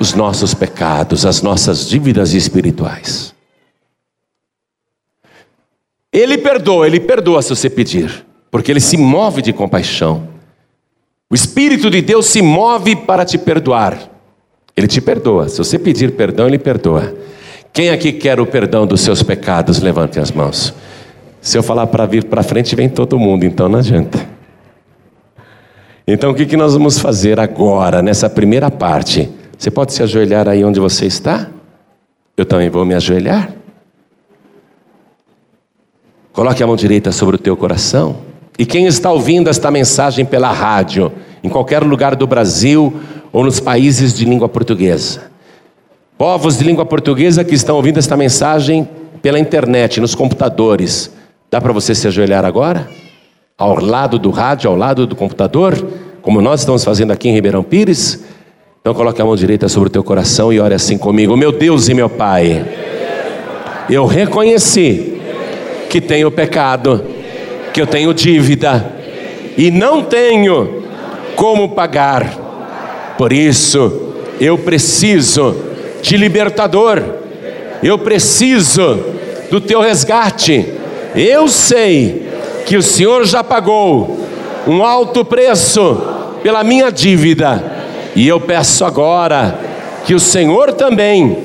Os 0.00 0.14
nossos 0.14 0.54
pecados, 0.54 1.26
as 1.26 1.42
nossas 1.42 1.86
dívidas 1.86 2.32
espirituais. 2.32 3.33
Ele 6.14 6.38
perdoa, 6.38 6.86
ele 6.86 7.00
perdoa 7.00 7.42
se 7.42 7.50
você 7.50 7.68
pedir, 7.68 8.24
porque 8.48 8.70
ele 8.70 8.78
se 8.78 8.96
move 8.96 9.42
de 9.42 9.52
compaixão. 9.52 10.28
O 11.28 11.34
Espírito 11.34 11.90
de 11.90 12.00
Deus 12.00 12.26
se 12.26 12.40
move 12.40 12.94
para 12.94 13.24
te 13.24 13.36
perdoar. 13.36 13.98
Ele 14.76 14.86
te 14.86 15.00
perdoa. 15.00 15.48
Se 15.48 15.58
você 15.58 15.76
pedir 15.76 16.12
perdão, 16.12 16.46
ele 16.46 16.58
perdoa. 16.58 17.12
Quem 17.72 17.90
aqui 17.90 18.12
quer 18.12 18.38
o 18.38 18.46
perdão 18.46 18.86
dos 18.86 19.00
seus 19.00 19.24
pecados? 19.24 19.80
Levante 19.80 20.20
as 20.20 20.30
mãos. 20.30 20.72
Se 21.40 21.58
eu 21.58 21.62
falar 21.64 21.88
para 21.88 22.06
vir 22.06 22.22
para 22.22 22.44
frente, 22.44 22.76
vem 22.76 22.88
todo 22.88 23.18
mundo, 23.18 23.44
então 23.44 23.68
não 23.68 23.80
adianta. 23.80 24.24
Então 26.06 26.30
o 26.30 26.34
que, 26.34 26.46
que 26.46 26.56
nós 26.56 26.74
vamos 26.74 26.96
fazer 26.96 27.40
agora, 27.40 28.00
nessa 28.00 28.30
primeira 28.30 28.70
parte? 28.70 29.28
Você 29.58 29.68
pode 29.68 29.92
se 29.92 30.00
ajoelhar 30.00 30.48
aí 30.48 30.64
onde 30.64 30.78
você 30.78 31.06
está? 31.06 31.48
Eu 32.36 32.44
também 32.44 32.70
vou 32.70 32.84
me 32.84 32.94
ajoelhar. 32.94 33.63
Coloque 36.34 36.60
a 36.64 36.66
mão 36.66 36.74
direita 36.74 37.12
sobre 37.12 37.36
o 37.36 37.38
teu 37.38 37.56
coração. 37.56 38.16
E 38.58 38.66
quem 38.66 38.86
está 38.86 39.10
ouvindo 39.12 39.48
esta 39.48 39.70
mensagem 39.70 40.24
pela 40.24 40.50
rádio, 40.50 41.12
em 41.44 41.48
qualquer 41.48 41.84
lugar 41.84 42.16
do 42.16 42.26
Brasil 42.26 42.92
ou 43.32 43.44
nos 43.44 43.60
países 43.60 44.12
de 44.12 44.24
língua 44.24 44.48
portuguesa. 44.48 45.30
Povos 46.18 46.58
de 46.58 46.64
língua 46.64 46.84
portuguesa 46.84 47.44
que 47.44 47.54
estão 47.54 47.76
ouvindo 47.76 47.98
esta 47.98 48.16
mensagem 48.16 48.88
pela 49.22 49.38
internet, 49.38 50.00
nos 50.00 50.16
computadores. 50.16 51.08
Dá 51.48 51.60
para 51.60 51.72
você 51.72 51.94
se 51.94 52.08
ajoelhar 52.08 52.44
agora? 52.44 52.88
Ao 53.56 53.80
lado 53.80 54.18
do 54.18 54.30
rádio, 54.30 54.68
ao 54.68 54.76
lado 54.76 55.06
do 55.06 55.14
computador, 55.14 55.86
como 56.20 56.40
nós 56.40 56.60
estamos 56.60 56.82
fazendo 56.82 57.12
aqui 57.12 57.28
em 57.28 57.32
Ribeirão 57.32 57.62
Pires? 57.62 58.24
Então 58.80 58.92
coloque 58.92 59.22
a 59.22 59.24
mão 59.24 59.36
direita 59.36 59.68
sobre 59.68 59.88
o 59.88 59.90
teu 59.92 60.02
coração 60.02 60.52
e 60.52 60.58
ore 60.58 60.74
assim 60.74 60.98
comigo. 60.98 61.36
Meu 61.36 61.52
Deus 61.52 61.88
e 61.88 61.94
meu 61.94 62.10
Pai, 62.10 62.64
eu 63.88 64.04
reconheci 64.04 65.13
que 65.94 66.00
tenho 66.00 66.28
pecado, 66.28 67.04
que 67.72 67.80
eu 67.80 67.86
tenho 67.86 68.12
dívida 68.12 68.84
e 69.56 69.70
não 69.70 70.02
tenho 70.02 70.82
como 71.36 71.68
pagar. 71.68 73.14
Por 73.16 73.32
isso, 73.32 74.10
eu 74.40 74.58
preciso 74.58 75.54
de 76.02 76.16
libertador. 76.16 77.00
Eu 77.80 77.96
preciso 77.96 79.04
do 79.52 79.60
teu 79.60 79.80
resgate. 79.80 80.68
Eu 81.14 81.46
sei 81.46 82.28
que 82.66 82.76
o 82.76 82.82
Senhor 82.82 83.24
já 83.24 83.44
pagou 83.44 84.18
um 84.66 84.82
alto 84.82 85.24
preço 85.24 86.02
pela 86.42 86.64
minha 86.64 86.90
dívida, 86.90 87.62
e 88.16 88.26
eu 88.26 88.40
peço 88.40 88.84
agora 88.84 89.60
que 90.04 90.12
o 90.12 90.18
Senhor 90.18 90.72
também, 90.72 91.38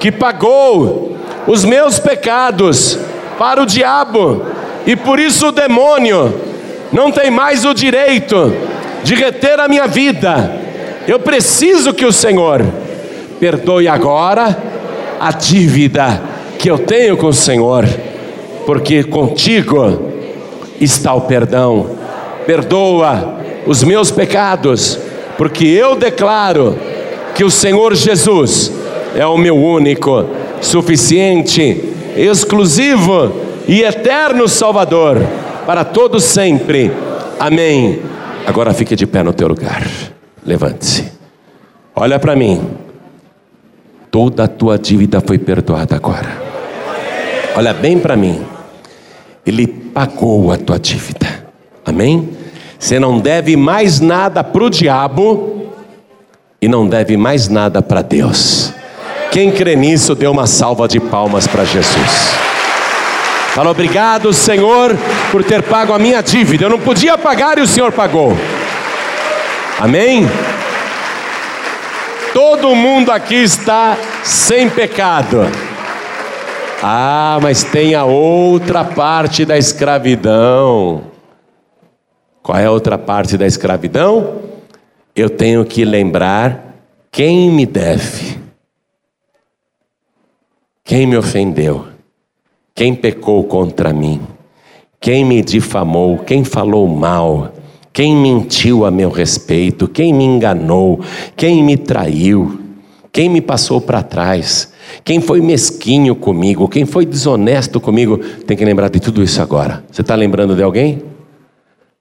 que 0.00 0.10
pagou 0.10 1.16
os 1.46 1.64
meus 1.64 2.00
pecados 2.00 2.98
para 3.38 3.62
o 3.62 3.66
diabo, 3.66 4.44
e 4.86 4.94
por 4.96 5.18
isso 5.18 5.48
o 5.48 5.52
demônio 5.52 6.34
não 6.92 7.10
tem 7.10 7.30
mais 7.30 7.64
o 7.64 7.74
direito 7.74 8.54
de 9.02 9.14
reter 9.14 9.58
a 9.60 9.68
minha 9.68 9.86
vida. 9.86 10.52
Eu 11.06 11.18
preciso 11.18 11.92
que 11.92 12.04
o 12.04 12.12
Senhor 12.12 12.64
perdoe 13.38 13.88
agora 13.88 14.56
a 15.20 15.30
dívida 15.32 16.20
que 16.58 16.70
eu 16.70 16.78
tenho 16.78 17.16
com 17.16 17.26
o 17.26 17.32
Senhor 17.32 17.84
porque 18.66 19.04
contigo 19.04 20.10
está 20.80 21.14
o 21.14 21.22
perdão. 21.22 21.90
Perdoa 22.44 23.36
os 23.64 23.82
meus 23.84 24.10
pecados, 24.10 24.98
porque 25.38 25.64
eu 25.64 25.94
declaro 25.94 26.76
que 27.34 27.44
o 27.44 27.50
Senhor 27.50 27.94
Jesus 27.94 28.72
é 29.14 29.24
o 29.24 29.38
meu 29.38 29.56
único, 29.56 30.26
suficiente, 30.60 31.95
exclusivo 32.16 33.32
e 33.68 33.82
eterno 33.82 34.48
Salvador 34.48 35.18
para 35.66 35.84
todos 35.84 36.24
sempre. 36.24 36.90
Amém. 37.38 38.00
Agora 38.46 38.72
fique 38.72 38.94
de 38.94 39.06
pé 39.06 39.22
no 39.22 39.32
teu 39.32 39.48
lugar. 39.48 39.86
Levante-se. 40.44 41.12
Olha 41.94 42.18
para 42.18 42.36
mim. 42.36 42.62
Toda 44.10 44.44
a 44.44 44.48
tua 44.48 44.78
dívida 44.78 45.20
foi 45.20 45.38
perdoada 45.38 45.96
agora. 45.96 46.40
Olha 47.56 47.74
bem 47.74 47.98
para 47.98 48.16
mim. 48.16 48.40
Ele 49.44 49.66
pagou 49.66 50.52
a 50.52 50.56
tua 50.56 50.78
dívida. 50.78 51.46
Amém? 51.84 52.30
Você 52.78 52.98
não 52.98 53.18
deve 53.18 53.56
mais 53.56 54.00
nada 54.00 54.44
para 54.44 54.64
o 54.64 54.70
diabo 54.70 55.72
e 56.60 56.68
não 56.68 56.88
deve 56.88 57.16
mais 57.16 57.48
nada 57.48 57.82
para 57.82 58.02
Deus. 58.02 58.72
Quem 59.30 59.50
crê 59.50 59.76
nisso, 59.76 60.14
dê 60.14 60.26
uma 60.26 60.46
salva 60.46 60.88
de 60.88 60.98
palmas 60.98 61.46
para 61.46 61.64
Jesus. 61.64 62.34
Fala, 63.54 63.70
obrigado, 63.70 64.32
Senhor, 64.32 64.96
por 65.30 65.42
ter 65.42 65.62
pago 65.62 65.92
a 65.92 65.98
minha 65.98 66.22
dívida. 66.22 66.64
Eu 66.64 66.70
não 66.70 66.78
podia 66.78 67.16
pagar 67.16 67.58
e 67.58 67.62
o 67.62 67.66
Senhor 67.66 67.90
pagou. 67.92 68.36
Amém? 69.78 70.26
Todo 72.32 72.74
mundo 72.74 73.10
aqui 73.10 73.36
está 73.36 73.96
sem 74.22 74.68
pecado. 74.68 75.46
Ah, 76.82 77.38
mas 77.40 77.64
tem 77.64 77.94
a 77.94 78.04
outra 78.04 78.84
parte 78.84 79.44
da 79.46 79.56
escravidão. 79.56 81.04
Qual 82.42 82.58
é 82.58 82.66
a 82.66 82.70
outra 82.70 82.98
parte 82.98 83.38
da 83.38 83.46
escravidão? 83.46 84.36
Eu 85.14 85.30
tenho 85.30 85.64
que 85.64 85.84
lembrar 85.84 86.74
quem 87.10 87.50
me 87.50 87.64
deve, 87.64 88.38
quem 90.86 91.04
me 91.04 91.16
ofendeu, 91.16 91.84
quem 92.72 92.94
pecou 92.94 93.42
contra 93.42 93.92
mim, 93.92 94.20
quem 95.00 95.24
me 95.24 95.42
difamou, 95.42 96.18
quem 96.18 96.44
falou 96.44 96.86
mal, 96.86 97.52
quem 97.92 98.14
mentiu 98.14 98.84
a 98.84 98.90
meu 98.90 99.10
respeito, 99.10 99.88
quem 99.88 100.14
me 100.14 100.22
enganou, 100.22 101.00
quem 101.36 101.60
me 101.60 101.76
traiu, 101.76 102.60
quem 103.10 103.28
me 103.28 103.40
passou 103.40 103.80
para 103.80 104.00
trás, 104.00 104.72
quem 105.02 105.20
foi 105.20 105.40
mesquinho 105.40 106.14
comigo, 106.14 106.68
quem 106.68 106.86
foi 106.86 107.04
desonesto 107.04 107.80
comigo, 107.80 108.18
tem 108.46 108.56
que 108.56 108.64
lembrar 108.64 108.88
de 108.88 109.00
tudo 109.00 109.24
isso 109.24 109.42
agora. 109.42 109.84
Você 109.90 110.02
está 110.02 110.14
lembrando 110.14 110.54
de 110.54 110.62
alguém? 110.62 111.02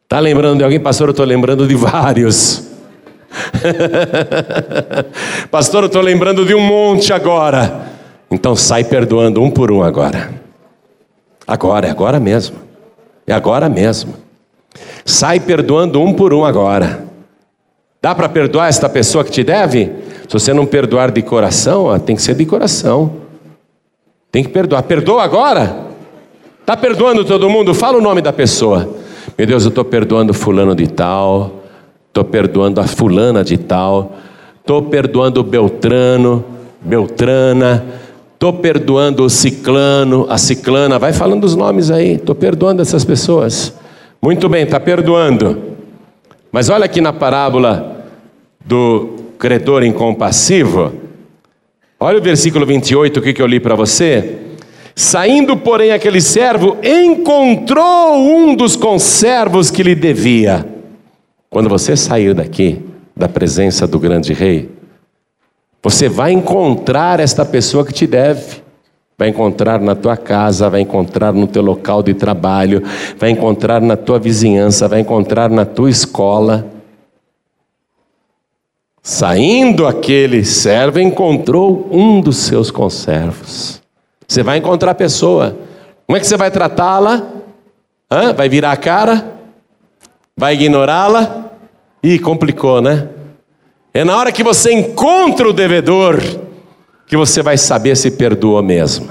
Está 0.04 0.20
lembrando 0.20 0.60
de 0.60 0.64
alguém? 0.64 0.80
Pastor, 0.80 1.08
eu 1.08 1.12
estou 1.12 1.26
lembrando 1.26 1.68
de 1.68 1.74
vários. 1.74 2.68
Pastor, 5.50 5.86
eu 5.86 5.88
estou 5.88 6.04
lembrando 6.04 6.46
de 6.46 6.54
um 6.54 6.62
monte 6.62 7.12
agora. 7.12 7.85
Então 8.30 8.56
sai 8.56 8.84
perdoando 8.84 9.42
um 9.42 9.50
por 9.50 9.72
um 9.72 9.84
agora. 9.84 10.34
Agora, 11.48 11.88
é 11.88 11.92
agora 11.92 12.20
mesmo. 12.20 12.58
É 13.28 13.34
agora 13.34 13.70
mesmo. 13.70 14.14
Sai 15.04 15.40
perdoando 15.40 16.02
um 16.02 16.14
por 16.14 16.34
um 16.34 16.44
agora. 16.44 17.06
Dá 18.02 18.14
para 18.14 18.30
perdoar 18.30 18.68
esta 18.68 18.90
pessoa 18.90 19.24
que 19.24 19.32
te 19.32 19.44
deve? 19.44 19.92
Se 20.28 20.34
você 20.34 20.54
não 20.54 20.66
perdoar 20.66 21.12
de 21.12 21.22
coração, 21.22 21.98
tem 22.00 22.16
que 22.16 22.22
ser 22.22 22.36
de 22.36 22.46
coração. 22.46 23.14
Tem 24.32 24.44
que 24.44 24.50
perdoar. 24.50 24.84
Perdoa 24.84 25.24
agora? 25.24 25.86
Está 26.62 26.76
perdoando 26.76 27.24
todo 27.24 27.50
mundo? 27.50 27.74
Fala 27.74 27.98
o 27.98 28.02
nome 28.02 28.22
da 28.22 28.34
pessoa. 28.34 28.90
Meu 29.38 29.48
Deus, 29.48 29.64
eu 29.64 29.70
estou 29.70 29.86
perdoando 29.86 30.34
fulano 30.34 30.76
de 30.76 30.88
tal. 30.88 31.64
Estou 32.08 32.24
perdoando 32.24 32.82
a 32.82 32.88
fulana 32.88 33.44
de 33.44 33.58
tal. 33.58 34.14
Estou 34.60 34.84
perdoando 34.84 35.42
o 35.42 35.44
Beltrano, 35.44 36.44
Beltrana. 36.82 37.86
Estou 38.36 38.54
perdoando 38.54 39.24
o 39.24 39.30
ciclano, 39.30 40.28
a 40.30 40.38
ciclana. 40.38 41.00
Vai 41.00 41.14
falando 41.14 41.46
os 41.46 41.56
nomes 41.56 41.90
aí. 41.90 42.14
Estou 42.16 42.36
perdoando 42.36 42.82
essas 42.82 43.04
pessoas. 43.04 43.74
Muito 44.22 44.48
bem, 44.48 44.64
está 44.64 44.80
perdoando. 44.80 45.62
Mas 46.52 46.70
olha 46.70 46.86
aqui 46.86 47.02
na 47.02 47.14
parábola 47.14 48.06
do 48.64 49.16
credor 49.40 49.84
incompassivo. 49.84 50.94
Olha 52.00 52.20
o 52.20 52.22
versículo 52.22 52.66
28, 52.66 53.20
o 53.20 53.24
que, 53.24 53.34
que 53.34 53.42
eu 53.42 53.48
li 53.48 53.60
para 53.60 53.74
você. 53.74 54.38
Saindo, 54.94 55.56
porém, 55.58 55.92
aquele 55.92 56.22
servo 56.22 56.78
encontrou 56.84 58.16
um 58.16 58.54
dos 58.54 58.76
conservos 58.76 59.72
que 59.72 59.82
lhe 59.82 59.96
devia. 59.96 60.66
Quando 61.50 61.70
você 61.70 61.96
sair 61.96 62.34
daqui, 62.34 62.82
da 63.16 63.30
presença 63.30 63.88
do 63.88 63.98
grande 63.98 64.34
rei, 64.34 64.70
você 65.86 66.10
vai 66.10 66.32
encontrar 66.32 67.20
esta 67.20 67.46
pessoa 67.46 67.86
que 67.86 67.94
te 67.94 68.08
deve 68.08 68.66
vai 69.16 69.30
encontrar 69.30 69.80
na 69.80 69.94
tua 69.94 70.18
casa, 70.18 70.68
vai 70.68 70.82
encontrar 70.82 71.32
no 71.32 71.46
teu 71.46 71.62
local 71.62 72.02
de 72.02 72.16
trabalho, 72.16 72.82
vai 73.20 73.30
encontrar 73.30 73.80
na 73.80 73.96
tua 73.96 74.18
vizinhança, 74.18 74.88
vai 74.88 75.02
encontrar 75.02 75.48
na 75.48 75.64
tua 75.64 75.90
escola. 75.90 76.66
Saindo 79.02 79.86
aquele 79.86 80.44
servo, 80.44 81.00
encontrou 81.00 81.88
um 81.92 82.20
dos 82.20 82.38
seus 82.38 82.72
conservos. 82.72 83.80
Você 84.28 84.42
vai 84.42 84.58
encontrar 84.58 84.92
a 84.92 84.96
pessoa. 84.96 85.56
Como 86.08 86.18
é 86.18 86.20
que 86.20 86.26
você 86.26 86.36
vai 86.36 86.50
tratá-la? 86.50 87.26
Vai 88.36 88.50
virar 88.50 88.72
a 88.72 88.78
cara? 88.78 89.34
Vai 90.36 90.56
ignorá-la? 90.56 91.52
Ih, 92.02 92.18
complicou, 92.18 92.82
né? 92.82 93.08
É 93.96 94.04
na 94.04 94.18
hora 94.18 94.30
que 94.30 94.44
você 94.44 94.74
encontra 94.74 95.48
o 95.48 95.54
devedor 95.54 96.22
que 97.08 97.16
você 97.16 97.42
vai 97.42 97.58
saber 97.58 97.96
se 97.96 98.12
perdoou 98.12 98.62
mesmo. 98.62 99.10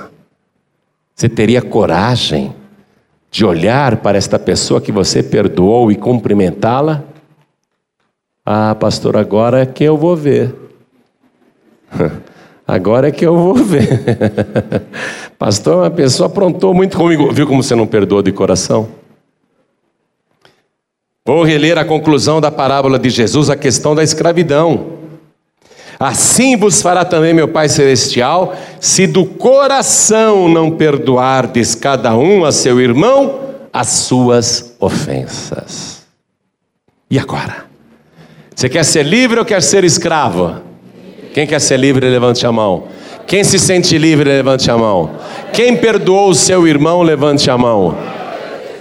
Você 1.14 1.26
teria 1.26 1.62
coragem 1.62 2.54
de 3.30 3.46
olhar 3.46 3.96
para 3.96 4.18
esta 4.18 4.38
pessoa 4.38 4.82
que 4.82 4.92
você 4.92 5.22
perdoou 5.22 5.90
e 5.90 5.96
cumprimentá-la? 5.96 7.02
Ah, 8.44 8.74
pastor, 8.74 9.16
agora 9.16 9.62
é 9.62 9.64
que 9.64 9.82
eu 9.82 9.96
vou 9.96 10.14
ver. 10.14 10.54
Agora 12.66 13.08
é 13.08 13.10
que 13.10 13.26
eu 13.26 13.36
vou 13.36 13.54
ver. 13.54 13.86
pastor, 15.38 15.76
uma 15.84 15.90
pessoa 15.90 16.28
aprontou 16.28 16.72
muito 16.72 16.96
comigo. 16.96 17.30
Viu 17.30 17.46
como 17.46 17.62
você 17.62 17.74
não 17.74 17.86
perdoou 17.86 18.22
de 18.22 18.32
coração? 18.32 18.88
Vou 21.26 21.42
reler 21.42 21.78
a 21.78 21.86
conclusão 21.86 22.38
da 22.38 22.50
parábola 22.50 22.98
de 22.98 23.08
Jesus, 23.08 23.48
a 23.48 23.56
questão 23.56 23.94
da 23.94 24.02
escravidão. 24.02 24.98
Assim 25.98 26.54
vos 26.54 26.82
fará 26.82 27.02
também 27.02 27.32
meu 27.32 27.48
Pai 27.48 27.66
Celestial, 27.68 28.54
se 28.78 29.06
do 29.06 29.24
coração 29.24 30.50
não 30.50 30.70
perdoardes 30.72 31.74
cada 31.74 32.14
um 32.14 32.44
a 32.44 32.52
seu 32.52 32.78
irmão 32.78 33.40
as 33.72 33.88
suas 33.88 34.76
ofensas. 34.78 36.02
E 37.10 37.18
agora? 37.18 37.64
Você 38.54 38.68
quer 38.68 38.84
ser 38.84 39.04
livre 39.04 39.38
ou 39.38 39.46
quer 39.46 39.62
ser 39.62 39.82
escravo? 39.82 40.60
Quem 41.32 41.46
quer 41.46 41.60
ser 41.60 41.78
livre, 41.78 42.08
levante 42.08 42.46
a 42.46 42.52
mão. 42.52 42.84
Quem 43.26 43.42
se 43.42 43.58
sente 43.58 43.96
livre, 43.96 44.28
levante 44.28 44.70
a 44.70 44.76
mão. 44.76 45.10
Quem 45.54 45.74
perdoou 45.74 46.28
o 46.28 46.34
seu 46.34 46.68
irmão, 46.68 47.02
levante 47.02 47.50
a 47.50 47.56
mão. 47.56 47.96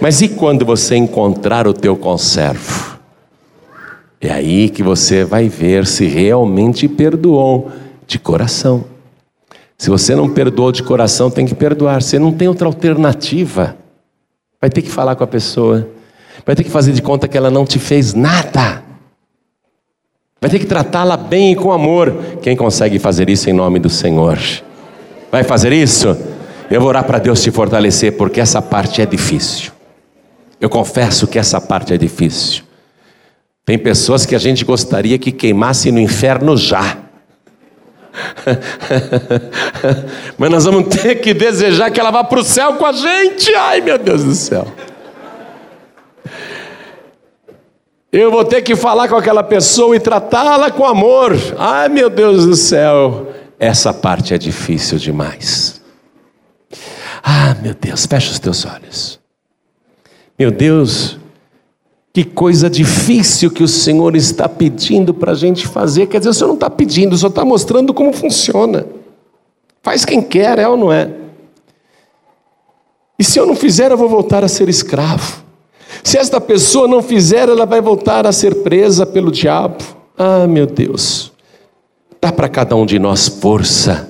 Mas 0.04 0.20
e 0.20 0.28
quando 0.28 0.66
você 0.66 0.96
encontrar 0.96 1.66
o 1.66 1.72
teu 1.72 1.96
conservo? 1.96 2.98
É 4.20 4.30
aí 4.30 4.68
que 4.68 4.82
você 4.82 5.24
vai 5.24 5.48
ver 5.48 5.86
se 5.86 6.04
realmente 6.04 6.86
perdoou 6.86 7.72
de 8.06 8.18
coração. 8.18 8.84
Se 9.78 9.88
você 9.88 10.14
não 10.14 10.28
perdoou 10.28 10.70
de 10.70 10.82
coração, 10.82 11.30
tem 11.30 11.46
que 11.46 11.54
perdoar. 11.54 12.02
Você 12.02 12.18
não 12.18 12.32
tem 12.32 12.46
outra 12.46 12.66
alternativa. 12.66 13.78
Vai 14.60 14.68
ter 14.68 14.82
que 14.82 14.90
falar 14.90 15.16
com 15.16 15.24
a 15.24 15.26
pessoa. 15.26 15.88
Vai 16.44 16.54
ter 16.54 16.64
que 16.64 16.70
fazer 16.70 16.92
de 16.92 17.00
conta 17.00 17.26
que 17.26 17.38
ela 17.38 17.50
não 17.50 17.64
te 17.64 17.78
fez 17.78 18.12
nada. 18.12 18.84
Vai 20.38 20.50
ter 20.50 20.58
que 20.58 20.66
tratá-la 20.66 21.16
bem 21.16 21.52
e 21.52 21.56
com 21.56 21.72
amor. 21.72 22.14
Quem 22.42 22.54
consegue 22.54 22.98
fazer 22.98 23.30
isso 23.30 23.48
em 23.48 23.54
nome 23.54 23.78
do 23.78 23.88
Senhor? 23.88 24.38
Vai 25.32 25.44
fazer 25.44 25.72
isso? 25.72 26.14
Eu 26.70 26.82
vou 26.82 26.90
orar 26.90 27.04
para 27.04 27.18
Deus 27.18 27.42
te 27.42 27.50
fortalecer, 27.50 28.18
porque 28.18 28.38
essa 28.38 28.60
parte 28.60 29.00
é 29.00 29.06
difícil. 29.06 29.73
Eu 30.60 30.68
confesso 30.68 31.26
que 31.26 31.38
essa 31.38 31.60
parte 31.60 31.92
é 31.92 31.96
difícil. 31.96 32.62
Tem 33.64 33.78
pessoas 33.78 34.26
que 34.26 34.34
a 34.34 34.38
gente 34.38 34.64
gostaria 34.64 35.18
que 35.18 35.32
queimasse 35.32 35.90
no 35.90 35.98
inferno 35.98 36.56
já. 36.56 36.98
Mas 40.38 40.50
nós 40.50 40.64
vamos 40.64 40.94
ter 40.94 41.16
que 41.16 41.32
desejar 41.32 41.90
que 41.90 41.98
ela 41.98 42.10
vá 42.10 42.22
para 42.22 42.40
o 42.40 42.44
céu 42.44 42.74
com 42.74 42.86
a 42.86 42.92
gente. 42.92 43.52
Ai, 43.54 43.80
meu 43.80 43.98
Deus 43.98 44.22
do 44.22 44.34
céu. 44.34 44.66
Eu 48.12 48.30
vou 48.30 48.44
ter 48.44 48.62
que 48.62 48.76
falar 48.76 49.08
com 49.08 49.16
aquela 49.16 49.42
pessoa 49.42 49.96
e 49.96 50.00
tratá-la 50.00 50.70
com 50.70 50.84
amor. 50.84 51.32
Ai, 51.58 51.88
meu 51.88 52.08
Deus 52.08 52.46
do 52.46 52.54
céu. 52.54 53.32
Essa 53.58 53.92
parte 53.92 54.34
é 54.34 54.38
difícil 54.38 54.98
demais. 54.98 55.82
Ah, 57.22 57.56
meu 57.60 57.74
Deus, 57.74 58.06
fecha 58.06 58.30
os 58.30 58.38
teus 58.38 58.66
olhos. 58.66 59.23
Meu 60.38 60.50
Deus, 60.50 61.18
que 62.12 62.24
coisa 62.24 62.68
difícil 62.68 63.50
que 63.50 63.62
o 63.62 63.68
Senhor 63.68 64.14
está 64.16 64.48
pedindo 64.48 65.12
para 65.12 65.32
a 65.32 65.34
gente 65.34 65.66
fazer. 65.66 66.06
Quer 66.06 66.18
dizer, 66.18 66.30
o 66.30 66.34
Senhor 66.34 66.48
não 66.48 66.54
está 66.54 66.70
pedindo, 66.70 67.16
só 67.16 67.28
está 67.28 67.44
mostrando 67.44 67.94
como 67.94 68.12
funciona. 68.12 68.86
Faz 69.82 70.04
quem 70.04 70.22
quer, 70.22 70.58
é 70.58 70.68
ou 70.68 70.76
não 70.76 70.92
é? 70.92 71.10
E 73.18 73.22
se 73.22 73.38
eu 73.38 73.46
não 73.46 73.54
fizer, 73.54 73.90
eu 73.90 73.96
vou 73.96 74.08
voltar 74.08 74.42
a 74.42 74.48
ser 74.48 74.68
escravo. 74.68 75.44
Se 76.02 76.18
esta 76.18 76.40
pessoa 76.40 76.88
não 76.88 77.02
fizer, 77.02 77.48
ela 77.48 77.66
vai 77.66 77.80
voltar 77.80 78.26
a 78.26 78.32
ser 78.32 78.62
presa 78.62 79.06
pelo 79.06 79.30
diabo. 79.30 79.82
Ah, 80.16 80.46
meu 80.46 80.66
Deus. 80.66 81.32
Dá 82.20 82.32
para 82.32 82.48
cada 82.48 82.74
um 82.74 82.86
de 82.86 82.98
nós 82.98 83.28
força 83.28 84.08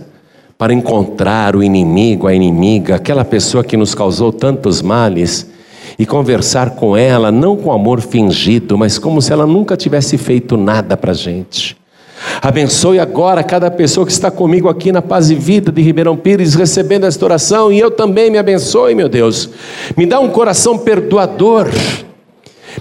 para 0.57 0.73
encontrar 0.73 1.57
o 1.57 1.63
inimigo, 1.63 2.27
a 2.27 2.35
inimiga, 2.35 2.95
aquela 2.95 3.25
pessoa 3.25 3.65
que 3.65 3.77
nos 3.77 3.95
causou 3.95 4.33
tantos 4.33 4.81
males 4.81 5.54
e 5.99 6.05
conversar 6.05 6.71
com 6.71 6.97
ela, 6.97 7.31
não 7.31 7.57
com 7.57 7.73
amor 7.73 8.01
fingido, 8.01 8.77
mas 8.77 8.99
como 8.99 9.23
se 9.23 9.33
ela 9.33 9.47
nunca 9.47 9.77
tivesse 9.77 10.19
feito 10.19 10.57
nada 10.57 10.97
para 10.97 11.13
a 11.13 11.15
gente. 11.15 11.77
Abençoe 12.41 12.99
agora 12.99 13.43
cada 13.43 13.71
pessoa 13.71 14.07
que 14.07 14.13
está 14.13 14.31
comigo 14.31 14.69
aqui 14.69 14.91
na 14.91 15.03
Paz 15.03 15.31
e 15.31 15.35
Vida 15.35 15.71
de 15.71 15.83
Ribeirão 15.83 16.17
Pires, 16.17 16.55
recebendo 16.55 17.07
esta 17.07 17.25
oração, 17.25 17.73
e 17.73 17.79
eu 17.79 17.91
também 17.91 18.31
me 18.31 18.39
abençoe, 18.39 18.95
meu 18.95 19.09
Deus. 19.09 19.51
Me 19.97 20.07
dá 20.07 20.21
um 20.21 20.29
coração 20.29 20.79
perdoador, 20.79 21.69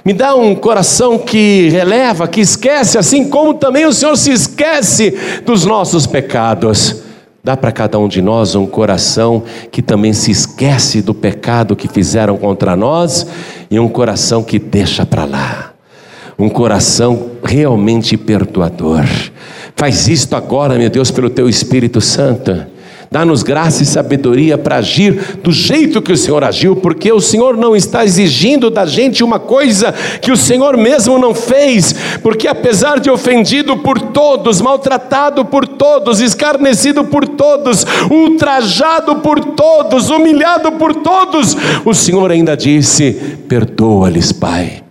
me 0.03 0.13
dá 0.13 0.33
um 0.35 0.55
coração 0.55 1.17
que 1.17 1.69
releva, 1.69 2.27
que 2.27 2.41
esquece, 2.41 2.97
assim 2.97 3.29
como 3.29 3.53
também 3.53 3.85
o 3.85 3.93
Senhor 3.93 4.15
se 4.17 4.31
esquece 4.31 5.17
dos 5.45 5.65
nossos 5.65 6.07
pecados. 6.07 7.02
Dá 7.45 7.57
para 7.57 7.73
cada 7.73 7.99
um 7.99 8.07
de 8.07 8.21
nós 8.21 8.55
um 8.55 8.65
coração 8.65 9.43
que 9.69 9.81
também 9.81 10.13
se 10.13 10.31
esquece 10.31 11.01
do 11.01 11.13
pecado 11.13 11.75
que 11.75 11.89
fizeram 11.89 12.37
contra 12.37 12.73
nós 12.73 13.27
e 13.69 13.77
um 13.77 13.89
coração 13.89 14.41
que 14.41 14.57
deixa 14.57 15.05
para 15.05 15.25
lá. 15.25 15.73
Um 16.39 16.47
coração 16.47 17.31
realmente 17.43 18.15
perdoador. 18.15 19.03
Faz 19.75 20.07
isto 20.07 20.37
agora, 20.37 20.77
meu 20.77 20.89
Deus, 20.89 21.11
pelo 21.11 21.29
teu 21.29 21.49
Espírito 21.49 21.99
Santo. 21.99 22.65
Dá-nos 23.13 23.43
graça 23.43 23.83
e 23.83 23.85
sabedoria 23.85 24.57
para 24.57 24.77
agir 24.77 25.37
do 25.43 25.51
jeito 25.51 26.01
que 26.01 26.11
o 26.11 26.17
Senhor 26.17 26.43
agiu, 26.43 26.75
porque 26.75 27.11
o 27.11 27.21
Senhor 27.21 27.55
não 27.55 27.75
está 27.75 28.03
exigindo 28.03 28.71
da 28.71 28.87
gente 28.87 29.23
uma 29.23 29.37
coisa 29.37 29.93
que 30.19 30.31
o 30.31 30.35
Senhor 30.35 30.75
mesmo 30.75 31.19
não 31.19 31.31
fez, 31.35 31.93
porque 32.23 32.47
apesar 32.47 32.99
de 32.99 33.11
ofendido 33.11 33.77
por 33.77 34.01
todos, 34.01 34.59
maltratado 34.59 35.45
por 35.45 35.67
todos, 35.67 36.21
escarnecido 36.21 37.03
por 37.03 37.27
todos, 37.27 37.85
ultrajado 38.09 39.17
por 39.17 39.39
todos, 39.45 40.09
humilhado 40.09 40.71
por 40.71 40.95
todos, 40.95 41.55
o 41.85 41.93
Senhor 41.93 42.31
ainda 42.31 42.57
disse: 42.57 43.11
Perdoa-lhes, 43.47 44.31
Pai, 44.31 44.81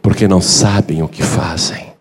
porque 0.00 0.28
não 0.28 0.40
sabem 0.40 1.02
o 1.02 1.08
que 1.08 1.24
fazem. 1.24 1.91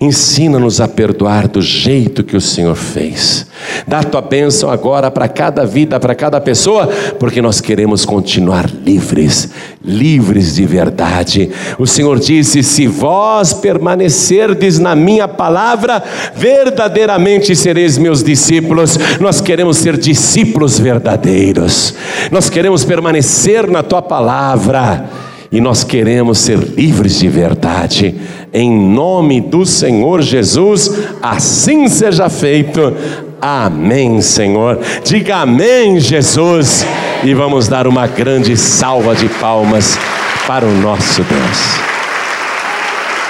Ensina-nos 0.00 0.80
a 0.80 0.88
perdoar 0.88 1.48
do 1.48 1.62
jeito 1.62 2.24
que 2.24 2.36
o 2.36 2.40
Senhor 2.40 2.74
fez. 2.74 3.46
Dá 3.86 4.02
tua 4.02 4.20
bênção 4.20 4.70
agora 4.70 5.10
para 5.10 5.28
cada 5.28 5.64
vida, 5.64 5.98
para 6.00 6.14
cada 6.14 6.40
pessoa, 6.40 6.88
porque 7.18 7.40
nós 7.40 7.60
queremos 7.60 8.04
continuar 8.04 8.68
livres, 8.68 9.50
livres 9.84 10.54
de 10.54 10.64
verdade. 10.64 11.50
O 11.78 11.86
Senhor 11.86 12.18
disse: 12.18 12.62
Se 12.62 12.86
vós 12.86 13.52
permanecerdes 13.52 14.78
na 14.78 14.94
minha 14.94 15.28
palavra, 15.28 16.02
verdadeiramente 16.34 17.54
sereis 17.54 17.98
meus 17.98 18.22
discípulos. 18.22 18.98
Nós 19.20 19.40
queremos 19.40 19.78
ser 19.78 19.96
discípulos 19.96 20.78
verdadeiros, 20.78 21.94
nós 22.30 22.50
queremos 22.50 22.84
permanecer 22.84 23.70
na 23.70 23.82
tua 23.82 24.02
palavra 24.02 25.23
e 25.54 25.60
nós 25.60 25.84
queremos 25.84 26.40
ser 26.40 26.58
livres 26.58 27.16
de 27.20 27.28
verdade. 27.28 28.12
Em 28.52 28.68
nome 28.68 29.40
do 29.40 29.64
Senhor 29.64 30.20
Jesus, 30.20 30.90
assim 31.22 31.86
seja 31.86 32.28
feito. 32.28 32.92
Amém, 33.40 34.20
Senhor. 34.20 34.80
Diga 35.04 35.36
amém, 35.36 36.00
Jesus. 36.00 36.84
E 37.22 37.32
vamos 37.34 37.68
dar 37.68 37.86
uma 37.86 38.08
grande 38.08 38.56
salva 38.56 39.14
de 39.14 39.28
palmas 39.28 39.96
para 40.44 40.66
o 40.66 40.72
nosso 40.72 41.22
Deus. 41.22 41.58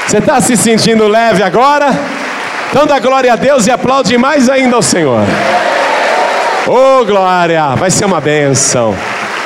Você 0.07 0.16
está 0.16 0.41
se 0.41 0.57
sentindo 0.57 1.07
leve 1.07 1.43
agora? 1.43 1.91
Então 2.70 2.87
dá 2.87 2.99
glória 3.01 3.35
a 3.35 3.37
Deus 3.37 3.66
e 3.66 3.70
aplaude 3.70 4.16
mais 4.16 4.49
ainda 4.49 4.77
ao 4.77 4.83
Senhor. 4.83 5.27
Oh 6.66 7.05
glória, 7.05 7.77
vai 7.77 7.91
ser 7.91 8.07
uma 8.07 8.22
bênção. 8.22 8.95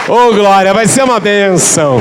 Oh 0.07 0.33
glória, 0.33 0.73
vai 0.73 0.87
ser 0.87 1.03
uma 1.03 1.19
bênção. 1.19 2.01